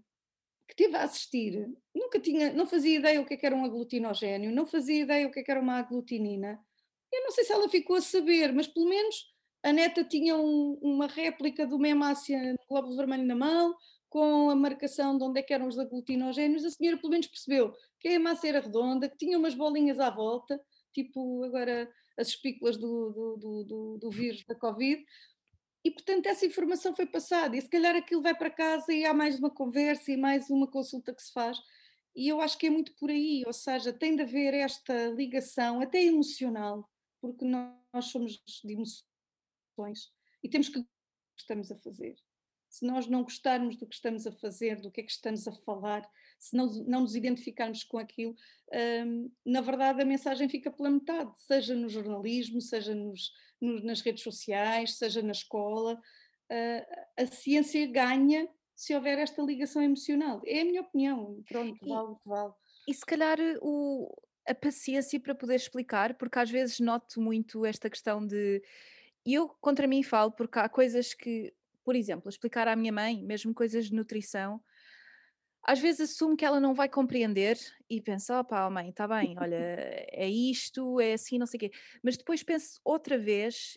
que 0.66 0.74
esteve 0.74 0.96
a 0.96 1.05
assistir 1.05 1.68
nunca 1.94 2.18
tinha, 2.18 2.52
não 2.52 2.66
fazia 2.66 2.98
ideia 2.98 3.20
o 3.20 3.24
que, 3.24 3.35
é 3.35 3.37
que 3.37 3.46
era 3.46 3.55
um 3.55 3.64
aglutinogénio, 3.64 4.52
não 4.52 4.66
fazia 4.66 5.02
ideia 5.02 5.26
o 5.26 5.31
que, 5.31 5.40
é 5.40 5.42
que 5.42 5.50
era 5.50 5.61
uma 5.61 5.79
aglutinina. 5.79 6.61
Eu 7.12 7.22
não 7.22 7.31
sei 7.31 7.44
se 7.44 7.52
ela 7.52 7.68
ficou 7.68 7.96
a 7.96 8.00
saber, 8.00 8.52
mas 8.52 8.66
pelo 8.66 8.88
menos 8.88 9.33
a 9.62 9.72
neta 9.72 10.05
tinha 10.05 10.37
um, 10.37 10.79
uma 10.83 11.07
réplica 11.07 11.66
do 11.66 11.79
memácia 11.79 12.52
no 12.52 12.59
glóbulo 12.68 12.96
vermelho 12.96 13.24
na 13.24 13.37
mão, 13.37 13.74
com 14.09 14.50
a 14.50 14.57
marcação 14.57 15.16
de 15.18 15.24
onde 15.24 15.40
é 15.40 15.42
que 15.42 15.52
eram 15.52 15.66
os 15.66 15.79
aglutinogénios, 15.79 16.64
a 16.64 16.70
senhora 16.70 16.96
pelo 16.96 17.11
menos 17.11 17.26
percebeu 17.26 17.72
que 17.98 18.09
a 18.09 18.12
hemácia 18.12 18.48
era 18.48 18.61
redonda, 18.61 19.09
que 19.09 19.16
tinha 19.16 19.38
umas 19.38 19.55
bolinhas 19.55 19.98
à 19.98 20.11
volta, 20.11 20.61
tipo 20.92 21.42
agora 21.44 21.90
as 22.16 22.29
espículas 22.29 22.76
do, 22.76 23.37
do, 23.38 23.64
do, 23.64 23.98
do 23.98 24.11
vírus 24.11 24.44
da 24.46 24.55
Covid, 24.55 25.05
e 25.87 25.90
portanto 25.92 26.27
essa 26.27 26.44
informação 26.44 26.96
foi 26.96 27.07
passada, 27.07 27.57
e 27.57 27.62
se 27.62 27.68
calhar 27.68 27.94
aquilo 27.94 28.20
vai 28.20 28.37
para 28.37 28.51
casa 28.51 28.92
e 28.92 29.05
há 29.05 29.14
mais 29.14 29.38
uma 29.38 29.49
conversa 29.49 30.11
e 30.11 30.16
mais 30.16 30.51
uma 30.51 30.66
consulta 30.68 31.14
que 31.14 31.22
se 31.22 31.33
faz, 31.33 31.57
e 32.12 32.27
eu 32.27 32.40
acho 32.40 32.59
que 32.59 32.66
é 32.66 32.70
muito 32.70 32.92
por 32.96 33.09
aí, 33.09 33.44
ou 33.46 33.53
seja, 33.53 33.92
tem 33.92 34.16
de 34.16 34.22
haver 34.22 34.53
esta 34.53 35.11
ligação, 35.11 35.81
até 35.81 36.03
emocional, 36.03 36.90
porque 37.20 37.44
nós 37.44 38.07
somos 38.07 38.42
de 38.64 38.72
emoções 38.72 40.12
e 40.42 40.49
temos 40.49 40.68
que 40.68 40.85
estamos 41.38 41.70
a 41.70 41.77
fazer. 41.77 42.16
Se 42.68 42.85
nós 42.85 43.07
não 43.07 43.22
gostarmos 43.22 43.77
do 43.77 43.87
que 43.87 43.94
estamos 43.94 44.27
a 44.27 44.33
fazer, 44.33 44.81
do 44.81 44.90
que 44.90 45.03
é 45.03 45.05
que 45.05 45.12
estamos 45.12 45.46
a 45.46 45.53
falar, 45.53 46.05
se 46.38 46.57
não, 46.57 46.66
não 46.87 47.01
nos 47.03 47.14
identificarmos 47.14 47.85
com 47.85 47.99
aquilo, 47.99 48.35
hum, 49.07 49.31
na 49.44 49.61
verdade 49.61 50.03
a 50.03 50.05
mensagem 50.05 50.49
fica 50.49 50.70
pela 50.70 50.90
metade, 50.90 51.33
seja 51.37 51.75
no 51.75 51.88
jornalismo, 51.88 52.61
seja 52.61 52.94
nos, 52.94 53.33
nos, 53.61 53.83
nas 53.83 54.01
redes 54.01 54.22
sociais, 54.22 54.96
seja 54.99 55.22
na 55.22 55.33
escola. 55.33 56.01
Uh, 56.51 57.22
a 57.22 57.27
ciência 57.27 57.87
ganha 57.87 58.49
se 58.75 58.94
houver 58.94 59.18
esta 59.18 59.42
ligação 59.42 59.83
emocional. 59.83 60.40
É 60.44 60.61
a 60.61 60.64
minha 60.64 60.83
opinião, 60.83 61.42
pronto, 61.49 61.87
vale 61.87 62.09
o 62.09 62.16
que 62.16 62.29
vale. 62.29 62.53
E 62.87 62.94
se 62.94 63.05
calhar 63.05 63.38
o, 63.62 64.14
a 64.46 64.55
paciência 64.55 65.18
para 65.18 65.35
poder 65.35 65.57
explicar, 65.57 66.14
porque 66.14 66.38
às 66.38 66.51
vezes 66.51 66.79
noto 66.79 67.20
muito 67.20 67.64
esta 67.64 67.90
questão 67.90 68.25
de 68.25 68.62
eu 69.25 69.49
contra 69.61 69.88
mim 69.88 70.03
falo 70.03 70.31
porque 70.31 70.59
há 70.59 70.68
coisas 70.68 71.12
que, 71.12 71.53
por 71.85 71.96
exemplo, 71.96 72.29
explicar 72.29 72.68
à 72.68 72.77
minha 72.77 72.92
mãe, 72.92 73.22
mesmo 73.25 73.53
coisas 73.53 73.87
de 73.87 73.94
nutrição, 73.94 74.61
às 75.66 75.81
vezes 75.81 76.12
assumo 76.12 76.37
que 76.37 76.44
ela 76.44 76.61
não 76.61 76.74
vai 76.74 76.88
compreender 76.88 77.59
e 77.90 78.00
penso, 78.00 78.33
oh 78.33 78.44
pá, 78.44 78.68
mãe, 78.70 78.90
está 78.90 79.09
bem, 79.09 79.35
olha, 79.38 79.57
é 80.12 80.29
isto, 80.29 81.00
é 81.00 81.14
assim, 81.14 81.38
não 81.38 81.46
sei 81.46 81.59
o 81.59 81.61
quê. 81.61 81.70
Mas 82.02 82.16
depois 82.16 82.42
penso 82.42 82.81
outra 82.85 83.18
vez 83.18 83.76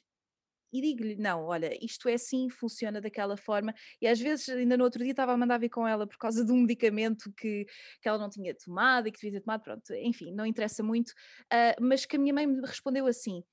e 0.71 0.81
digo-lhe, 0.81 1.15
não, 1.15 1.45
olha, 1.45 1.75
isto 1.83 2.07
é 2.07 2.13
assim, 2.13 2.47
funciona 2.49 3.01
daquela 3.01 3.35
forma. 3.35 3.73
E 3.99 4.07
às 4.07 4.19
vezes, 4.19 4.49
ainda 4.49 4.77
no 4.77 4.83
outro 4.83 5.01
dia, 5.01 5.11
estava 5.11 5.33
a 5.33 5.37
mandar 5.37 5.57
vir 5.57 5.69
com 5.69 5.87
ela 5.87 6.05
por 6.05 6.17
causa 6.17 6.45
de 6.45 6.51
um 6.51 6.61
medicamento 6.61 7.33
que, 7.35 7.65
que 8.01 8.07
ela 8.07 8.19
não 8.19 8.29
tinha 8.29 8.55
tomado 8.55 9.07
e 9.07 9.11
que 9.11 9.19
devia 9.19 9.39
ter 9.39 9.43
tomado, 9.43 9.63
pronto, 9.63 9.93
enfim, 9.95 10.31
não 10.31 10.45
interessa 10.45 10.83
muito. 10.83 11.09
Uh, 11.51 11.81
mas 11.81 12.05
que 12.05 12.15
a 12.17 12.19
minha 12.19 12.33
mãe 12.33 12.45
me 12.45 12.61
respondeu 12.61 13.07
assim: 13.07 13.43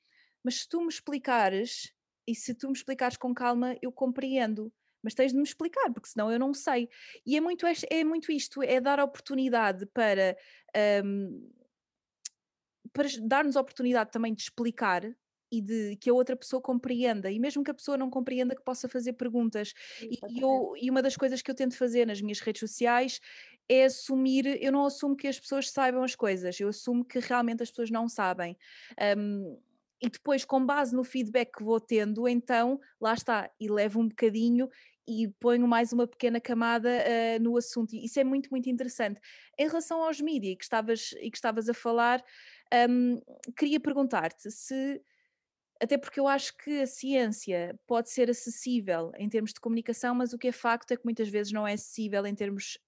mas 0.44 0.60
se 0.60 0.68
tu 0.68 0.80
me 0.82 0.88
explicares 0.88 1.92
e 2.26 2.34
se 2.34 2.54
tu 2.54 2.66
me 2.66 2.74
explicares 2.74 3.16
com 3.16 3.32
calma, 3.32 3.76
eu 3.80 3.90
compreendo. 3.90 4.70
Mas 5.06 5.14
tens 5.14 5.30
de 5.30 5.38
me 5.38 5.44
explicar, 5.44 5.88
porque 5.92 6.08
senão 6.08 6.32
eu 6.32 6.38
não 6.40 6.52
sei. 6.52 6.88
E 7.24 7.36
é 7.36 7.40
muito, 7.40 7.64
é 7.64 8.02
muito 8.02 8.32
isto: 8.32 8.60
é 8.60 8.80
dar 8.80 8.98
oportunidade 8.98 9.86
para, 9.86 10.36
um, 11.04 11.48
para 12.92 13.08
dar-nos 13.22 13.54
oportunidade 13.54 14.10
também 14.10 14.34
de 14.34 14.42
explicar 14.42 15.04
e 15.52 15.60
de 15.60 15.94
que 16.00 16.10
a 16.10 16.12
outra 16.12 16.34
pessoa 16.34 16.60
compreenda, 16.60 17.30
e 17.30 17.38
mesmo 17.38 17.62
que 17.62 17.70
a 17.70 17.74
pessoa 17.74 17.96
não 17.96 18.10
compreenda, 18.10 18.56
que 18.56 18.64
possa 18.64 18.88
fazer 18.88 19.12
perguntas. 19.12 19.72
E, 20.02 20.40
eu, 20.40 20.74
e 20.76 20.90
uma 20.90 21.00
das 21.00 21.16
coisas 21.16 21.40
que 21.40 21.48
eu 21.48 21.54
tento 21.54 21.76
fazer 21.76 22.04
nas 22.04 22.20
minhas 22.20 22.40
redes 22.40 22.58
sociais 22.58 23.20
é 23.68 23.84
assumir, 23.84 24.60
eu 24.60 24.72
não 24.72 24.84
assumo 24.84 25.16
que 25.16 25.28
as 25.28 25.38
pessoas 25.38 25.70
saibam 25.70 26.02
as 26.02 26.16
coisas, 26.16 26.58
eu 26.58 26.68
assumo 26.68 27.04
que 27.04 27.20
realmente 27.20 27.62
as 27.62 27.70
pessoas 27.70 27.92
não 27.92 28.08
sabem. 28.08 28.56
Um, 29.16 29.56
e 30.00 30.10
depois, 30.10 30.44
com 30.44 30.64
base 30.64 30.94
no 30.94 31.02
feedback 31.02 31.56
que 31.56 31.64
vou 31.64 31.80
tendo, 31.80 32.28
então 32.28 32.78
lá 33.00 33.14
está, 33.14 33.50
e 33.58 33.68
levo 33.68 34.00
um 34.00 34.08
bocadinho 34.08 34.68
e 35.06 35.28
ponho 35.40 35.66
mais 35.68 35.92
uma 35.92 36.06
pequena 36.06 36.40
camada 36.40 36.88
uh, 36.88 37.42
no 37.42 37.56
assunto. 37.56 37.94
Isso 37.94 38.18
é 38.18 38.24
muito, 38.24 38.48
muito 38.50 38.68
interessante. 38.68 39.20
Em 39.58 39.66
relação 39.66 40.02
aos 40.02 40.20
mídias 40.20 40.56
que 40.56 40.64
estavas, 40.64 41.12
e 41.20 41.30
que 41.30 41.36
estavas 41.36 41.68
a 41.68 41.74
falar, 41.74 42.24
um, 42.88 43.20
queria 43.56 43.80
perguntar-te 43.80 44.50
se. 44.50 45.00
Até 45.78 45.98
porque 45.98 46.18
eu 46.18 46.26
acho 46.26 46.56
que 46.56 46.80
a 46.80 46.86
ciência 46.86 47.78
pode 47.86 48.10
ser 48.10 48.30
acessível 48.30 49.12
em 49.18 49.28
termos 49.28 49.52
de 49.52 49.60
comunicação, 49.60 50.14
mas 50.14 50.32
o 50.32 50.38
que 50.38 50.48
é 50.48 50.52
facto 50.52 50.92
é 50.92 50.96
que 50.96 51.04
muitas 51.04 51.28
vezes 51.28 51.52
não 51.52 51.68
é 51.68 51.74
acessível 51.74 52.26
em 52.26 52.34
termos 52.34 52.78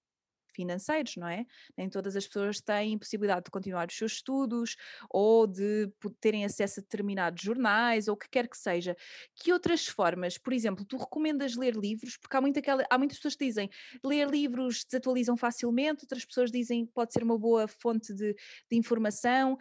financeiros, 0.53 1.15
não 1.15 1.27
é? 1.27 1.45
Nem 1.77 1.89
todas 1.89 2.15
as 2.15 2.27
pessoas 2.27 2.61
têm 2.61 2.97
possibilidade 2.97 3.45
de 3.45 3.51
continuar 3.51 3.87
os 3.87 3.97
seus 3.97 4.13
estudos 4.13 4.75
ou 5.09 5.47
de 5.47 5.91
terem 6.19 6.45
acesso 6.45 6.79
a 6.79 6.83
determinados 6.83 7.41
jornais 7.41 8.07
ou 8.07 8.13
o 8.13 8.17
que 8.17 8.29
quer 8.29 8.47
que 8.47 8.57
seja. 8.57 8.95
Que 9.35 9.51
outras 9.51 9.87
formas, 9.87 10.37
por 10.37 10.53
exemplo, 10.53 10.85
tu 10.85 10.97
recomendas 10.97 11.55
ler 11.55 11.75
livros? 11.75 12.17
Porque 12.17 12.35
há, 12.35 12.41
muito 12.41 12.59
aquela, 12.59 12.85
há 12.89 12.97
muitas 12.97 13.17
pessoas 13.17 13.35
que 13.35 13.45
dizem 13.45 13.69
ler 14.03 14.29
livros 14.29 14.83
desatualizam 14.83 15.37
facilmente, 15.37 16.03
outras 16.03 16.25
pessoas 16.25 16.51
dizem 16.51 16.85
que 16.85 16.91
pode 16.91 17.13
ser 17.13 17.23
uma 17.23 17.37
boa 17.37 17.67
fonte 17.67 18.13
de, 18.13 18.33
de 18.33 18.77
informação 18.77 19.57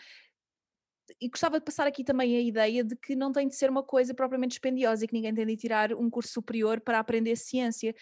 e 1.20 1.28
gostava 1.28 1.58
de 1.58 1.64
passar 1.64 1.86
aqui 1.86 2.04
também 2.04 2.36
a 2.36 2.40
ideia 2.40 2.84
de 2.84 2.94
que 2.96 3.16
não 3.16 3.32
tem 3.32 3.48
de 3.48 3.54
ser 3.54 3.70
uma 3.70 3.82
coisa 3.82 4.14
propriamente 4.14 4.50
dispendiosa 4.50 5.04
e 5.04 5.08
que 5.08 5.14
ninguém 5.14 5.34
tem 5.34 5.46
de 5.46 5.56
tirar 5.56 5.92
um 5.94 6.10
curso 6.10 6.32
superior 6.32 6.80
para 6.80 6.98
aprender 6.98 7.36
ciência. 7.36 7.94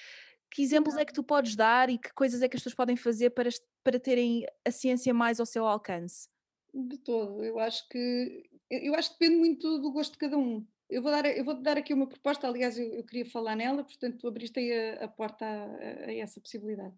Que 0.51 0.63
exemplos 0.63 0.97
é 0.97 1.05
que 1.05 1.13
tu 1.13 1.23
podes 1.23 1.57
dar 1.57 1.91
e 1.91 1.99
que 1.99 2.13
coisas 2.13 2.43
é 2.43 2.49
que 2.49 2.57
as 2.57 2.61
pessoas 2.61 2.75
podem 2.75 2.97
fazer 2.97 3.31
para, 3.31 3.51
para 3.83 4.01
terem 4.01 4.47
a 4.65 4.71
ciência 4.71 5.13
mais 5.13 5.41
ao 5.41 5.47
seu 5.47 5.67
alcance? 5.67 6.29
De 6.73 6.99
todo, 6.99 7.43
eu 7.45 7.59
acho 7.59 7.89
que 7.89 8.49
eu 8.71 8.95
acho 8.95 9.13
que 9.13 9.19
depende 9.19 9.39
muito 9.39 9.79
do 9.79 9.93
gosto 9.93 10.13
de 10.13 10.19
cada 10.19 10.37
um. 10.37 10.67
Eu 10.89 11.03
vou 11.03 11.11
dar, 11.11 11.27
eu 11.27 11.45
vou 11.45 11.55
dar 11.55 11.77
aqui 11.77 11.93
uma 11.93 12.07
proposta, 12.07 12.47
aliás, 12.47 12.79
eu, 12.79 12.93
eu 12.95 13.05
queria 13.05 13.27
falar 13.27 13.57
nela, 13.57 13.83
portanto, 13.83 14.19
tu 14.19 14.29
abriste 14.29 14.59
aí 14.59 14.73
a, 14.73 15.05
a 15.05 15.09
porta 15.09 15.45
a, 15.45 16.07
a, 16.07 16.15
essa 16.15 16.41
possibilidade. 16.41 16.95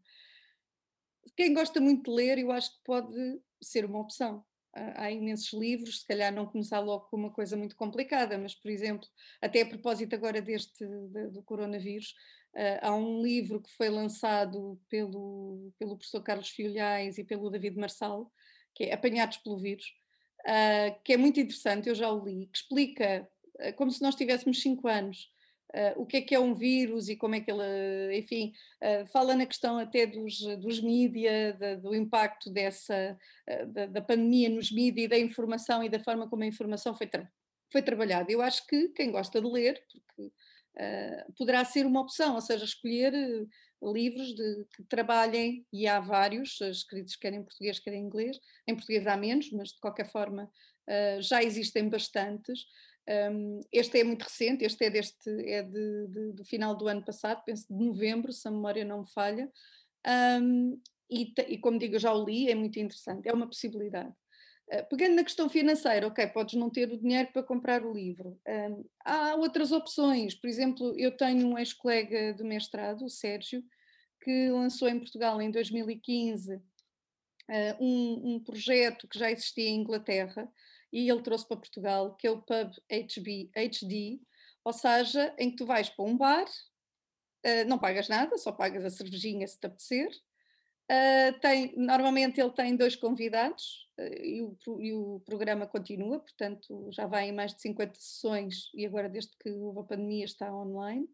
Quem 1.36 1.54
gosta 1.54 1.80
muito 1.80 2.10
de 2.10 2.16
ler, 2.16 2.38
eu 2.38 2.50
acho 2.50 2.70
que 2.70 2.84
pode 2.84 3.40
ser 3.62 3.84
uma 3.84 4.00
opção. 4.00 4.44
Há 4.72 5.10
imensos 5.10 5.52
livros, 5.52 6.00
se 6.00 6.06
calhar 6.06 6.32
não 6.32 6.46
começar 6.46 6.80
logo 6.80 7.06
com 7.06 7.16
uma 7.16 7.32
coisa 7.32 7.56
muito 7.56 7.74
complicada, 7.74 8.38
mas, 8.38 8.54
por 8.54 8.70
exemplo, 8.70 9.08
até 9.40 9.62
a 9.62 9.66
propósito 9.66 10.14
agora 10.14 10.40
deste 10.40 10.86
do 11.32 11.42
coronavírus, 11.42 12.14
Uh, 12.58 12.78
há 12.82 12.92
um 12.92 13.22
livro 13.22 13.62
que 13.62 13.70
foi 13.70 13.88
lançado 13.88 14.80
pelo, 14.88 15.72
pelo 15.78 15.96
professor 15.96 16.20
Carlos 16.20 16.48
Filhais 16.48 17.16
e 17.16 17.22
pelo 17.22 17.48
David 17.50 17.78
Marçal, 17.78 18.32
que 18.74 18.82
é 18.82 18.92
Apanhados 18.92 19.36
pelo 19.36 19.60
Vírus, 19.60 19.86
uh, 20.40 21.00
que 21.04 21.12
é 21.12 21.16
muito 21.16 21.38
interessante, 21.38 21.88
eu 21.88 21.94
já 21.94 22.10
o 22.10 22.24
li, 22.24 22.46
que 22.46 22.58
explica, 22.58 23.28
uh, 23.60 23.72
como 23.76 23.92
se 23.92 24.02
nós 24.02 24.16
tivéssemos 24.16 24.60
cinco 24.60 24.88
anos, 24.88 25.32
o 25.96 26.06
que 26.06 26.16
é 26.16 26.22
que 26.22 26.34
é 26.34 26.40
um 26.40 26.54
vírus 26.54 27.10
e 27.10 27.14
como 27.14 27.34
é 27.34 27.42
que 27.42 27.50
ele, 27.50 28.18
enfim, 28.18 28.54
fala 29.12 29.36
na 29.36 29.44
questão 29.44 29.76
até 29.76 30.06
dos, 30.06 30.40
dos 30.56 30.80
mídia, 30.80 31.54
do 31.82 31.94
impacto 31.94 32.48
dessa, 32.48 33.18
da, 33.66 33.84
da, 33.84 34.00
pandemia 34.00 34.48
nos 34.48 34.72
mídia 34.72 35.02
e 35.02 35.08
da 35.08 35.18
informação 35.18 35.84
e 35.84 35.90
da 35.90 36.00
forma 36.00 36.26
como 36.26 36.42
a 36.42 36.46
informação 36.46 36.94
foi, 36.94 37.06
tra 37.06 37.30
foi 37.70 37.82
trabalhada. 37.82 38.32
Eu 38.32 38.40
acho 38.40 38.66
que 38.66 38.88
quem 38.88 39.10
gosta 39.12 39.42
de 39.42 39.46
ler, 39.46 39.84
porque 39.92 40.32
uh, 40.78 41.32
poderá 41.36 41.64
ser 41.64 41.86
uma 41.86 42.00
opção, 42.00 42.34
ou 42.34 42.40
seja, 42.40 42.64
escolher 42.64 43.12
uh, 43.14 43.92
livros 43.92 44.34
de, 44.34 44.66
que 44.74 44.82
trabalhem, 44.84 45.66
e 45.72 45.86
há 45.86 46.00
vários, 46.00 46.60
escritos 46.60 47.16
quer 47.16 47.32
em 47.32 47.42
português, 47.42 47.78
quer 47.78 47.94
em 47.94 48.02
inglês, 48.02 48.38
em 48.66 48.74
português 48.74 49.06
há 49.06 49.16
menos, 49.16 49.50
mas 49.50 49.68
de 49.68 49.80
qualquer 49.80 50.10
forma 50.10 50.44
uh, 50.44 51.22
já 51.22 51.42
existem 51.42 51.88
bastantes. 51.88 52.64
Um, 53.32 53.60
este 53.72 54.00
é 54.00 54.04
muito 54.04 54.22
recente, 54.22 54.64
este 54.64 54.84
é, 54.84 54.90
deste, 54.90 55.30
é 55.30 55.62
de, 55.62 56.06
de, 56.08 56.32
do 56.32 56.44
final 56.44 56.76
do 56.76 56.86
ano 56.86 57.02
passado, 57.02 57.42
penso 57.44 57.66
de 57.66 57.84
novembro, 57.84 58.32
se 58.32 58.46
a 58.46 58.50
memória 58.50 58.84
não 58.84 59.00
me 59.00 59.10
falha. 59.10 59.50
Um, 60.42 60.78
e, 61.10 61.32
e, 61.48 61.58
como 61.58 61.78
digo, 61.78 61.94
eu 61.94 62.00
já 62.00 62.12
o 62.12 62.24
li, 62.24 62.50
é 62.50 62.54
muito 62.54 62.78
interessante, 62.78 63.26
é 63.26 63.32
uma 63.32 63.46
possibilidade. 63.46 64.12
Uh, 64.70 64.86
pegando 64.90 65.16
na 65.16 65.24
questão 65.24 65.48
financeira, 65.48 66.06
ok, 66.06 66.26
podes 66.26 66.54
não 66.54 66.68
ter 66.68 66.92
o 66.92 66.98
dinheiro 66.98 67.30
para 67.32 67.42
comprar 67.42 67.82
o 67.84 67.92
livro. 67.92 68.38
Um, 68.46 68.84
há 69.02 69.34
outras 69.34 69.72
opções, 69.72 70.34
por 70.34 70.46
exemplo, 70.46 70.94
eu 70.98 71.16
tenho 71.16 71.46
um 71.46 71.58
ex-colega 71.58 72.34
de 72.34 72.44
mestrado, 72.44 73.04
o 73.04 73.08
Sérgio, 73.08 73.64
que 74.20 74.50
lançou 74.50 74.88
em 74.88 74.98
Portugal 74.98 75.40
em 75.40 75.50
2015 75.50 76.56
uh, 76.56 76.62
um, 77.80 78.34
um, 78.34 78.40
projeto 78.40 79.08
que 79.08 79.18
já 79.18 79.30
existia 79.30 79.68
em 79.68 79.80
Inglaterra 79.80 80.50
e 80.92 81.08
ele 81.08 81.22
trouxe 81.22 81.46
para 81.46 81.56
Portugal, 81.56 82.14
que 82.16 82.26
é 82.26 82.30
o 82.30 82.42
Pub 82.42 82.70
HB, 82.90 83.50
HD, 83.56 84.20
ou 84.64 84.72
seja, 84.72 85.34
em 85.38 85.50
que 85.50 85.56
tu 85.56 85.66
vais 85.66 85.88
para 85.88 86.04
um 86.04 86.16
bar, 86.16 86.44
uh, 86.44 87.64
não 87.66 87.78
pagas 87.78 88.08
nada, 88.08 88.36
só 88.36 88.52
pagas 88.52 88.84
a 88.84 88.90
cervejinha 88.90 89.46
se 89.46 89.58
te 89.58 89.66
apetecer, 89.66 90.10
Uh, 90.90 91.38
tem, 91.40 91.76
normalmente 91.76 92.40
ele 92.40 92.50
tem 92.50 92.74
dois 92.74 92.96
convidados 92.96 93.86
uh, 93.98 94.24
e, 94.24 94.40
o, 94.40 94.56
e, 94.80 94.92
o, 94.94 95.20
programa 95.20 95.66
continua, 95.66 96.18
portanto 96.18 96.88
já 96.90 97.06
vai 97.06 97.28
em 97.28 97.32
mais 97.32 97.54
de 97.54 97.60
50 97.60 97.94
sessões 97.94 98.70
e 98.74 98.86
agora 98.86 99.06
desde 99.06 99.36
que 99.36 99.50
houve 99.50 99.80
a 99.80 99.82
pandemia 99.82 100.24
está 100.24 100.50
online. 100.50 101.06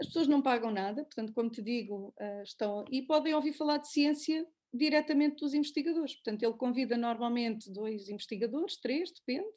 As 0.00 0.06
pessoas 0.06 0.26
não 0.26 0.40
pagam 0.40 0.70
nada, 0.70 1.04
portanto, 1.04 1.34
como 1.34 1.50
te 1.50 1.60
digo, 1.60 2.14
uh, 2.18 2.42
estão 2.42 2.86
e 2.90 3.02
podem 3.02 3.34
ouvir 3.34 3.52
falar 3.52 3.76
de 3.78 3.88
ciência 3.88 4.46
diretamente 4.72 5.36
dos 5.36 5.52
investigadores. 5.52 6.14
Portanto, 6.14 6.42
ele 6.42 6.54
convida 6.54 6.96
normalmente 6.96 7.70
dois 7.70 8.08
investigadores, 8.08 8.78
três, 8.78 9.12
depende, 9.12 9.52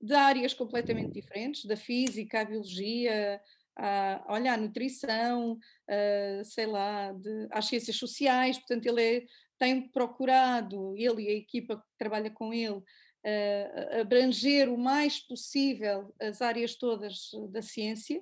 de 0.00 0.14
áreas 0.14 0.54
completamente 0.54 1.12
diferentes, 1.12 1.64
da 1.66 1.76
física, 1.76 2.40
à 2.40 2.44
biologia, 2.44 3.40
à, 3.78 4.24
olha, 4.28 4.52
à 4.52 4.56
nutrição, 4.56 5.52
uh, 5.52 6.44
sei 6.44 6.66
lá, 6.66 7.12
de, 7.12 7.48
às 7.50 7.66
ciências 7.66 7.96
sociais, 7.96 8.58
portanto 8.58 8.86
ele 8.86 9.02
é, 9.02 9.26
tem 9.58 9.88
procurado, 9.88 10.94
ele 10.96 11.22
e 11.22 11.28
a 11.28 11.32
equipa 11.32 11.76
que 11.76 11.84
trabalha 11.96 12.30
com 12.30 12.52
ele, 12.52 12.74
uh, 12.74 14.00
abranger 14.00 14.68
o 14.68 14.76
mais 14.76 15.20
possível 15.20 16.12
as 16.20 16.42
áreas 16.42 16.74
todas 16.74 17.30
da 17.50 17.62
ciência, 17.62 18.20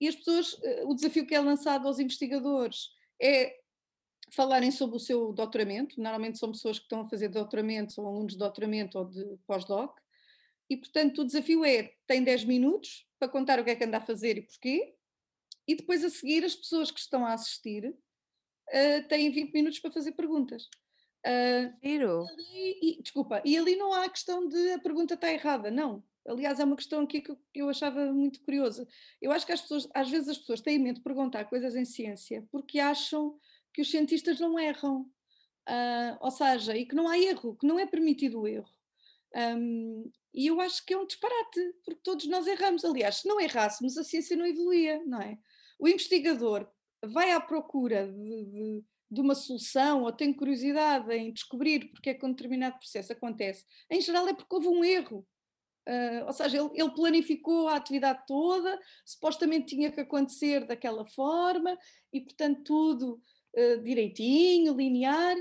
e 0.00 0.08
as 0.08 0.16
pessoas, 0.16 0.52
uh, 0.54 0.88
o 0.88 0.94
desafio 0.94 1.26
que 1.26 1.34
é 1.34 1.40
lançado 1.40 1.86
aos 1.86 2.00
investigadores 2.00 2.90
é 3.22 3.56
falarem 4.30 4.70
sobre 4.70 4.96
o 4.96 5.00
seu 5.00 5.32
doutoramento, 5.32 5.96
normalmente 5.96 6.38
são 6.38 6.52
pessoas 6.52 6.78
que 6.78 6.84
estão 6.84 7.02
a 7.02 7.08
fazer 7.08 7.28
doutoramento, 7.28 7.92
são 7.92 8.06
alunos 8.06 8.32
de 8.32 8.38
doutoramento 8.38 8.98
ou 8.98 9.04
de 9.06 9.24
pós-doc, 9.46 9.96
e 10.68 10.76
portanto 10.76 11.22
o 11.22 11.24
desafio 11.24 11.64
é, 11.64 11.94
tem 12.06 12.22
10 12.22 12.44
minutos, 12.44 13.06
para 13.18 13.28
contar 13.28 13.58
o 13.58 13.64
que 13.64 13.70
é 13.70 13.76
que 13.76 13.84
anda 13.84 13.98
a 13.98 14.00
fazer 14.00 14.38
e 14.38 14.42
porquê, 14.42 14.94
e 15.66 15.74
depois 15.74 16.04
a 16.04 16.10
seguir 16.10 16.44
as 16.44 16.54
pessoas 16.54 16.90
que 16.90 17.00
estão 17.00 17.26
a 17.26 17.34
assistir 17.34 17.88
uh, 17.88 19.08
têm 19.08 19.30
20 19.30 19.52
minutos 19.52 19.78
para 19.80 19.90
fazer 19.90 20.12
perguntas. 20.12 20.68
Uh, 21.26 21.74
Giro. 21.82 22.24
E, 22.38 22.98
e, 22.98 23.02
desculpa, 23.02 23.42
e 23.44 23.56
ali 23.56 23.76
não 23.76 23.92
há 23.92 24.04
a 24.04 24.08
questão 24.08 24.48
de 24.48 24.72
a 24.72 24.78
pergunta 24.78 25.14
está 25.14 25.30
errada, 25.32 25.70
não. 25.70 26.02
Aliás, 26.26 26.60
é 26.60 26.64
uma 26.64 26.76
questão 26.76 27.02
aqui 27.02 27.20
que 27.20 27.30
eu, 27.30 27.36
que 27.52 27.62
eu 27.62 27.68
achava 27.68 28.12
muito 28.12 28.40
curiosa. 28.42 28.86
Eu 29.20 29.32
acho 29.32 29.46
que 29.46 29.52
as 29.52 29.62
pessoas, 29.62 29.88
às 29.94 30.10
vezes 30.10 30.28
as 30.28 30.38
pessoas 30.38 30.60
têm 30.60 30.78
medo 30.78 30.96
de 30.96 31.02
perguntar 31.02 31.44
coisas 31.46 31.74
em 31.74 31.84
ciência 31.84 32.46
porque 32.50 32.78
acham 32.78 33.38
que 33.72 33.82
os 33.82 33.90
cientistas 33.90 34.38
não 34.38 34.58
erram. 34.58 35.02
Uh, 35.68 36.16
ou 36.20 36.30
seja, 36.30 36.76
e 36.76 36.86
que 36.86 36.94
não 36.94 37.08
há 37.08 37.18
erro, 37.18 37.56
que 37.56 37.66
não 37.66 37.78
é 37.78 37.86
permitido 37.86 38.40
o 38.40 38.48
erro. 38.48 38.70
Um, 39.34 40.10
e 40.34 40.46
eu 40.46 40.60
acho 40.60 40.84
que 40.84 40.94
é 40.94 40.98
um 40.98 41.06
disparate, 41.06 41.60
porque 41.84 42.00
todos 42.02 42.26
nós 42.26 42.46
erramos. 42.46 42.84
Aliás, 42.84 43.16
se 43.16 43.28
não 43.28 43.40
errássemos, 43.40 43.96
a 43.96 44.04
ciência 44.04 44.36
não 44.36 44.46
evoluía, 44.46 45.02
não 45.06 45.20
é? 45.20 45.38
O 45.78 45.88
investigador 45.88 46.68
vai 47.04 47.30
à 47.32 47.40
procura 47.40 48.06
de, 48.06 48.44
de, 48.44 48.84
de 49.10 49.20
uma 49.20 49.34
solução 49.34 50.02
ou 50.02 50.12
tem 50.12 50.32
curiosidade 50.32 51.12
em 51.12 51.32
descobrir 51.32 51.90
porque 51.90 52.10
é 52.10 52.14
que 52.14 52.26
um 52.26 52.30
determinado 52.30 52.78
processo 52.78 53.12
acontece. 53.12 53.64
Em 53.90 54.00
geral, 54.00 54.28
é 54.28 54.34
porque 54.34 54.54
houve 54.54 54.68
um 54.68 54.84
erro. 54.84 55.26
Uh, 55.88 56.26
ou 56.26 56.32
seja, 56.34 56.58
ele, 56.58 56.70
ele, 56.74 56.90
planificou 56.90 57.66
a 57.66 57.76
atividade 57.76 58.22
toda, 58.26 58.78
supostamente 59.06 59.74
tinha 59.74 59.90
que 59.90 60.00
acontecer 60.00 60.66
daquela 60.66 61.06
forma 61.06 61.78
e, 62.12 62.20
portanto, 62.20 62.62
tudo 62.62 63.22
uh, 63.56 63.82
direitinho, 63.82 64.76
linear, 64.76 65.34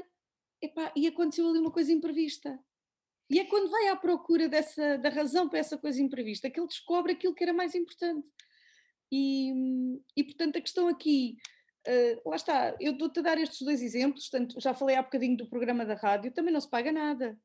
Epá, 0.61 0.91
e 0.95 1.05
aconteceu 1.05 1.47
ali 1.47 1.59
uma 1.59 1.71
coisa 1.71 1.91
imprevista. 1.91 2.59
E 3.29 3.39
é 3.39 3.45
quando 3.45 3.69
vai 3.69 3.87
à 3.89 3.95
procura 3.95 4.47
dessa, 4.47 4.97
da 4.97 5.09
razão 5.09 5.49
para 5.49 5.59
essa 5.59 5.77
coisa 5.77 6.01
imprevista 6.01 6.49
que 6.49 6.59
ele 6.59 6.67
descobre 6.67 7.11
aquilo 7.11 7.35
que 7.35 7.43
era 7.43 7.53
mais 7.53 7.75
importante. 7.75 8.27
E, 9.11 9.53
e 10.15 10.23
portanto, 10.23 10.57
a 10.57 10.61
questão 10.61 10.87
aqui, 10.87 11.37
uh, 11.87 12.29
lá 12.29 12.35
está, 12.35 12.75
eu 12.79 12.93
dou-te 12.97 13.19
a 13.19 13.23
dar 13.23 13.37
estes 13.37 13.61
dois 13.61 13.81
exemplos, 13.81 14.29
portanto, 14.29 14.59
já 14.59 14.73
falei 14.73 14.95
há 14.95 15.01
bocadinho 15.01 15.37
do 15.37 15.49
programa 15.49 15.85
da 15.85 15.95
rádio, 15.95 16.31
também 16.31 16.53
não 16.53 16.61
se 16.61 16.69
paga 16.69 16.91
nada. 16.91 17.37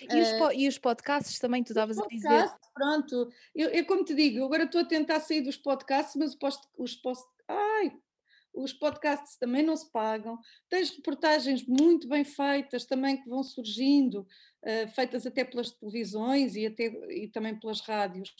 E, 0.00 0.20
os, 0.20 0.32
uh, 0.32 0.52
e 0.54 0.68
os 0.68 0.78
podcasts 0.78 1.38
também, 1.38 1.62
tu 1.62 1.72
estavas 1.72 1.98
a 1.98 2.06
dizer. 2.06 2.50
Pronto, 2.74 3.28
eu, 3.54 3.68
eu 3.70 3.84
como 3.84 4.04
te 4.04 4.14
digo, 4.14 4.44
agora 4.44 4.64
estou 4.64 4.80
a 4.80 4.84
tentar 4.84 5.20
sair 5.20 5.42
dos 5.42 5.56
podcasts, 5.56 6.16
mas 6.16 6.34
post, 6.34 6.66
os 6.78 6.94
post, 6.96 7.26
ai, 7.48 7.92
os 8.54 8.72
podcasts 8.72 9.36
também 9.36 9.62
não 9.62 9.76
se 9.76 9.90
pagam, 9.90 10.38
tens 10.68 10.90
reportagens 10.90 11.64
muito 11.66 12.08
bem 12.08 12.24
feitas 12.24 12.84
também 12.84 13.20
que 13.20 13.28
vão 13.28 13.42
surgindo, 13.42 14.26
uh, 14.62 14.88
feitas 14.94 15.26
até 15.26 15.44
pelas 15.44 15.70
televisões 15.70 16.54
e, 16.54 16.66
até, 16.66 16.84
e 17.10 17.28
também 17.28 17.58
pelas 17.58 17.80
rádios, 17.80 18.30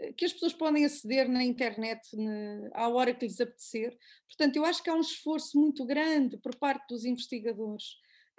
uh, 0.00 0.14
que 0.14 0.24
as 0.24 0.32
pessoas 0.32 0.52
podem 0.52 0.84
aceder 0.84 1.28
na 1.28 1.44
internet 1.44 2.16
ne, 2.16 2.70
à 2.72 2.88
hora 2.88 3.12
que 3.12 3.26
lhes 3.26 3.40
apetecer. 3.40 3.96
Portanto, 4.28 4.56
eu 4.56 4.64
acho 4.64 4.82
que 4.82 4.90
há 4.90 4.94
um 4.94 5.00
esforço 5.00 5.58
muito 5.58 5.84
grande 5.84 6.36
por 6.38 6.54
parte 6.56 6.86
dos 6.88 7.04
investigadores 7.04 7.84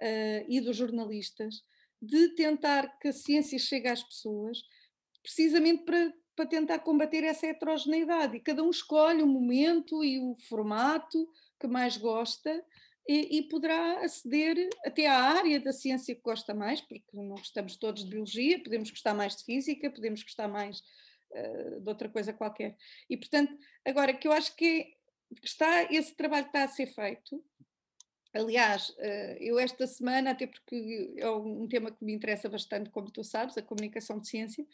uh, 0.01 0.45
e 0.47 0.61
dos 0.61 0.78
jornalistas 0.78 1.63
de 2.01 2.30
tentar 2.36 2.99
que 2.99 3.07
a 3.07 3.13
ciência 3.13 3.57
chegue 3.57 3.88
às 3.88 4.03
pessoas, 4.03 4.59
precisamente 5.23 5.84
para 5.84 6.13
para 6.38 6.46
tentar 6.46 6.80
combater 6.80 7.24
essa 7.24 7.48
heterogeneidade. 7.48 8.38
E 8.38 8.40
cada 8.40 8.64
um 8.64 8.70
escolhe 8.70 9.24
o 9.24 9.28
momento 9.28 10.04
e 10.04 10.20
o 10.20 10.38
formato 10.48 11.28
que 11.60 11.66
mais 11.66 11.98
gosta 11.98 12.64
e, 13.10 13.40
e, 13.40 13.44
poderá 13.50 14.02
aceder 14.06 14.70
até 14.86 15.08
à 15.08 15.16
área 15.16 15.60
da 15.60 15.74
ciência 15.74 16.14
que 16.14 16.22
gosta 16.22 16.54
mais, 16.54 16.80
porque 16.80 17.06
não 17.12 17.30
gostamos 17.30 17.76
todos 17.78 18.04
de 18.04 18.10
biologia, 18.10 18.62
podemos 18.62 18.92
gostar 18.92 19.16
mais 19.16 19.36
de 19.36 19.46
física, 19.46 19.90
podemos 19.90 20.22
gostar 20.22 20.48
mais 20.48 20.84
uh, 21.32 21.82
de 21.82 21.90
outra 21.90 22.08
coisa 22.08 22.34
qualquer. 22.34 22.78
E 23.10 23.18
portanto, 23.18 23.58
agora 23.84 24.14
que 24.14 24.28
eu 24.28 24.32
acho 24.32 24.56
que, 24.56 24.94
está, 25.42 25.92
esse 25.92 26.16
trabalho 26.16 26.46
está 26.46 26.64
a 26.64 26.68
ser 26.68 26.88
feito. 26.88 27.44
Aliás, 28.34 28.90
uh, 28.90 29.38
eu 29.40 29.58
esta 29.58 29.88
semana, 29.88 30.32
até 30.32 30.46
porque 30.46 31.16
é 31.18 31.30
um 31.32 31.68
tema 31.68 31.90
que 31.90 32.04
me 32.06 32.14
interessa 32.14 32.48
bastante, 32.48 32.92
como 32.92 33.10
tu 33.10 33.24
sabes, 33.24 33.58
a 33.58 33.64
comunicação 33.64 34.20
de 34.20 34.28
ciência, 34.28 34.68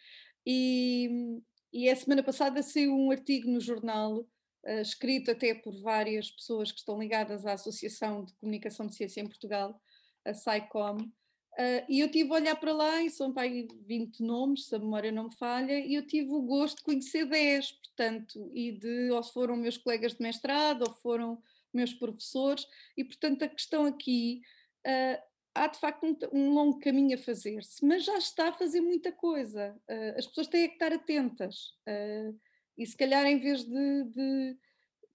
e, 0.45 1.39
e 1.73 1.89
a 1.89 1.95
semana 1.95 2.21
passada 2.21 2.61
saiu 2.61 2.95
um 2.95 3.09
artigo 3.09 3.49
no 3.49 3.59
jornal, 3.59 4.19
uh, 4.19 4.81
escrito 4.81 5.31
até 5.31 5.55
por 5.55 5.73
várias 5.81 6.29
pessoas 6.29 6.71
que 6.71 6.77
estão 6.77 6.99
ligadas 6.99 7.47
à 7.47 7.53
Associação 7.53 8.23
de 8.23 8.33
Comunicação 8.35 8.85
de 8.85 8.95
Ciência 8.95 9.21
em 9.21 9.27
Portugal, 9.27 9.81
a 10.23 10.33
SciCom, 10.35 10.97
uh, 10.97 11.85
e 11.89 11.99
eu 11.99 12.11
tive 12.11 12.29
a 12.31 12.35
olhar 12.35 12.55
para 12.57 12.71
lá, 12.71 13.01
e 13.01 13.09
são 13.09 13.33
para 13.33 13.43
aí 13.43 13.67
20 13.87 14.21
nomes, 14.21 14.67
se 14.67 14.75
a 14.75 14.79
memória 14.79 15.11
não 15.11 15.25
me 15.25 15.35
falha, 15.35 15.79
e 15.79 15.95
eu 15.95 16.05
tive 16.05 16.29
o 16.31 16.43
gosto 16.43 16.77
de 16.77 16.83
conhecer 16.83 17.25
10, 17.25 17.71
portanto, 17.71 18.51
e 18.53 18.71
de, 18.71 19.09
ou 19.09 19.23
foram 19.23 19.57
meus 19.57 19.77
colegas 19.77 20.13
de 20.13 20.21
mestrado, 20.21 20.83
ou 20.87 20.93
foram 20.93 21.41
meus 21.73 21.91
professores, 21.91 22.67
e 22.95 23.03
portanto 23.03 23.41
a 23.41 23.47
questão 23.47 23.85
aqui 23.85 24.41
uh, 24.85 25.32
há 25.53 25.67
de 25.67 25.79
facto 25.79 26.03
um, 26.03 26.17
um 26.31 26.53
longo 26.53 26.79
caminho 26.79 27.15
a 27.15 27.17
fazer-se, 27.17 27.85
mas 27.85 28.03
já 28.03 28.17
está 28.17 28.49
a 28.49 28.53
fazer 28.53 28.81
muita 28.81 29.11
coisa. 29.11 29.75
Uh, 29.89 30.17
as 30.17 30.27
pessoas 30.27 30.47
têm 30.47 30.67
que 30.67 30.73
estar 30.73 30.91
atentas. 30.91 31.73
Uh, 31.87 32.37
e 32.77 32.85
se 32.85 32.97
calhar, 32.97 33.25
em 33.25 33.39
vez 33.39 33.63
de, 33.63 34.03
de, 34.05 34.57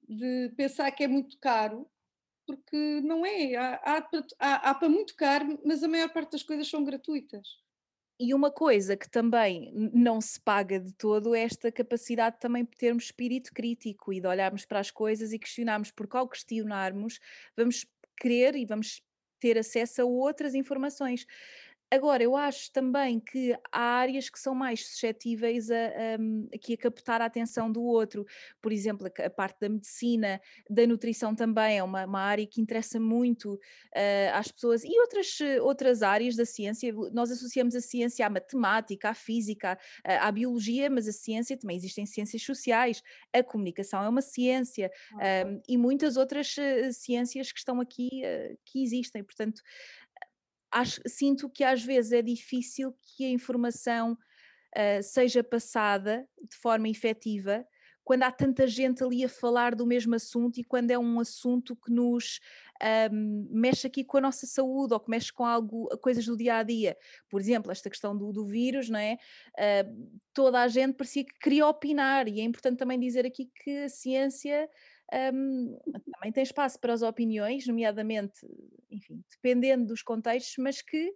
de, 0.08 0.54
pensar 0.56 0.90
que 0.92 1.04
é 1.04 1.08
muito 1.08 1.38
caro, 1.38 1.88
porque 2.46 3.00
não 3.02 3.26
é, 3.26 3.56
há, 3.56 3.74
há, 3.84 4.08
há, 4.38 4.70
há 4.70 4.74
para 4.74 4.88
muito 4.88 5.14
caro, 5.16 5.60
mas 5.64 5.82
a 5.82 5.88
maior 5.88 6.10
parte 6.12 6.32
das 6.32 6.42
coisas 6.42 6.68
são 6.68 6.84
gratuitas. 6.84 7.46
E 8.20 8.34
uma 8.34 8.50
coisa 8.50 8.96
que 8.96 9.08
também 9.08 9.70
não 9.72 10.20
se 10.20 10.40
paga 10.40 10.80
de 10.80 10.92
todo 10.92 11.36
é 11.36 11.42
esta 11.42 11.70
capacidade 11.70 12.40
também 12.40 12.64
de 12.64 12.70
termos 12.70 13.04
espírito 13.04 13.52
crítico 13.54 14.12
e 14.12 14.20
de 14.20 14.26
olharmos 14.26 14.64
para 14.64 14.80
as 14.80 14.90
coisas 14.90 15.32
e 15.32 15.38
questionarmos, 15.38 15.92
porque 15.92 16.16
ao 16.16 16.28
questionarmos, 16.28 17.20
vamos 17.56 17.86
querer 18.20 18.56
e 18.56 18.66
vamos 18.66 19.00
ter 19.38 19.58
acesso 19.58 20.02
a 20.02 20.04
outras 20.04 20.54
informações. 20.54 21.26
Agora, 21.90 22.22
eu 22.22 22.36
acho 22.36 22.70
também 22.70 23.18
que 23.18 23.56
há 23.72 23.80
áreas 23.80 24.28
que 24.28 24.38
são 24.38 24.54
mais 24.54 24.86
suscetíveis 24.86 25.70
a, 25.70 25.74
a, 25.74 26.54
aqui 26.54 26.74
a 26.74 26.76
captar 26.76 27.22
a 27.22 27.24
atenção 27.24 27.72
do 27.72 27.82
outro. 27.82 28.26
Por 28.60 28.72
exemplo, 28.72 29.06
a, 29.06 29.26
a 29.26 29.30
parte 29.30 29.58
da 29.60 29.70
medicina, 29.70 30.38
da 30.68 30.86
nutrição 30.86 31.34
também 31.34 31.78
é 31.78 31.82
uma, 31.82 32.04
uma 32.04 32.20
área 32.20 32.46
que 32.46 32.60
interessa 32.60 33.00
muito 33.00 33.54
uh, 33.54 34.34
às 34.34 34.52
pessoas 34.52 34.84
e 34.84 35.00
outras, 35.00 35.38
outras 35.62 36.02
áreas 36.02 36.36
da 36.36 36.44
ciência. 36.44 36.92
Nós 37.12 37.30
associamos 37.30 37.74
a 37.74 37.80
ciência 37.80 38.26
à 38.26 38.30
matemática, 38.30 39.08
à 39.08 39.14
física, 39.14 39.78
à, 40.04 40.28
à 40.28 40.32
biologia, 40.32 40.90
mas 40.90 41.08
a 41.08 41.12
ciência 41.12 41.56
também 41.56 41.76
existem 41.76 42.04
ciências 42.04 42.42
sociais, 42.42 43.02
a 43.32 43.42
comunicação 43.42 44.02
é 44.02 44.08
uma 44.08 44.22
ciência 44.22 44.90
um, 45.14 45.60
e 45.66 45.78
muitas 45.78 46.18
outras 46.18 46.54
ciências 46.92 47.50
que 47.50 47.58
estão 47.58 47.80
aqui 47.80 48.22
uh, 48.24 48.58
que 48.66 48.82
existem. 48.82 49.24
Portanto, 49.24 49.62
acho, 50.70 51.00
sinto 51.06 51.48
que 51.48 51.64
às 51.64 51.82
vezes 51.82 52.12
é 52.12 52.22
difícil 52.22 52.94
que 53.02 53.24
a 53.24 53.30
informação 53.30 54.12
uh, 54.12 55.02
seja 55.02 55.42
passada 55.42 56.26
de 56.40 56.56
forma 56.56 56.88
efetiva 56.88 57.66
quando 58.08 58.22
há 58.22 58.32
tanta 58.32 58.66
gente 58.66 59.04
ali 59.04 59.22
a 59.22 59.28
falar 59.28 59.74
do 59.74 59.86
mesmo 59.86 60.14
assunto 60.14 60.58
e 60.58 60.64
quando 60.64 60.90
é 60.90 60.98
um 60.98 61.20
assunto 61.20 61.76
que 61.76 61.92
nos 61.92 62.40
um, 63.12 63.46
mexe 63.50 63.86
aqui 63.86 64.02
com 64.02 64.16
a 64.16 64.20
nossa 64.22 64.46
saúde 64.46 64.94
ou 64.94 65.00
que 65.00 65.10
mexe 65.10 65.30
com 65.30 65.44
algo, 65.44 65.86
coisas 65.98 66.24
do 66.24 66.34
dia 66.34 66.56
a 66.56 66.62
dia. 66.62 66.96
Por 67.28 67.38
exemplo, 67.38 67.70
esta 67.70 67.90
questão 67.90 68.16
do, 68.16 68.32
do 68.32 68.46
vírus, 68.46 68.88
não 68.88 68.98
é? 68.98 69.18
Uh, 69.58 70.20
toda 70.32 70.62
a 70.62 70.68
gente 70.68 70.94
parecia 70.94 71.22
que 71.22 71.38
queria 71.38 71.66
opinar, 71.66 72.26
e 72.28 72.40
é 72.40 72.44
importante 72.44 72.78
também 72.78 72.98
dizer 72.98 73.26
aqui 73.26 73.50
que 73.62 73.84
a 73.84 73.90
ciência. 73.90 74.66
Um, 75.12 75.78
também 76.12 76.32
tem 76.32 76.42
espaço 76.42 76.78
para 76.78 76.92
as 76.92 77.02
opiniões, 77.02 77.66
nomeadamente, 77.66 78.46
enfim, 78.90 79.24
dependendo 79.30 79.86
dos 79.86 80.02
contextos, 80.02 80.56
mas 80.58 80.82
que 80.82 81.14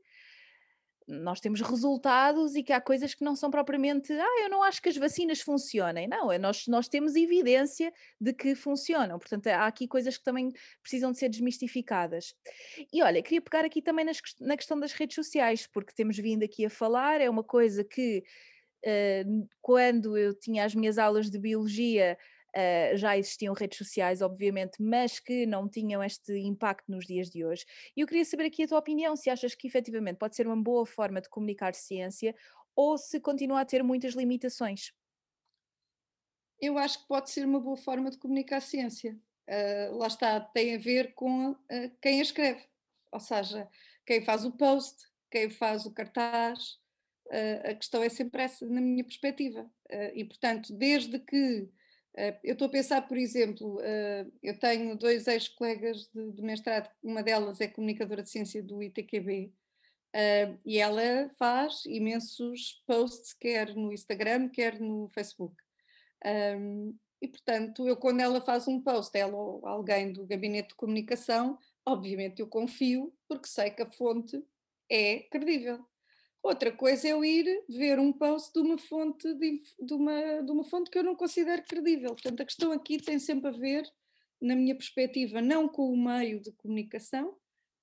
nós 1.07 1.41
temos 1.41 1.61
resultados 1.61 2.55
e 2.55 2.63
que 2.63 2.73
há 2.73 2.81
coisas 2.81 3.15
que 3.15 3.25
não 3.25 3.35
são 3.35 3.51
propriamente, 3.51 4.13
ah, 4.13 4.43
eu 4.43 4.49
não 4.49 4.63
acho 4.63 4.81
que 4.81 4.89
as 4.89 4.97
vacinas 4.97 5.41
funcionem. 5.41 6.09
Não, 6.09 6.31
é, 6.31 6.39
nós, 6.39 6.67
nós 6.67 6.89
temos 6.89 7.15
evidência 7.17 7.93
de 8.21 8.33
que 8.33 8.55
funcionam. 8.55 9.19
Portanto, 9.19 9.47
há 9.49 9.67
aqui 9.67 9.87
coisas 9.87 10.17
que 10.17 10.25
também 10.25 10.51
precisam 10.81 11.13
de 11.13 11.19
ser 11.19 11.29
desmistificadas. 11.29 12.35
E 12.93 13.03
olha, 13.03 13.23
queria 13.23 13.41
pegar 13.41 13.65
aqui 13.65 13.83
também 13.83 14.05
nas, 14.05 14.19
na 14.41 14.57
questão 14.57 14.79
das 14.79 14.93
redes 14.93 15.15
sociais, 15.15 15.67
porque 15.67 15.93
temos 15.95 16.17
vindo 16.17 16.45
aqui 16.45 16.65
a 16.65 16.71
falar, 16.71 17.21
é 17.21 17.29
uma 17.29 17.45
coisa 17.45 17.85
que 17.85 18.23
uh, 18.87 19.49
quando 19.61 20.17
eu 20.17 20.35
tinha 20.39 20.65
as 20.65 20.75
minhas 20.75 20.99
aulas 20.99 21.31
de 21.31 21.39
biologia 21.39 22.17
Uh, 22.55 22.95
já 22.99 23.17
existiam 23.17 23.55
redes 23.55 23.79
sociais, 23.79 24.21
obviamente, 24.21 24.83
mas 24.83 25.19
que 25.19 25.47
não 25.47 25.67
tinham 25.67 26.05
este 26.05 26.33
impacto 26.39 26.91
nos 26.91 27.07
dias 27.07 27.31
de 27.31 27.45
hoje. 27.47 27.65
E 27.97 28.03
eu 28.03 28.07
queria 28.07 28.27
saber 28.27 28.45
aqui 28.45 28.65
a 28.65 28.69
tua 28.69 28.79
opinião, 28.79 29.17
se 29.17 29.31
achas 29.31 29.55
que 29.55 29.67
efetivamente 29.67 30.19
pode 30.19 30.37
ser 30.37 30.47
uma 30.47 30.63
boa 30.63 30.85
forma 30.85 31.23
de 31.23 31.31
comunicar 31.31 31.75
ciência 31.75 32.35
ou 32.77 32.99
se 32.99 33.19
continua 33.21 33.63
a 33.63 33.65
ter 33.65 33.83
muitas 33.83 34.13
limitações. 34.15 34.93
Eu 36.61 36.77
acho 36.77 37.01
que 37.01 37.09
pode 37.09 37.31
ser 37.31 37.47
uma 37.47 37.59
boa 37.59 37.77
forma 37.77 38.11
de 38.11 38.19
comunicar 38.19 38.61
ciência. 38.61 39.19
Uh, 39.49 39.97
lá 39.97 40.07
está, 40.07 40.39
tem 40.39 40.75
a 40.75 40.79
ver 40.79 41.15
com 41.15 41.53
uh, 41.53 41.57
quem 42.03 42.19
a 42.19 42.23
escreve, 42.23 42.63
ou 43.11 43.19
seja, 43.19 43.67
quem 44.05 44.23
faz 44.23 44.45
o 44.45 44.53
post, 44.53 45.07
quem 45.31 45.49
faz 45.49 45.87
o 45.87 45.91
cartaz. 45.91 46.79
a 47.65 47.75
questão 47.75 48.03
é 48.03 48.11
sempre 48.11 48.43
essa, 48.43 48.67
na 48.67 48.81
minha 48.81 49.03
perspectiva. 49.03 49.71
e, 50.15 50.23
portanto, 50.23 50.71
desde 50.75 51.19
que 51.19 51.71
eu 52.43 52.53
estou 52.53 52.67
a 52.67 52.71
pensar, 52.71 53.03
por 53.03 53.17
exemplo, 53.17 53.77
uh, 53.77 54.33
eu 54.43 54.59
tenho 54.59 54.97
dois 54.97 55.27
ex-colegas 55.27 56.09
de, 56.15 56.33
de, 56.33 56.43
mestrado, 56.43 56.91
uma 57.03 57.23
delas 57.23 57.61
é 57.61 57.69
comunicadora 57.69 58.23
de 58.23 58.31
ciência 58.31 58.63
do 58.63 58.83
ITQB, 58.83 59.53
eh, 60.15 60.55
e 60.65 60.79
ela 60.79 61.31
faz 61.39 61.87
imensos 61.87 62.83
posts, 62.87 63.33
quer 63.33 63.75
no 63.75 63.93
Instagram, 63.93 64.51
quer 64.51 64.79
no 64.79 65.09
Facebook. 65.15 65.57
E, 67.23 67.29
portanto, 67.29 67.87
eu 67.87 67.97
quando 67.97 68.21
ela 68.21 68.41
faz 68.41 68.67
um 68.67 68.81
post, 68.83 69.17
ela 69.17 69.37
ou 69.37 69.65
alguém 69.65 70.13
do 70.13 70.27
gabinete 70.27 70.71
de 70.71 70.75
comunicação, 70.75 71.57
obviamente 71.87 72.41
eu 72.41 72.49
confio, 72.49 73.15
porque 73.29 73.47
sei 73.47 73.71
que 73.71 73.81
a 73.81 73.91
fonte 73.91 74.45
é 74.91 75.21
credível. 75.31 75.87
Outra 76.43 76.73
coisa 76.73 77.07
é 77.07 77.13
eu 77.13 77.25
ir 77.25 77.47
ver 77.69 78.01
um 78.01 78.13
post 78.13 78.53
de 78.53 78.59
uma 78.59 78.77
fonte 78.77 79.33
de, 79.35 79.61
de, 79.79 79.95
uma, 79.95 80.43
de 80.43 80.51
uma 80.51 80.65
fonte 80.65 80.91
que 80.91 80.99
eu 80.99 81.05
não 81.05 81.15
considero 81.15 81.63
credível. 81.65 82.11
Portanto, 82.11 82.41
a 82.41 82.45
questão 82.45 82.73
aqui 82.73 82.99
tem 82.99 83.19
sempre 83.21 83.49
a 83.49 83.53
ver, 83.53 83.89
na 84.41 84.57
minha 84.57 84.75
perspectiva, 84.75 85.41
não 85.41 85.69
com 85.69 85.93
o 85.93 85.97
meio 85.97 86.41
de 86.41 86.51
comunicação, 86.53 87.37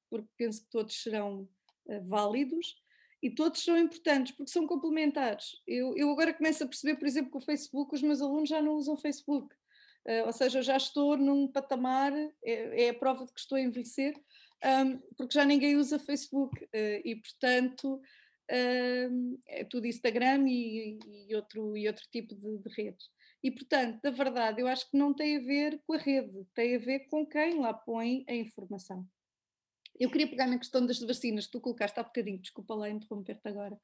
porque 0.10 0.28
penso 0.36 0.64
que 0.64 0.70
todos 0.70 1.02
serão 1.02 1.48
uh, 1.86 2.04
válidos 2.04 2.76
e 3.24 3.30
todos 3.30 3.64
são 3.64 3.78
importantes 3.78 4.36
porque 4.36 4.52
são 4.52 4.68
complementares. 4.68 5.62
Eu, 5.66 5.96
eu 5.96 6.10
agora 6.10 6.34
começo 6.34 6.62
a 6.62 6.68
perceber, 6.68 6.98
por 6.98 7.08
exemplo, 7.08 7.32
que 7.32 7.38
o 7.38 7.46
Facebook, 7.46 7.96
os 7.96 8.02
meus 8.02 8.22
alunos 8.22 8.50
já 8.50 8.62
não 8.62 8.74
usam 8.74 8.98
Facebook. 8.98 9.56
Uh, 10.06 10.26
ou 10.26 10.34
seja, 10.34 10.60
eu 10.60 10.64
já 10.64 10.76
estou 10.76 11.16
num 11.16 11.48
patamar, 11.48 12.12
é, 12.44 12.86
é, 12.86 12.90
a 12.90 12.94
prova 12.94 13.26
de 13.26 13.32
que 13.32 13.40
estou 13.40 13.58
a 13.58 13.62
envelhecer, 13.62 14.14
um, 14.64 14.98
porque 15.16 15.34
já 15.34 15.46
ninguém 15.46 15.78
usa 15.78 15.98
Facebook 15.98 16.62
uh, 16.62 17.02
e, 17.06 17.16
portanto, 17.16 18.02
é 18.50 19.64
tudo 19.70 19.88
Instagram 19.88 20.48
e, 20.48 20.98
e, 21.30 21.36
outro, 21.36 21.78
e 21.78 21.88
outro 21.88 22.04
tipo 22.12 22.36
de, 22.36 22.58
de, 22.58 22.70
redes. 22.76 23.08
E, 23.44 23.52
portanto, 23.52 24.00
na 24.04 24.12
verdade, 24.12 24.62
eu 24.62 24.68
acho 24.68 24.90
que 24.90 24.98
não 24.98 25.14
tem 25.14 25.38
a 25.38 25.40
ver 25.40 25.82
com 25.86 25.94
a 25.94 25.98
rede, 25.98 26.46
tem 26.54 26.76
a 26.76 26.80
ver 26.80 27.08
com 27.08 27.26
quem 27.26 27.60
lá 27.60 27.74
põe 27.74 28.26
a 28.28 28.34
informação. 28.34 29.06
Eu 30.00 30.10
queria 30.10 30.28
pegar 30.28 30.48
na 30.48 30.58
questão 30.58 30.86
das 30.86 31.00
vacinas 31.00 31.46
que 31.46 31.52
tu 31.52 31.62
colocaste 31.62 32.00
há 32.00 32.04
bocadinho, 32.04 32.40
desculpa 32.40 32.74
lá 32.74 32.90
interromper-te 32.90 33.48
agora, 33.48 33.80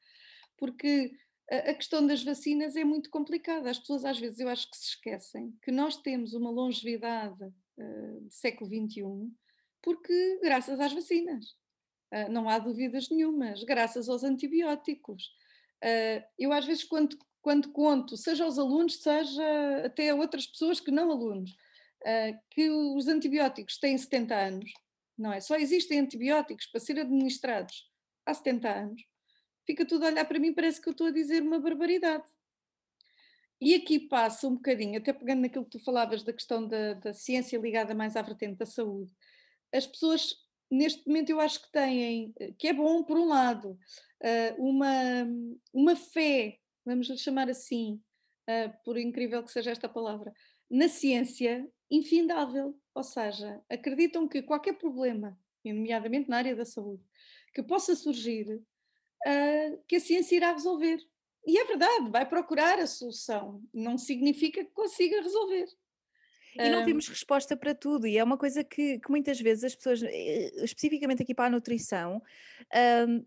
porque 0.58 1.12
a, 1.50 1.74
questão 1.74 2.06
das 2.06 2.24
vacinas 2.24 2.76
é 2.76 2.84
muito 2.84 3.10
complicada. 3.10 3.70
As 3.70 3.80
pessoas, 3.80 4.04
às 4.06 4.20
vezes, 4.20 4.40
eu 4.40 4.50
acho 4.50 4.70
que 4.70 4.78
se 4.78 4.90
esquecem 4.90 5.54
que 5.62 5.72
nós 5.72 5.98
temos 5.98 6.34
uma 6.34 6.50
longevidade 6.50 7.44
uh, 7.44 8.22
do 8.22 8.32
século 8.32 8.70
XXI 8.70 9.32
porque 9.86 10.40
graças 10.42 10.80
às 10.80 10.92
vacinas. 10.92 11.46
Ah, 12.12 12.30
não 12.30 12.48
há 12.48 12.60
dúvidas 12.60 13.10
nenhumas, 13.10 13.64
graças 13.64 14.08
aos 14.10 14.24
antibióticos. 14.24 15.24
Uh, 15.84 16.24
eu 16.40 16.54
às 16.54 16.66
vezes 16.66 16.84
quando, 16.84 17.18
quando 17.42 17.72
conto, 17.72 18.16
seja 18.16 18.46
aos 18.46 18.58
alunos, 18.58 19.02
seja 19.02 19.86
até 19.86 20.10
a 20.10 20.16
outras 20.16 20.48
pessoas 20.48 20.80
que 20.80 20.92
não 20.92 21.12
alunos, 21.12 21.52
uh, 21.52 22.40
que 22.52 22.70
os 22.70 23.08
antibióticos 23.08 23.78
têm 23.78 23.98
70 23.98 24.36
anos, 24.36 24.72
não 25.18 25.34
é? 25.34 25.42
Só 25.42 25.56
existem 25.56 26.00
antibióticos 26.00 26.68
para 26.68 26.80
ser 26.80 27.00
administrados 27.00 27.92
há 28.26 28.34
70 28.34 28.70
anos, 28.70 29.02
fica 29.66 29.86
tudo 29.86 30.06
a 30.06 30.08
olhar 30.08 30.26
para 30.26 30.40
mim, 30.40 30.54
parece 30.54 30.82
que 30.82 30.88
eu 30.88 30.92
estou 30.92 31.08
a 31.08 31.12
dizer 31.12 31.42
uma 31.42 31.60
barbaridade. 31.60 32.24
E 33.60 33.74
aqui 33.74 34.00
passa 34.00 34.48
um 34.48 34.56
bocadinho, 34.56 34.98
até 34.98 35.14
pegando 35.14 35.42
naquilo 35.42 35.66
que 35.66 35.72
tu 35.72 35.84
falavas 35.84 36.24
da 36.24 36.34
questão 36.34 36.68
da, 36.68 36.94
da 36.94 37.14
ciência 37.14 37.58
ligada 37.58 37.94
mais 37.94 38.16
à 38.16 38.22
vertente 38.22 38.58
da 38.58 38.66
saúde, 38.66 39.14
as 39.74 39.86
pessoas 39.86 40.45
neste 40.70 41.08
momento 41.08 41.30
eu 41.30 41.40
acho 41.40 41.62
que 41.62 41.72
têm, 41.72 42.34
eh, 42.40 42.54
que 42.58 42.68
é 42.68 42.74
bom 42.74 43.04
por 43.04 43.18
um 43.18 43.28
lado, 43.28 43.78
eh, 44.22 44.56
uma, 44.58 45.28
uma 45.74 45.96
fé, 45.96 46.60
vamos 46.86 47.08
lhe 47.10 47.18
chamar 47.18 47.50
assim, 47.50 48.02
eh, 48.48 48.70
por 48.84 48.98
incrível 48.98 49.44
que 49.44 49.52
seja 49.52 49.72
esta 49.72 49.90
palavra, 49.90 50.34
na 50.70 50.88
ciência 50.88 51.68
infindável, 51.90 52.80
ou 52.94 53.04
seja, 53.04 53.62
acreditam 53.70 54.28
que 54.28 54.42
qualquer 54.42 54.78
problema, 54.78 55.38
nomeadamente 55.64 56.30
na 56.30 56.38
área 56.38 56.56
da 56.56 56.66
saúde, 56.66 57.04
que 57.54 57.62
possa 57.64 57.96
surgir, 57.96 58.62
que 59.88 59.96
a 59.96 60.00
ciência 60.00 60.36
irá 60.36 60.52
resolver. 60.52 61.00
E 61.48 61.58
é 61.58 61.66
verdade, 61.66 62.10
vai 62.10 62.28
procurar 62.28 62.80
a 62.80 62.88
solução, 62.88 63.62
não 63.74 63.98
significa 63.98 64.64
que 64.64 64.72
consiga 64.72 65.22
resolver. 65.22 65.68
E 66.58 66.70
não 66.70 66.86
temos 66.86 67.08
resposta 67.08 67.58
para 67.58 67.76
tudo, 67.76 68.08
e 68.08 68.18
é 68.18 68.24
uma 68.24 68.38
coisa 68.38 68.64
que, 68.64 69.00
que 69.00 69.10
muitas 69.10 69.40
vezes 69.40 69.66
as 69.66 69.76
pessoas, 69.76 70.02
eh, 70.04 70.52
especificamente 70.64 71.22
aqui 71.22 71.36
para 71.36 71.46
a 71.46 71.50
nutrição, 71.50 72.22
um, 73.08 73.26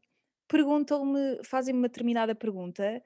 perguntam-me, 0.48 1.44
fazem-me 1.44 1.78
uma 1.78 1.88
determinada 1.88 2.34
pergunta, 2.34 3.02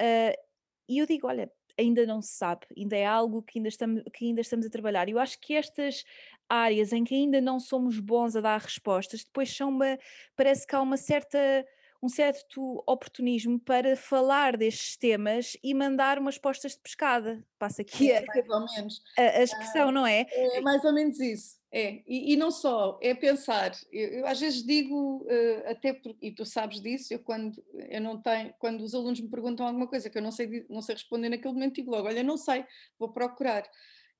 uh, 0.00 0.46
e 0.88 0.98
eu 0.98 1.06
digo: 1.06 1.26
olha, 1.26 1.50
ainda 1.78 2.06
não 2.06 2.22
se 2.22 2.32
sabe, 2.32 2.66
ainda 2.76 2.96
é 2.96 3.04
algo 3.04 3.42
que 3.42 3.58
ainda 3.58 3.68
estamos, 3.68 4.02
que 4.12 4.24
ainda 4.24 4.40
estamos 4.40 4.66
a 4.66 4.70
trabalhar. 4.70 5.08
Eu 5.08 5.18
acho 5.18 5.38
que 5.40 5.54
estas 5.54 6.04
áreas 6.48 6.92
em 6.92 7.04
que 7.04 7.14
ainda 7.14 7.40
não 7.40 7.60
somos 7.60 8.00
bons 8.00 8.34
a 8.34 8.40
dar 8.40 8.60
respostas, 8.60 9.24
depois 9.24 9.54
são 9.54 9.68
uma, 9.68 9.98
parece 10.34 10.66
que 10.66 10.74
há 10.74 10.80
uma 10.80 10.96
certa 10.96 11.66
um 12.02 12.08
certo 12.08 12.82
oportunismo 12.86 13.58
para 13.58 13.96
falar 13.96 14.56
destes 14.56 14.96
temas 14.96 15.56
e 15.62 15.74
mandar 15.74 16.18
umas 16.18 16.38
postas 16.38 16.72
de 16.72 16.80
pescada. 16.80 17.44
Passa 17.58 17.82
aqui 17.82 18.10
é, 18.10 18.18
a, 18.18 18.24
mais 18.26 18.48
ou 18.48 18.66
menos. 18.74 19.02
a, 19.18 19.22
a 19.22 19.42
expressão, 19.42 19.88
ah, 19.88 19.92
não 19.92 20.06
é? 20.06 20.26
É 20.30 20.60
mais 20.60 20.84
ou 20.84 20.92
menos 20.92 21.18
isso. 21.20 21.56
É, 21.72 22.02
e, 22.06 22.32
e 22.32 22.36
não 22.36 22.50
só, 22.50 22.98
é 23.02 23.14
pensar. 23.14 23.72
Eu, 23.92 24.08
eu 24.08 24.26
às 24.26 24.40
vezes 24.40 24.64
digo, 24.64 25.24
uh, 25.24 25.70
até 25.70 25.92
porque, 25.92 26.26
e 26.26 26.32
tu 26.32 26.44
sabes 26.44 26.80
disso, 26.80 27.12
eu 27.12 27.18
quando 27.18 27.62
eu 27.90 28.00
não 28.00 28.20
tenho, 28.20 28.54
quando 28.58 28.82
os 28.82 28.94
alunos 28.94 29.20
me 29.20 29.28
perguntam 29.28 29.66
alguma 29.66 29.86
coisa 29.86 30.08
que 30.08 30.16
eu 30.16 30.22
não 30.22 30.32
sei, 30.32 30.64
não 30.70 30.80
sei 30.80 30.94
responder 30.94 31.28
naquele 31.28 31.52
momento, 31.52 31.74
digo 31.74 31.90
logo, 31.90 32.08
olha, 32.08 32.22
não 32.22 32.36
sei, 32.36 32.64
vou 32.98 33.12
procurar. 33.12 33.68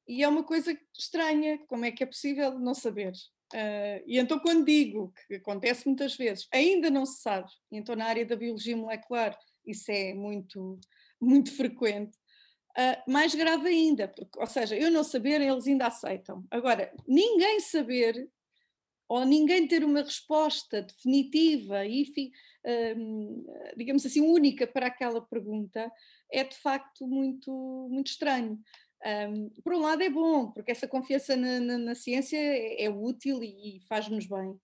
E 0.09 0.23
é 0.23 0.29
uma 0.29 0.45
coisa 0.45 0.77
estranha, 0.97 1.59
como 1.67 1.85
é 1.85 1.91
que 1.91 2.03
é 2.03 2.07
possível 2.07 2.59
não 2.59 2.75
saber? 2.75 3.13
Uh, 3.55 4.03
e 4.07 4.19
então, 4.19 4.39
quando 4.39 4.65
digo 4.65 5.13
que 5.29 5.37
acontece 5.37 5.87
muitas 5.87 6.17
vezes, 6.17 6.49
ainda 6.53 6.91
não 6.91 7.07
se 7.07 7.23
sabe, 7.23 7.49
então 7.71 7.95
na 7.95 8.07
área 8.07 8.27
da 8.27 8.35
biologia 8.35 8.77
molecular 8.77 9.39
isso 9.65 9.91
é 9.91 10.15
muito, 10.15 10.81
muito 11.21 11.55
frequente, 11.55 12.17
uh, 12.77 13.11
mais 13.11 13.35
grave 13.35 13.69
ainda, 13.69 14.09
porque, 14.09 14.39
ou 14.39 14.47
seja, 14.47 14.77
eu 14.77 14.91
não 14.91 15.05
saber, 15.05 15.41
eles 15.41 15.67
ainda 15.67 15.87
aceitam. 15.87 16.45
Agora, 16.51 16.93
ninguém 17.07 17.61
saber 17.61 18.29
ou 19.09 19.25
ninguém 19.25 19.69
ter 19.69 19.85
uma 19.85 20.03
resposta 20.03 20.83
definitiva 20.83 21.87
e, 21.87 22.05
digamos 23.77 24.05
assim, 24.05 24.21
única 24.21 24.67
para 24.67 24.89
aquela 24.89 25.21
pergunta 25.23 25.91
é 26.31 26.43
de 26.43 26.57
facto 26.57 27.07
muito, 27.07 27.89
muito 27.89 28.09
estranho. 28.09 28.59
Um, 29.05 29.51
por 29.63 29.75
um 29.75 29.81
lado 29.81 30.03
é 30.03 30.09
bom, 30.09 30.51
porque 30.51 30.73
essa 30.73 30.89
confiança 30.89 31.37
na, 31.37 31.61
na, 31.61 31.79
na 31.79 31.95
ciência 31.95 32.37
é, 32.37 32.85
é, 32.85 32.91
útil 32.91 33.43
e, 33.43 33.77
e 33.77 33.81
faz-nos 33.83 34.27
bem, 34.27 34.49
uh, 34.49 34.61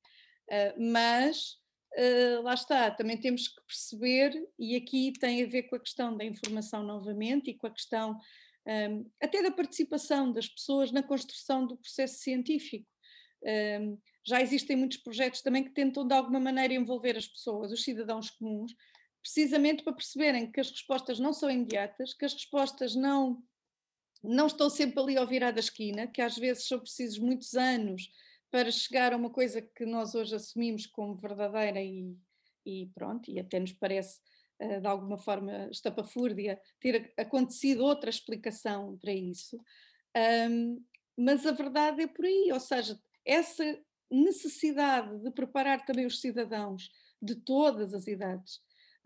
mas 0.79 1.59
uh, 1.97 2.43
lá 2.43 2.55
está, 2.55 2.91
também 2.91 3.17
temos 3.19 3.49
que 3.49 3.63
perceber, 3.67 4.33
e 4.59 4.75
aqui 4.75 5.13
tem 5.21 5.43
a 5.43 5.47
ver 5.47 5.65
com 5.65 5.77
a 5.77 5.81
questão 5.81 6.17
da 6.17 6.25
informação 6.25 6.83
novamente 6.83 7.51
e 7.51 7.55
com 7.55 7.67
a 7.67 7.71
questão 7.71 8.19
um, 8.67 9.11
até 9.21 9.43
da 9.43 9.51
participação 9.51 10.33
das 10.33 10.49
pessoas 10.49 10.93
na 10.93 11.03
construção 11.03 11.67
do 11.67 11.77
processo 11.77 12.21
científico. 12.21 12.87
Um, 13.45 13.99
já 14.25 14.41
existem 14.41 14.77
muitos 14.77 14.99
projetos 14.99 15.43
também 15.43 15.65
que 15.65 15.71
tentam 15.71 16.07
de 16.07 16.15
alguma 16.15 16.39
maneira 16.39 16.75
envolver 16.75 17.17
as 17.17 17.27
pessoas, 17.27 17.73
os 17.73 17.83
cidadãos 17.83 18.31
comuns, 18.31 18.73
precisamente 19.21 19.83
para 19.83 19.93
perceberem 19.93 20.51
que 20.51 20.61
as 20.61 20.71
respostas 20.71 21.19
não 21.19 21.33
são 21.33 21.51
imediatas, 21.51 22.15
que 22.15 22.25
as 22.25 22.33
respostas 22.33 22.95
não, 22.95 23.43
não 24.23 24.47
estão 24.47 24.71
sempre 24.71 25.01
ali 25.01 25.17
ao 25.17 25.27
virar 25.27 25.51
da 25.51 25.61
esquina, 25.61 26.07
que 26.07 26.23
às 26.23 26.37
vezes 26.37 26.69
são 26.69 26.79
precisos 26.79 27.19
muitos 27.19 27.55
anos 27.55 28.11
para 28.51 28.71
chegar 28.71 29.13
a 29.13 29.17
uma 29.17 29.31
coisa 29.31 29.63
que 29.63 29.85
nós 29.87 30.15
hoje 30.15 30.35
assumimos 30.35 30.87
como 30.87 31.17
verdadeira 31.17 31.81
e, 31.81 32.15
e 32.65 32.91
pronto, 32.95 33.31
e 33.31 33.41
até 33.41 33.59
nos 33.59 33.73
parece 33.73 34.21
eh, 34.59 34.79
de 34.79 34.87
alguma 34.87 35.19
forma 35.19 35.69
estapafúrdia 35.71 36.61
ter 36.79 37.13
acontecido 37.19 37.85
outra 37.85 38.11
explicação 38.11 38.97
para 38.99 39.13
isso. 39.13 39.59
Um, 40.49 40.85
mas 41.17 41.45
a 41.47 41.53
verdade 41.53 42.03
é 42.03 42.07
por 42.07 42.25
aí, 42.25 42.51
ou 42.53 42.61
seja, 42.61 42.99
essa 43.25 43.65
necessidade 44.11 45.19
de 45.19 45.31
preparar 45.31 45.85
também 45.85 46.07
os 46.07 46.21
cidadãos 46.21 46.91
de 47.21 47.35
todas 47.35 47.95
as 47.95 48.07
idades 48.07 48.57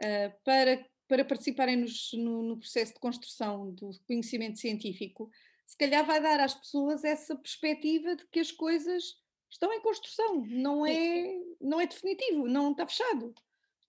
uh, 0.03 0.35
para, 0.45 0.85
para 1.09 1.25
participarem 1.25 1.77
nos, 1.77 2.13
no, 2.15 2.43
no, 2.43 2.59
processo 2.59 2.95
de 2.95 3.01
construção 3.01 3.73
do 3.73 3.91
conhecimento 4.07 4.59
científico, 4.59 5.31
se 5.67 5.77
calhar 5.77 6.05
vai 6.05 6.21
dar 6.21 6.41
às 6.41 6.55
pessoas 6.55 7.05
essa 7.05 7.37
perspectiva 7.37 8.17
de 8.17 8.27
que 8.29 8.41
as 8.41 8.51
coisas 8.51 9.03
estão 9.51 9.73
em 9.73 9.81
construção, 9.81 10.45
não 10.47 10.85
é, 10.85 11.33
não 11.61 11.81
é 11.81 11.87
definitivo, 11.87 12.49
não 12.49 12.73
está 12.73 12.87
fechado 12.87 13.35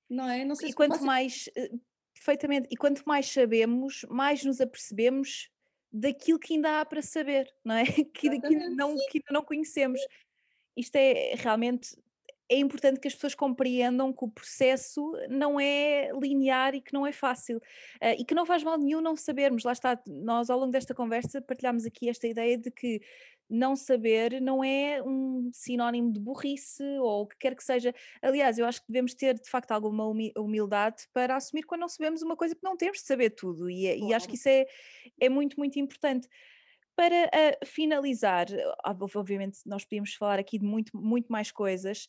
não 0.09 0.29
é? 0.29 0.45
Não 0.45 0.55
sei 0.55 0.69
e 0.69 0.73
quanto 0.73 1.03
mais, 1.03 1.49
eh, 1.55 1.71
perfeitamente, 2.13 2.67
e 2.71 2.77
quanto 2.77 3.03
mais 3.05 3.27
sabemos, 3.27 4.05
mais 4.09 4.43
nos 4.43 4.61
apercebemos 4.61 5.49
daquilo 5.91 6.39
que 6.39 6.53
ainda 6.53 6.79
há 6.79 6.85
para 6.85 7.01
saber, 7.01 7.53
não 7.63 7.75
é? 7.75 7.83
Que, 8.13 8.29
que, 8.39 8.55
não, 8.69 8.95
que 8.95 9.17
ainda 9.17 9.31
não 9.31 9.43
conhecemos. 9.43 9.99
Isto 10.75 10.95
é 10.95 11.33
realmente 11.35 11.95
é 12.49 12.57
importante 12.57 12.99
que 12.99 13.07
as 13.07 13.13
pessoas 13.13 13.35
compreendam 13.35 14.13
que 14.13 14.23
o 14.23 14.29
processo 14.29 15.11
não 15.29 15.59
é 15.59 16.09
linear 16.21 16.75
e 16.75 16.81
que 16.81 16.93
não 16.93 17.05
é 17.05 17.11
fácil 17.11 17.57
uh, 17.57 18.15
e 18.17 18.23
que 18.23 18.33
não 18.33 18.45
faz 18.45 18.63
mal 18.63 18.77
nenhum 18.77 19.01
não 19.01 19.15
sabermos. 19.15 19.63
Lá 19.63 19.73
está, 19.73 19.99
nós 20.07 20.49
ao 20.49 20.59
longo 20.59 20.71
desta 20.71 20.93
conversa 20.93 21.41
partilhámos 21.41 21.85
aqui 21.85 22.09
esta 22.09 22.27
ideia 22.27 22.57
de 22.57 22.71
que 22.71 23.01
não 23.49 23.75
saber 23.75 24.41
não 24.41 24.63
é 24.63 25.01
um 25.01 25.49
sinónimo 25.53 26.11
de 26.11 26.19
burrice 26.19 26.83
ou 26.99 27.23
o 27.23 27.27
que 27.27 27.37
quer 27.37 27.55
que 27.55 27.63
seja. 27.63 27.93
Aliás, 28.21 28.57
eu 28.57 28.65
acho 28.65 28.81
que 28.81 28.87
devemos 28.87 29.13
ter 29.13 29.39
de 29.39 29.49
facto 29.49 29.71
alguma 29.71 30.05
humildade 30.37 31.07
para 31.13 31.35
assumir 31.35 31.63
quando 31.63 31.81
não 31.81 31.89
sabemos 31.89 32.21
uma 32.21 32.35
coisa, 32.35 32.55
porque 32.55 32.67
não 32.67 32.77
temos 32.77 32.99
de 32.99 33.05
saber 33.05 33.31
tudo, 33.31 33.69
e, 33.69 33.83
claro. 33.83 34.11
e 34.11 34.13
acho 34.13 34.27
que 34.27 34.35
isso 34.35 34.49
é, 34.49 34.65
é 35.19 35.29
muito, 35.29 35.57
muito 35.57 35.79
importante. 35.79 36.27
Para 36.97 37.25
uh, 37.25 37.63
finalizar, 37.63 38.47
obviamente 39.15 39.59
nós 39.67 39.83
podíamos 39.85 40.15
falar 40.15 40.39
aqui 40.39 40.57
de 40.57 40.65
muito, 40.65 40.97
muito 40.97 41.27
mais 41.31 41.51
coisas, 41.51 42.07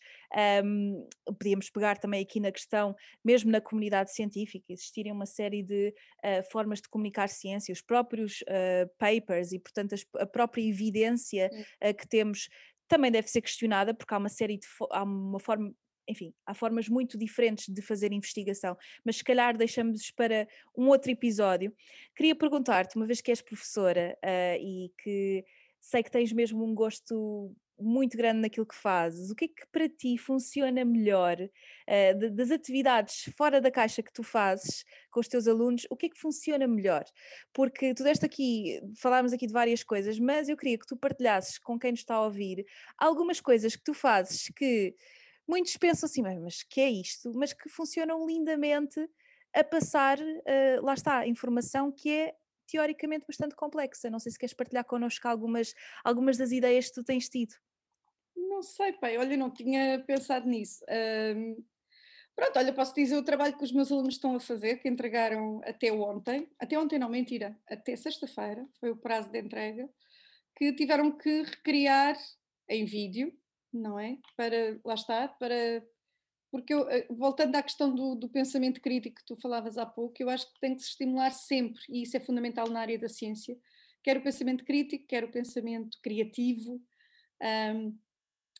um, 0.64 1.07
podíamos 1.39 1.68
pegar 1.68 1.99
também 1.99 2.22
aqui 2.22 2.41
na 2.41 2.51
questão, 2.51 2.97
mesmo 3.22 3.51
na 3.51 3.61
comunidade 3.61 4.14
científica, 4.14 4.64
existirem 4.70 5.12
uma 5.12 5.26
série 5.26 5.62
de 5.62 5.95
uh, 6.24 6.43
formas 6.51 6.80
de 6.80 6.89
comunicar 6.89 7.28
ciência, 7.28 7.70
os 7.70 7.82
próprios 7.82 8.41
uh, 8.41 8.89
papers 8.97 9.53
e, 9.53 9.59
portanto, 9.59 9.95
a 10.16 10.24
própria 10.24 10.62
evidência 10.62 11.51
que 11.99 12.09
temos 12.09 12.49
também 12.89 13.12
deve 13.12 13.28
ser 13.28 13.43
questionada, 13.43 13.93
porque 13.93 14.14
há 14.14 14.18
uma 14.18 14.30
série 14.30 14.57
de 14.57 14.66
há 14.91 15.03
uma 15.03 15.39
forma 15.39 15.70
enfim, 16.09 16.33
há 16.47 16.55
formas 16.55 16.89
muito 16.89 17.19
diferentes 17.19 17.69
de 17.69 17.83
fazer 17.83 18.13
investigação, 18.13 18.77
mas 19.05 19.17
se 19.17 19.25
calhar 19.25 19.57
deixamos 19.57 20.11
para 20.11 20.49
um 20.77 20.89
outro 20.89 21.11
episódio. 21.11 21.75
Queria 22.17 22.35
perguntar-te, 22.35 22.97
uma 22.97 23.07
vez 23.07 23.21
que 23.21 23.31
és 23.31 23.43
professora 23.43 24.17
uh, 24.25 24.57
e 24.61 24.93
que 25.03 25.45
sei 25.81 26.03
que 26.03 26.11
tens 26.11 26.33
mesmo 26.33 26.65
um 26.65 26.75
gosto 26.75 27.55
muito 27.81 28.17
grande 28.17 28.41
naquilo 28.41 28.67
que 28.67 28.75
fazes, 28.75 29.31
o 29.31 29.35
que 29.37 29.45
é 29.45 29.49
que 29.49 29.67
para 29.71 29.89
ti 29.89 30.19
funciona 30.19 30.85
melhor 30.85 31.37
uh, 31.41 32.19
de, 32.19 32.31
das 32.31 32.51
atividades 32.51 33.33
fora 33.37 33.61
da 33.61 33.71
caixa 33.71 34.03
que 34.03 34.13
tu 34.13 34.23
fazes 34.23 34.85
com 35.11 35.21
os 35.21 35.29
teus 35.29 35.47
alunos, 35.47 35.87
o 35.89 35.97
que 35.97 36.07
é 36.07 36.09
que 36.09 36.19
funciona 36.19 36.67
melhor? 36.67 37.05
Porque 37.53 37.95
tu 37.95 38.03
deste 38.03 38.27
aqui, 38.27 38.81
falámos 39.01 39.33
aqui 39.33 39.47
de 39.47 39.53
várias 39.53 39.85
coisas, 39.85 40.19
mas 40.19 40.49
eu 40.49 40.57
queria 40.57 40.79
que 40.79 40.87
tu 40.87 40.97
partilhasses 40.97 41.59
com 41.59 41.79
quem 41.79 41.93
nos 41.93 42.01
está 42.01 42.17
a 42.17 42.25
ouvir 42.25 42.67
algumas 42.99 43.41
coisas 43.41 43.77
que 43.77 43.85
tu 43.85 43.95
fazes 43.95 44.49
que 44.57 44.95
muitos 45.49 45.77
pensam 45.77 46.07
assim, 46.07 46.23
mas 46.23 46.63
que 46.63 46.81
é 46.81 46.91
isto? 46.91 47.33
Mas 47.35 47.53
que 47.53 47.69
funcionam 47.69 48.27
lindamente 48.27 49.01
a 49.55 49.65
passar, 49.65 50.19
uh, 50.21 50.85
lá 50.85 50.95
está, 50.95 51.27
informação 51.27 51.91
que 51.91 52.11
é 52.11 52.35
teoricamente 52.71 53.27
bastante 53.27 53.57
complexa. 53.57 54.11
Não 54.11 54.19
sei 54.19 54.31
se 54.31 54.39
queres 54.39 54.55
partilhar 54.55 54.85
connosco 54.85 55.27
algumas, 55.27 55.75
algumas 56.05 56.37
das 56.37 56.53
ideias 56.53 56.89
que 56.89 56.95
tu 56.95 57.03
tens 57.03 57.29
tido. 57.29 57.55
Não 58.37 58.63
sei, 58.63 58.93
pai, 58.93 59.17
olha, 59.17 59.37
não 59.37 59.51
tinha 59.51 60.05
pensado 60.07 60.47
nisso. 60.47 60.85
Um, 61.35 61.65
pronto, 62.37 62.59
olha, 62.59 62.73
posso 62.73 62.95
dizer 62.95 63.17
o 63.17 63.25
trabalho 63.25 63.57
que 63.57 63.65
os 63.65 63.73
meus 63.73 63.91
alunos 63.91 64.15
estão 64.15 64.37
a 64.37 64.41
fazer, 64.41 64.77
que 64.77 64.89
entregaram 64.89 65.61
até 65.65 65.91
ontem, 65.91 66.49
até 66.59 66.79
ontem 66.79 66.99
não, 66.99 67.09
mentira, 67.09 67.59
até 67.67 67.97
sexta-feira, 67.97 68.67
foi 68.79 68.91
o 68.91 68.97
prazo 68.97 69.31
de 69.31 69.41
entrega, 69.41 69.89
que 70.57 70.73
tiveram 70.75 71.11
que 71.17 71.43
recriar 71.43 72.17
em 72.69 72.85
vídeo 72.85 73.33
não 73.73 73.99
é? 73.99 74.19
Para, 74.37 74.79
lá 74.85 74.95
está, 74.95 75.29
para. 75.29 75.83
Porque 76.51 76.73
eu, 76.73 76.89
eh, 76.89 77.07
voltando 77.11 77.55
à 77.57 77.62
questão 77.62 77.95
do, 77.95 78.14
do 78.14 78.29
pensamento 78.29 78.81
crítico 78.81 79.16
que 79.16 79.27
tu 79.27 79.37
falavas 79.37 79.77
há 79.77 79.85
pouco, 79.85 80.14
eu 80.19 80.31
acho 80.31 80.51
que 80.53 80.61
tem 80.61 80.75
que 80.75 80.83
se 80.83 80.89
estimular 80.91 81.31
sempre, 81.31 81.81
e 81.91 82.03
isso 82.03 82.16
é 82.16 82.21
fundamental 82.21 82.69
na 82.71 82.81
área 82.81 82.99
da 82.99 83.09
ciência, 83.09 83.55
quer 84.03 84.16
o 84.16 84.23
pensamento 84.23 84.64
crítico, 84.64 85.07
quer 85.07 85.25
o 85.25 85.31
pensamento 85.31 85.99
criativo, 86.03 86.83
um, 87.75 87.95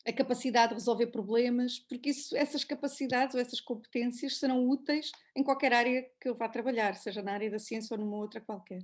a 0.07 0.13
capacidade 0.13 0.69
de 0.69 0.75
resolver 0.75 1.07
problemas, 1.07 1.79
porque 1.79 2.11
isso, 2.11 2.35
essas 2.35 2.63
capacidades 2.63 3.35
ou 3.35 3.41
essas 3.41 3.59
competências 3.59 4.37
serão 4.37 4.67
úteis 4.67 5.11
em 5.35 5.43
qualquer 5.43 5.73
área 5.73 6.07
que 6.21 6.29
eu 6.29 6.35
vá 6.35 6.47
trabalhar, 6.47 6.95
seja 6.95 7.21
na 7.21 7.33
área 7.33 7.49
da 7.49 7.59
ciência 7.59 7.95
ou 7.95 8.03
numa 8.03 8.17
outra 8.17 8.39
qualquer. 8.39 8.81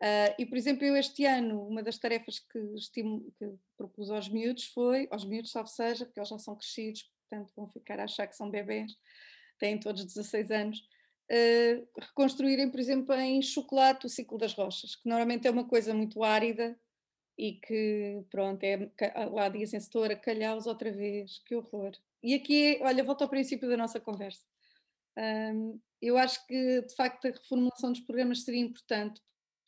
Uh, 0.00 0.32
e, 0.38 0.46
por 0.46 0.56
exemplo, 0.56 0.84
eu 0.84 0.96
este 0.96 1.26
ano, 1.26 1.62
uma 1.66 1.82
das 1.82 1.98
tarefas 1.98 2.38
que, 2.38 2.58
estimo, 2.74 3.30
que 3.38 3.52
propus 3.76 4.10
aos 4.10 4.30
miúdos 4.30 4.64
foi, 4.66 5.06
aos 5.10 5.26
miúdos, 5.26 5.50
salvo 5.50 5.68
seja, 5.68 6.06
porque 6.06 6.18
eles 6.18 6.30
já 6.30 6.38
são 6.38 6.56
crescidos, 6.56 7.10
portanto 7.28 7.52
vão 7.54 7.68
ficar 7.68 8.00
a 8.00 8.04
achar 8.04 8.26
que 8.26 8.34
são 8.34 8.50
bebés, 8.50 8.96
têm 9.58 9.78
todos 9.78 10.04
16 10.04 10.50
anos, 10.50 10.78
uh, 11.30 11.88
reconstruírem, 11.98 12.70
por 12.70 12.80
exemplo, 12.80 13.14
em 13.14 13.42
chocolate 13.42 14.06
o 14.06 14.08
ciclo 14.08 14.38
das 14.38 14.54
rochas, 14.54 14.96
que 14.96 15.06
normalmente 15.06 15.46
é 15.46 15.50
uma 15.50 15.68
coisa 15.68 15.92
muito 15.92 16.24
árida 16.24 16.78
e 17.36 17.52
que, 17.52 18.22
pronto, 18.30 18.62
é, 18.64 18.90
lá 19.30 19.48
dizem 19.50 19.80
setora, 19.80 20.16
calhaus 20.16 20.66
outra 20.66 20.90
vez, 20.90 21.42
que 21.44 21.54
horror. 21.54 21.92
E 22.22 22.34
aqui, 22.34 22.78
olha, 22.82 23.04
volto 23.04 23.22
ao 23.22 23.28
princípio 23.28 23.68
da 23.68 23.76
nossa 23.76 24.00
conversa. 24.00 24.44
Um, 25.16 25.80
eu 26.00 26.16
acho 26.16 26.46
que, 26.46 26.82
de 26.82 26.94
facto, 26.94 27.26
a 27.26 27.30
reformulação 27.30 27.92
dos 27.92 28.00
programas 28.00 28.42
seria 28.42 28.60
importante, 28.60 29.20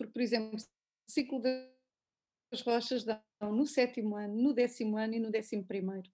porque, 0.02 0.12
por 0.12 0.22
exemplo, 0.22 0.58
o 0.58 1.10
ciclo 1.10 1.40
das 1.40 2.60
rochas 2.60 3.04
dão 3.04 3.20
no 3.40 3.66
sétimo 3.66 4.16
ano, 4.16 4.34
no 4.34 4.52
décimo 4.52 4.96
ano 4.96 5.14
e 5.14 5.20
no 5.20 5.30
décimo 5.30 5.64
primeiro. 5.64 6.08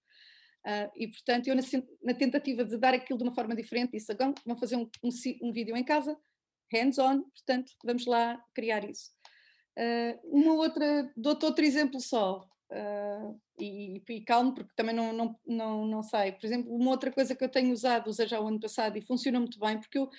Uh, 0.66 0.91
e, 0.97 1.09
portanto, 1.09 1.47
eu 1.47 1.55
na, 1.55 1.62
na, 2.03 2.14
tentativa 2.14 2.64
de 2.64 2.76
dar 2.76 2.93
aquilo 2.93 3.18
de 3.18 3.24
uma 3.24 3.34
forma 3.34 3.55
diferente, 3.55 3.93
disse, 3.93 4.14
vamos 4.45 4.61
fazer 4.61 4.76
um, 4.76 4.89
um, 5.03 5.09
um 5.43 5.53
vídeo 5.53 5.76
em 5.76 5.84
casa, 5.84 6.18
hands-on, 6.70 7.22
portanto, 7.22 7.72
vamos 7.84 8.05
lá 8.07 8.43
criar 8.55 8.89
isso. 8.89 9.11
Uh, 9.78 10.18
uma 10.24 10.55
outra, 10.55 11.11
dou-te 11.16 11.45
outro 11.45 11.64
exemplo 11.64 12.01
só, 12.01 12.47
uh, 12.70 13.41
e, 13.59 14.03
e, 14.09 14.24
calmo, 14.24 14.55
porque 14.55 14.72
também 14.76 14.95
não, 14.95 15.12
não, 15.12 15.41
não, 15.47 15.86
não 15.86 16.03
sei. 16.03 16.32
Por 16.32 16.45
exemplo, 16.45 16.74
uma 16.74 16.91
outra 16.91 17.11
coisa 17.11 17.34
que 17.34 17.45
eu 17.45 17.49
tenho 17.49 17.72
usado, 17.72 18.09
usei 18.09 18.26
já 18.26 18.41
o 18.41 18.47
ano 18.47 18.61
passado 18.61 18.99
e 18.99 19.03
funciona 19.03 19.41
muito 19.41 19.59
bem, 19.59 19.78
porque 19.78 19.99
eu 19.99 20.11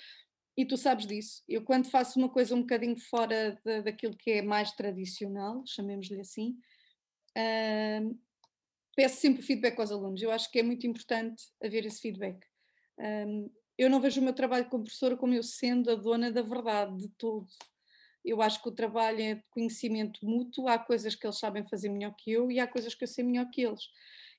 e 0.60 0.64
tu 0.66 0.76
sabes 0.76 1.06
disso. 1.06 1.42
Eu, 1.48 1.64
quando 1.64 1.88
faço 1.88 2.18
uma 2.18 2.28
coisa 2.28 2.54
um 2.54 2.60
bocadinho 2.60 2.94
fora 2.94 3.58
de, 3.64 3.80
daquilo 3.80 4.14
que 4.14 4.32
é 4.32 4.42
mais 4.42 4.70
tradicional, 4.72 5.64
chamemos-lhe 5.66 6.20
assim, 6.20 6.54
uh, 7.34 8.20
peço 8.94 9.16
sempre 9.16 9.40
feedback 9.40 9.78
aos 9.78 9.90
alunos. 9.90 10.20
Eu 10.20 10.30
acho 10.30 10.50
que 10.50 10.58
é 10.58 10.62
muito 10.62 10.86
importante 10.86 11.42
haver 11.64 11.86
esse 11.86 12.02
feedback. 12.02 12.38
Eu 13.78 13.88
não 13.88 14.02
vejo 14.02 14.20
o 14.20 14.24
meu 14.24 14.34
trabalho 14.34 14.68
como 14.68 14.84
professora 14.84 15.16
como 15.16 15.32
eu 15.32 15.42
sendo 15.42 15.90
a 15.90 15.94
dona 15.94 16.30
da 16.30 16.42
verdade 16.42 16.94
de 16.98 17.08
tudo. 17.16 17.46
Eu 18.22 18.42
acho 18.42 18.62
que 18.62 18.68
o 18.68 18.72
trabalho 18.72 19.22
é 19.22 19.34
de 19.36 19.44
conhecimento 19.48 20.20
mútuo, 20.22 20.68
há 20.68 20.78
coisas 20.78 21.14
que 21.14 21.26
eles 21.26 21.38
sabem 21.38 21.66
fazer 21.66 21.88
melhor 21.88 22.14
que 22.14 22.30
eu 22.30 22.50
e 22.50 22.60
há 22.60 22.66
coisas 22.66 22.94
que 22.94 23.02
eu 23.02 23.08
sei 23.08 23.24
melhor 23.24 23.48
que 23.48 23.62
eles. 23.62 23.80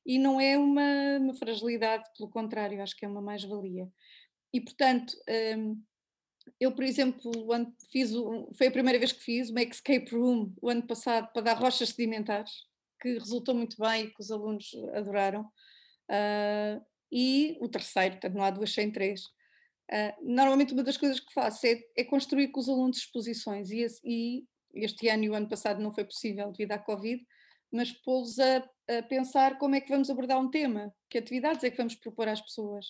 E 0.05 0.19
não 0.19 0.39
é 0.39 0.55
uma, 0.55 1.17
uma 1.19 1.33
fragilidade, 1.33 2.03
pelo 2.15 2.29
contrário, 2.29 2.83
acho 2.83 2.95
que 2.95 3.05
é 3.05 3.07
uma 3.07 3.21
mais-valia. 3.21 3.89
E, 4.53 4.61
portanto, 4.61 5.15
eu, 6.59 6.71
por 6.71 6.83
exemplo, 6.83 7.31
fiz 7.91 8.11
foi 8.53 8.67
a 8.67 8.71
primeira 8.71 8.99
vez 8.99 9.11
que 9.11 9.21
fiz 9.21 9.49
uma 9.49 9.61
escape 9.61 10.15
room 10.15 10.53
o 10.61 10.69
ano 10.69 10.85
passado 10.85 11.31
para 11.33 11.41
dar 11.41 11.53
rochas 11.53 11.89
sedimentares, 11.89 12.51
que 13.01 13.13
resultou 13.17 13.55
muito 13.55 13.77
bem 13.77 14.05
e 14.05 14.09
que 14.09 14.21
os 14.21 14.31
alunos 14.31 14.71
adoraram. 14.93 15.41
Uh, 16.09 16.83
E 17.11 17.57
o 17.59 17.67
terceiro, 17.67 18.13
portanto, 18.13 18.35
não 18.35 18.43
há 18.43 18.49
duas 18.49 18.73
sem 18.73 18.89
três. 18.89 19.25
Uh, 19.91 20.15
normalmente, 20.21 20.73
uma 20.73 20.83
das 20.83 20.95
coisas 20.95 21.19
que 21.19 21.33
faço 21.33 21.67
é, 21.67 21.81
é 21.97 22.03
construir 22.05 22.47
com 22.47 22.59
os 22.59 22.69
alunos 22.69 22.99
exposições, 22.99 23.69
e, 23.69 23.85
e, 24.05 24.45
este 24.73 25.09
ano 25.09 25.25
e 25.25 25.29
o 25.29 25.33
ano 25.33 25.49
passado 25.49 25.81
não 25.81 25.93
foi 25.93 26.05
possível 26.05 26.49
devido 26.51 26.71
à 26.71 26.79
Covid, 26.79 27.21
mas 27.69 27.91
pô-los 27.91 28.39
a, 28.39 28.57
a, 28.89 29.03
pensar 29.03 29.57
como 29.57 29.75
é 29.75 29.81
que 29.81 29.89
vamos 29.89 30.09
abordar 30.09 30.39
um 30.39 30.49
tema, 30.49 30.93
que 31.09 31.17
atividades 31.17 31.63
é 31.63 31.69
que 31.69 31.77
vamos 31.77 31.95
propor 31.95 32.29
às 32.29 32.39
pessoas. 32.39 32.85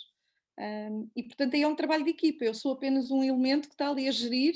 Um, 0.62 1.10
e, 1.16 1.24
portanto, 1.24 1.56
aí 1.56 1.64
é 1.64 1.68
um 1.68 1.76
trabalho 1.76 2.04
de 2.04 2.12
equipa. 2.12 2.46
Eu 2.46 2.54
sou 2.54 2.74
apenas 2.74 3.10
um 3.10 3.24
elemento 3.24 3.68
que 3.68 3.74
está 3.74 3.90
ali 3.90 4.08
a 4.08 4.12
gerir 4.12 4.54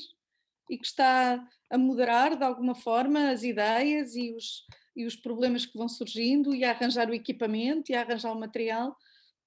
e 0.69 0.77
que 0.77 0.85
está 0.85 1.43
a 1.69 1.77
moderar 1.77 2.37
de 2.37 2.43
alguma 2.43 2.75
forma 2.75 3.31
as 3.31 3.41
ideias 3.41 4.15
e 4.15 4.31
os, 4.31 4.65
e 4.95 5.05
os 5.05 5.15
problemas 5.15 5.65
que 5.65 5.77
vão 5.77 5.89
surgindo 5.89 6.53
e 6.53 6.63
a 6.63 6.69
arranjar 6.69 7.09
o 7.09 7.13
equipamento 7.13 7.91
e 7.91 7.95
a 7.95 8.01
arranjar 8.01 8.31
o 8.31 8.39
material 8.39 8.95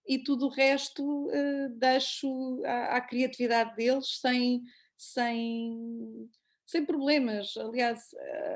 e 0.07 0.19
tudo 0.19 0.47
o 0.47 0.51
resto 0.51 1.03
uh, 1.05 1.69
deixo 1.77 2.63
à, 2.65 2.97
à, 2.97 3.01
criatividade 3.01 3.77
deles 3.77 4.19
sem, 4.21 4.63
sem, 4.97 6.29
sem 6.67 6.85
problemas. 6.85 7.57
Aliás, 7.57 8.01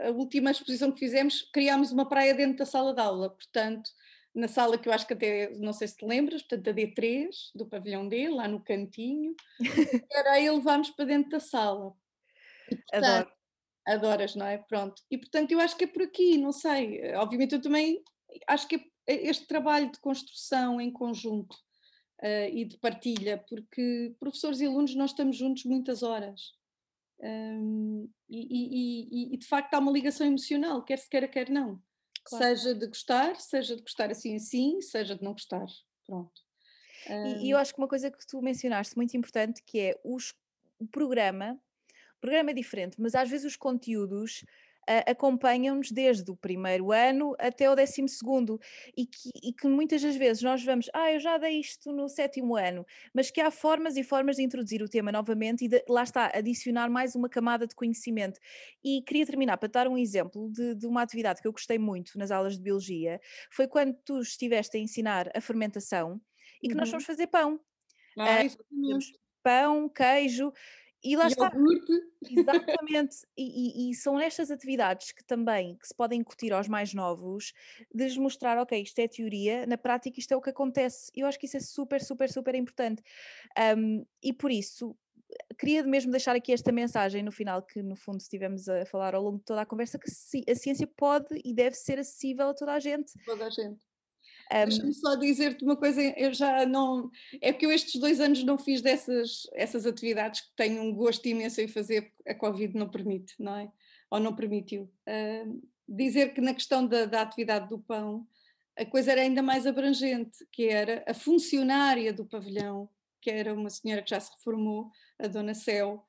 a 0.07 0.11
última 0.11 0.51
exposição 0.51 0.91
que 0.91 0.99
fizemos, 0.99 1.43
criámos 1.53 1.93
uma 1.93 2.09
praia 2.09 2.35
dentro 2.35 2.57
da 2.57 2.67
sala 2.67 2.95
de 2.95 3.01
aula, 3.01 3.31
portanto, 3.31 3.91
na 4.35 4.49
sala 4.49 4.79
que 4.79 4.89
eu 4.89 4.93
acho 4.93 5.07
que 5.07 5.13
até, 5.13 5.51
não 5.59 5.73
sei 5.73 5.89
se 5.89 5.97
te 5.97 6.05
lembras, 6.05 6.43
portanto, 6.43 6.71
a 6.71 6.75
D3, 6.75 7.29
do 7.55 7.67
pavilhão 7.67 8.09
D, 8.09 8.29
lá 8.31 8.49
no 8.49 8.63
cantinho, 8.63 9.35
era 10.11 10.33
aí 10.33 10.51
levámos 10.51 10.91
para 10.91 11.05
dentro 11.05 11.31
da 11.31 11.41
sala. 11.41 11.93
E, 12.71 12.77
portanto, 12.77 13.05
Adoro. 13.05 13.33
Adoras, 13.87 14.35
não 14.35 14.47
é? 14.47 14.59
Pronto. 14.59 15.03
E 15.11 15.19
portanto 15.19 15.51
eu 15.51 15.61
acho 15.61 15.77
que 15.77 15.85
é 15.85 15.87
por 15.87 16.03
aqui, 16.03 16.39
não 16.39 16.53
sei. 16.53 17.15
Obviamente 17.15 17.55
eu 17.55 17.61
também 17.61 18.03
acho 18.47 18.69
que 18.69 18.77
é 19.07 19.29
este 19.29 19.47
trabalho 19.47 19.91
de 19.91 19.99
construção 19.99 20.81
em 20.81 20.91
conjunto 20.91 21.53
uh, 22.23 22.49
e 22.53 22.65
de 22.65 22.79
partilha, 22.79 23.45
porque 23.49 24.15
professores 24.21 24.61
e 24.61 24.67
alunos 24.67 24.95
nós 24.95 25.11
estamos 25.11 25.37
juntos 25.37 25.65
muitas 25.65 26.03
horas. 26.03 26.53
Um, 27.21 28.09
e, 28.29 29.31
e, 29.31 29.35
e, 29.35 29.37
de 29.37 29.47
facto 29.47 29.75
há 29.75 29.79
uma 29.79 29.93
ligação 29.93 30.27
emocional, 30.27 30.85
quer 30.85 30.99
se 30.99 31.09
queira, 31.09 31.29
quer 31.29 31.51
não. 31.51 31.81
Claro. 32.25 32.45
Seja 32.45 32.75
de 32.75 32.87
gostar, 32.87 33.41
seja 33.41 33.77
de 33.77 33.83
gostar 33.83 34.11
assim 34.11 34.37
assim, 34.37 34.81
seja 34.81 35.17
de 35.17 35.23
não 35.23 35.33
gostar. 35.33 35.67
Pronto. 36.07 36.41
Um, 37.09 37.43
e, 37.43 37.51
eu 37.51 37.59
acho 37.59 37.75
que 37.75 37.81
uma 37.81 37.89
coisa 37.89 38.11
que 38.11 38.27
tu 38.27 38.41
mencionaste 38.41 38.97
muito 38.97 39.17
importante 39.17 39.63
que 39.65 39.81
é 39.81 40.01
os, 40.05 40.35
o 40.79 40.87
programa 40.87 41.61
programa 42.23 42.53
é 42.53 42.55
diferente, 42.55 43.01
mas 43.01 43.17
às 43.17 43.29
vezes 43.29 43.45
os 43.45 43.57
conteúdos 43.57 44.45
uh, 44.89 45.11
acompanham-nos 45.11 45.91
desde 45.91 46.31
o 46.31 46.37
primeiro 46.37 46.93
ano 46.93 47.35
até 47.39 47.71
o 47.71 47.75
décimo 47.75 48.09
segundo 48.09 48.61
e 48.97 49.07
que, 49.07 49.31
e 49.43 49.53
que, 49.53 49.67
muitas 49.67 50.03
das 50.03 50.17
vezes 50.17 50.43
nós 50.43 50.63
vamos, 50.65 50.89
ah, 50.93 51.13
eu 51.13 51.21
já 51.21 51.39
dei 51.39 51.61
isto 51.61 51.93
no 51.93 52.09
sétimo 52.09 52.57
ano, 52.57 52.85
mas 53.15 53.31
que 53.31 53.41
há 53.41 53.51
formas 53.51 53.97
e 53.97 54.03
formas 54.03 54.37
de 54.37 54.43
introduzir 54.43 54.83
o 54.83 54.89
tema 54.89 55.13
novamente 55.13 55.65
e 55.65 55.69
de, 55.69 55.85
lá 55.89 56.03
está, 56.03 56.31
adicionar 56.35 56.89
mais 56.91 57.15
uma 57.15 57.29
camada 57.29 57.67
de 57.67 57.75
conhecimento. 57.75 58.41
E 58.85 59.03
queria 59.03 59.27
terminar 59.27 59.57
para 59.57 59.69
dar 59.69 59.89
um 59.89 59.97
exemplo 59.97 60.51
de, 60.51 60.75
de 60.75 60.87
uma 60.87 61.03
atividade 61.03 61.41
que 61.41 61.49
eu 61.49 61.53
gostei 61.53 61.79
muito 61.79 62.19
nas 62.19 62.31
aulas 62.31 62.57
de 62.57 62.63
Biologia, 62.63 63.21
foi 63.51 63.67
quando 63.67 63.95
tu 64.05 64.21
estiveste 64.21 64.77
a 64.77 64.81
ensinar 64.81 65.31
a 65.35 65.41
fermentação 65.41 66.21
e 66.63 66.69
que 66.69 66.75
uhum. 66.75 66.81
nós 66.81 66.91
fomos 66.91 67.05
fazer 67.05 67.27
pão. 67.27 67.61
Ah, 68.19 68.45
uh, 68.45 68.99
pão, 69.43 69.89
queijo, 69.89 70.53
e 71.03 71.17
lá 71.17 71.27
está. 71.27 71.53
Exatamente. 72.31 73.17
E, 73.37 73.89
e, 73.89 73.91
e, 73.91 73.95
são 73.95 74.21
estas 74.21 74.51
atividades 74.51 75.11
que 75.11 75.25
também 75.25 75.77
que 75.77 75.89
se 75.89 75.95
podem 75.95 76.21
incutir 76.21 76.53
aos 76.53 76.69
mais 76.69 76.93
novos, 76.93 77.53
de 77.93 78.05
lhes 78.05 78.17
mostrar, 78.17 78.59
ok, 78.59 78.81
isto 78.81 78.99
é 78.99 79.09
teoria, 79.09 79.67
na 79.67 79.79
prática 79.79 80.21
isto 80.21 80.33
é 80.33 80.37
o 80.37 80.41
que 80.41 80.51
acontece. 80.51 81.11
Eu 81.15 81.27
acho 81.27 81.39
que 81.39 81.47
isso 81.47 81.57
é 81.57 81.61
super, 81.61 82.01
super, 82.01 82.31
super 82.31 82.55
importante. 82.55 83.03
Um, 83.77 84.05
e 84.23 84.33
por 84.33 84.51
isso, 84.51 84.95
queria 85.59 85.83
mesmo 85.83 86.11
deixar 86.11 86.37
aqui 86.37 86.53
esta 86.53 86.71
mensagem 86.71 87.23
no 87.23 87.33
final, 87.33 87.63
que 87.63 87.83
no 87.83 87.97
fundo 87.97 88.21
estivemos 88.21 88.69
a 88.69 88.85
falar 88.85 89.15
ao 89.15 89.23
longo 89.23 89.39
de 89.39 89.45
toda 89.45 89.63
a 89.63 89.67
conversa, 89.67 89.99
que 89.99 90.11
a 90.51 90.55
ciência 90.55 90.87
pode 90.87 91.41
e 91.45 91.55
deve 91.55 91.75
ser 91.75 91.99
acessível 91.99 92.51
a 92.51 92.55
toda 92.55 92.75
a 92.75 92.81
gente. 92.81 93.13
Toda 93.25 93.47
a 93.47 93.51
gente. 93.51 93.83
Um, 94.51 94.69
Deixa-me 94.69 94.95
só 94.95 95.15
dizer-te 95.17 95.65
uma 95.65 95.77
coisa, 95.77 96.01
eu 96.01 96.33
já 96.33 96.65
não. 96.67 97.11
É 97.41 97.53
que 97.53 97.67
eu 97.67 97.71
estes 97.71 98.01
dois 98.01 98.21
anos 98.21 98.43
não 98.45 98.59
fiz 98.59 98.81
dessas 98.81 99.47
essas 99.55 99.87
atividades 99.87 100.41
que 100.41 100.51
tenho 100.57 100.83
um 100.83 100.95
gosto 100.95 101.27
imenso 101.27 101.61
em 101.61 101.69
fazer, 101.69 102.13
a 102.27 102.35
Covid 102.35 102.77
não 102.77 102.89
permite, 102.89 103.35
não 103.39 103.57
é? 103.57 103.71
Ou 104.11 104.21
não 104.21 104.35
permitiu. 104.35 104.91
Dizer 105.89 106.33
que 106.33 106.41
na 106.41 106.55
questão 106.55 106.87
da, 106.87 107.05
da 107.05 107.23
atividade 107.23 107.69
do 107.69 107.79
pão, 107.79 108.27
a 108.77 108.85
coisa 108.85 109.13
era 109.13 109.21
ainda 109.21 109.43
mais 109.43 109.67
abrangente, 109.67 110.47
que 110.51 110.69
era 110.69 111.05
a 111.07 111.15
funcionária 111.15 112.13
do 112.13 112.25
pavilhão, 112.25 112.89
que 113.21 113.31
era 113.31 113.55
uma 113.55 113.71
senhora 113.71 114.03
que 114.03 114.11
já 114.11 114.21
se 114.21 114.31
reformou, 114.37 114.91
a 115.19 115.27
Dona 115.29 115.55
Céu, 115.55 116.05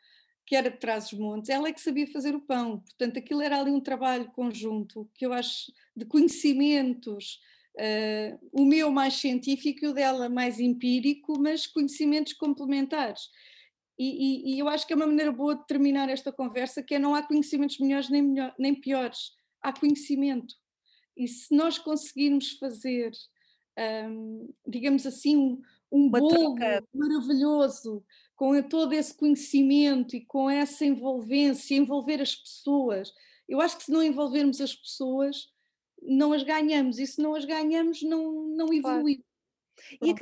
que 0.46 0.56
era 0.56 0.70
de 0.70 0.78
Trás-os-Montes, 0.78 1.50
ela 1.50 1.68
é 1.68 1.74
que 1.74 1.82
sabia 1.82 2.08
fazer 2.08 2.36
o 2.36 2.42
pão, 2.42 2.80
portanto 2.80 3.18
aquilo 3.18 3.42
era 3.42 3.60
ali 3.60 3.72
um 3.72 3.80
trabalho 3.80 4.30
conjunto, 4.32 5.10
que 5.14 5.26
eu 5.26 5.32
acho 5.32 5.72
de 5.96 6.06
conhecimentos, 6.06 7.40
Uh, 7.76 8.38
o 8.52 8.66
meu 8.66 8.92
mais 8.92 9.16
científico 9.16 9.84
e 9.84 9.88
o 9.88 9.94
dela 9.94 10.30
mais 10.30 10.60
empírico, 10.60 11.40
mas 11.40 11.66
conhecimentos 11.66 12.34
complementares. 12.34 13.22
E, 13.98 14.06
e, 14.06 14.56
e, 14.56 14.60
eu 14.60 14.68
acho 14.68 14.86
que 14.86 14.94
é 14.94 14.96
uma 14.96 15.08
maneira 15.08 15.32
boa 15.32 15.56
de 15.56 15.66
terminar 15.68 16.10
esta 16.10 16.32
conversa, 16.32 16.84
que 16.84 16.96
é 16.96 17.00
não 17.00 17.14
há 17.16 17.24
conhecimentos 17.24 17.80
melhores 17.80 18.10
nem, 18.10 18.22
melhor, 18.22 18.54
nem 18.58 18.74
piores, 18.74 19.32
há 19.62 19.72
conhecimento. 19.72 20.56
E 21.16 21.28
se 21.28 21.56
nós 21.56 21.78
conseguirmos 21.78 22.54
fazer, 22.54 23.12
um, 24.10 24.52
digamos 24.68 25.06
assim, 25.06 25.38
um, 25.38 25.62
um 25.92 26.10
bolo 26.10 26.56
maravilhoso, 26.94 28.04
com 28.36 28.60
todo 28.64 28.94
esse 28.94 29.16
conhecimento 29.16 30.16
e 30.16 30.26
com 30.26 30.50
essa 30.50 30.84
envolvência, 30.84 31.76
envolver 31.76 32.20
as 32.20 32.36
pessoas, 32.36 33.12
eu 33.48 33.62
acho 33.62 33.78
que 33.78 33.84
se 33.84 33.92
não 33.92 34.02
envolvermos 34.02 34.60
as 34.60 34.76
pessoas, 34.76 35.53
não 36.06 36.34
as 36.34 36.44
ganhamos 36.44 37.00
e 37.00 37.08
se 37.08 37.22
não 37.22 37.36
as 37.36 37.46
ganhamos 37.46 38.02
não, 38.04 38.48
não 38.48 38.74
evoluímos. 38.74 39.26
E 40.02 40.12
a, 40.12 40.16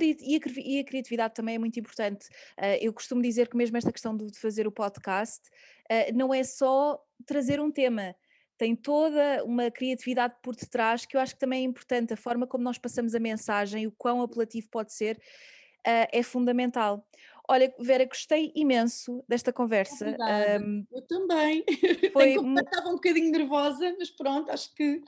e 0.59 0.79
a, 0.79 0.83
criatividade 0.83 1.33
também 1.33 1.55
é 1.55 1.59
muito 1.59 1.79
importante. 1.79 2.27
Uh, 2.57 2.77
eu 2.79 2.93
costumo 2.93 3.21
dizer 3.21 3.49
que 3.49 3.57
mesmo 3.57 3.77
esta 3.77 3.91
questão 3.91 4.15
de 4.15 4.37
fazer 4.39 4.67
o 4.67 4.71
podcast 4.71 5.41
uh, 5.91 6.15
não 6.15 6.33
é 6.33 6.43
só 6.43 6.99
trazer 7.25 7.59
um 7.59 7.69
tema, 7.69 8.15
tem 8.57 8.75
toda 8.75 9.43
uma 9.43 9.71
criatividade 9.71 10.35
por 10.41 10.55
detrás 10.55 11.05
que 11.05 11.17
eu 11.17 11.21
acho 11.21 11.33
que 11.33 11.39
também 11.39 11.61
é 11.61 11.65
importante. 11.65 12.13
A 12.13 12.17
forma 12.17 12.47
como 12.47 12.63
nós 12.63 12.77
passamos 12.77 13.15
a 13.15 13.19
mensagem, 13.19 13.87
o 13.87 13.91
quão 13.91 14.21
apelativo 14.21 14.69
pode 14.69 14.93
ser, 14.93 15.17
uh, 15.17 16.07
é 16.11 16.23
fundamental. 16.23 17.05
Olha, 17.49 17.73
Vera, 17.79 18.05
gostei 18.05 18.51
imenso 18.55 19.23
desta 19.27 19.51
conversa. 19.51 20.15
Um, 20.63 20.85
eu 20.91 21.01
também. 21.01 21.65
Foi... 22.13 22.35
Estava 22.35 22.89
um 22.89 22.95
bocadinho 22.95 23.31
nervosa, 23.31 23.93
mas 23.97 24.09
pronto, 24.09 24.49
acho 24.51 24.73
que 24.73 25.01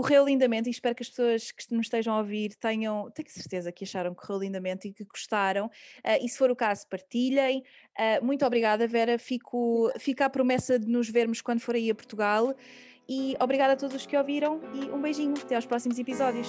correu 0.00 0.24
lindamente 0.24 0.68
e 0.68 0.70
espero 0.70 0.94
que 0.94 1.02
as 1.02 1.08
pessoas 1.08 1.50
que 1.50 1.74
nos 1.74 1.86
estejam 1.86 2.14
a 2.14 2.18
ouvir 2.18 2.54
tenham, 2.54 3.10
tenho 3.10 3.28
certeza 3.28 3.72
que 3.72 3.82
acharam 3.82 4.14
que 4.14 4.20
correu 4.20 4.42
lindamente 4.42 4.86
e 4.86 4.92
que 4.92 5.02
gostaram. 5.02 5.66
Uh, 5.66 6.24
e 6.24 6.28
se 6.28 6.38
for 6.38 6.52
o 6.52 6.56
caso, 6.56 6.86
partilhem. 6.86 7.64
Uh, 7.98 8.24
muito 8.24 8.46
obrigada, 8.46 8.86
Vera. 8.86 9.18
Fico, 9.18 9.90
fica 9.98 10.26
a 10.26 10.30
promessa 10.30 10.78
de 10.78 10.86
nos 10.86 11.08
vermos 11.08 11.40
quando 11.40 11.58
for 11.58 11.74
aí 11.74 11.90
a 11.90 11.94
Portugal. 11.96 12.54
E 13.08 13.36
obrigada 13.40 13.72
a 13.72 13.76
todos 13.76 13.96
os 13.96 14.06
que 14.06 14.16
ouviram 14.16 14.60
e 14.72 14.88
um 14.88 15.02
beijinho. 15.02 15.34
Até 15.36 15.56
aos 15.56 15.66
próximos 15.66 15.98
episódios. 15.98 16.46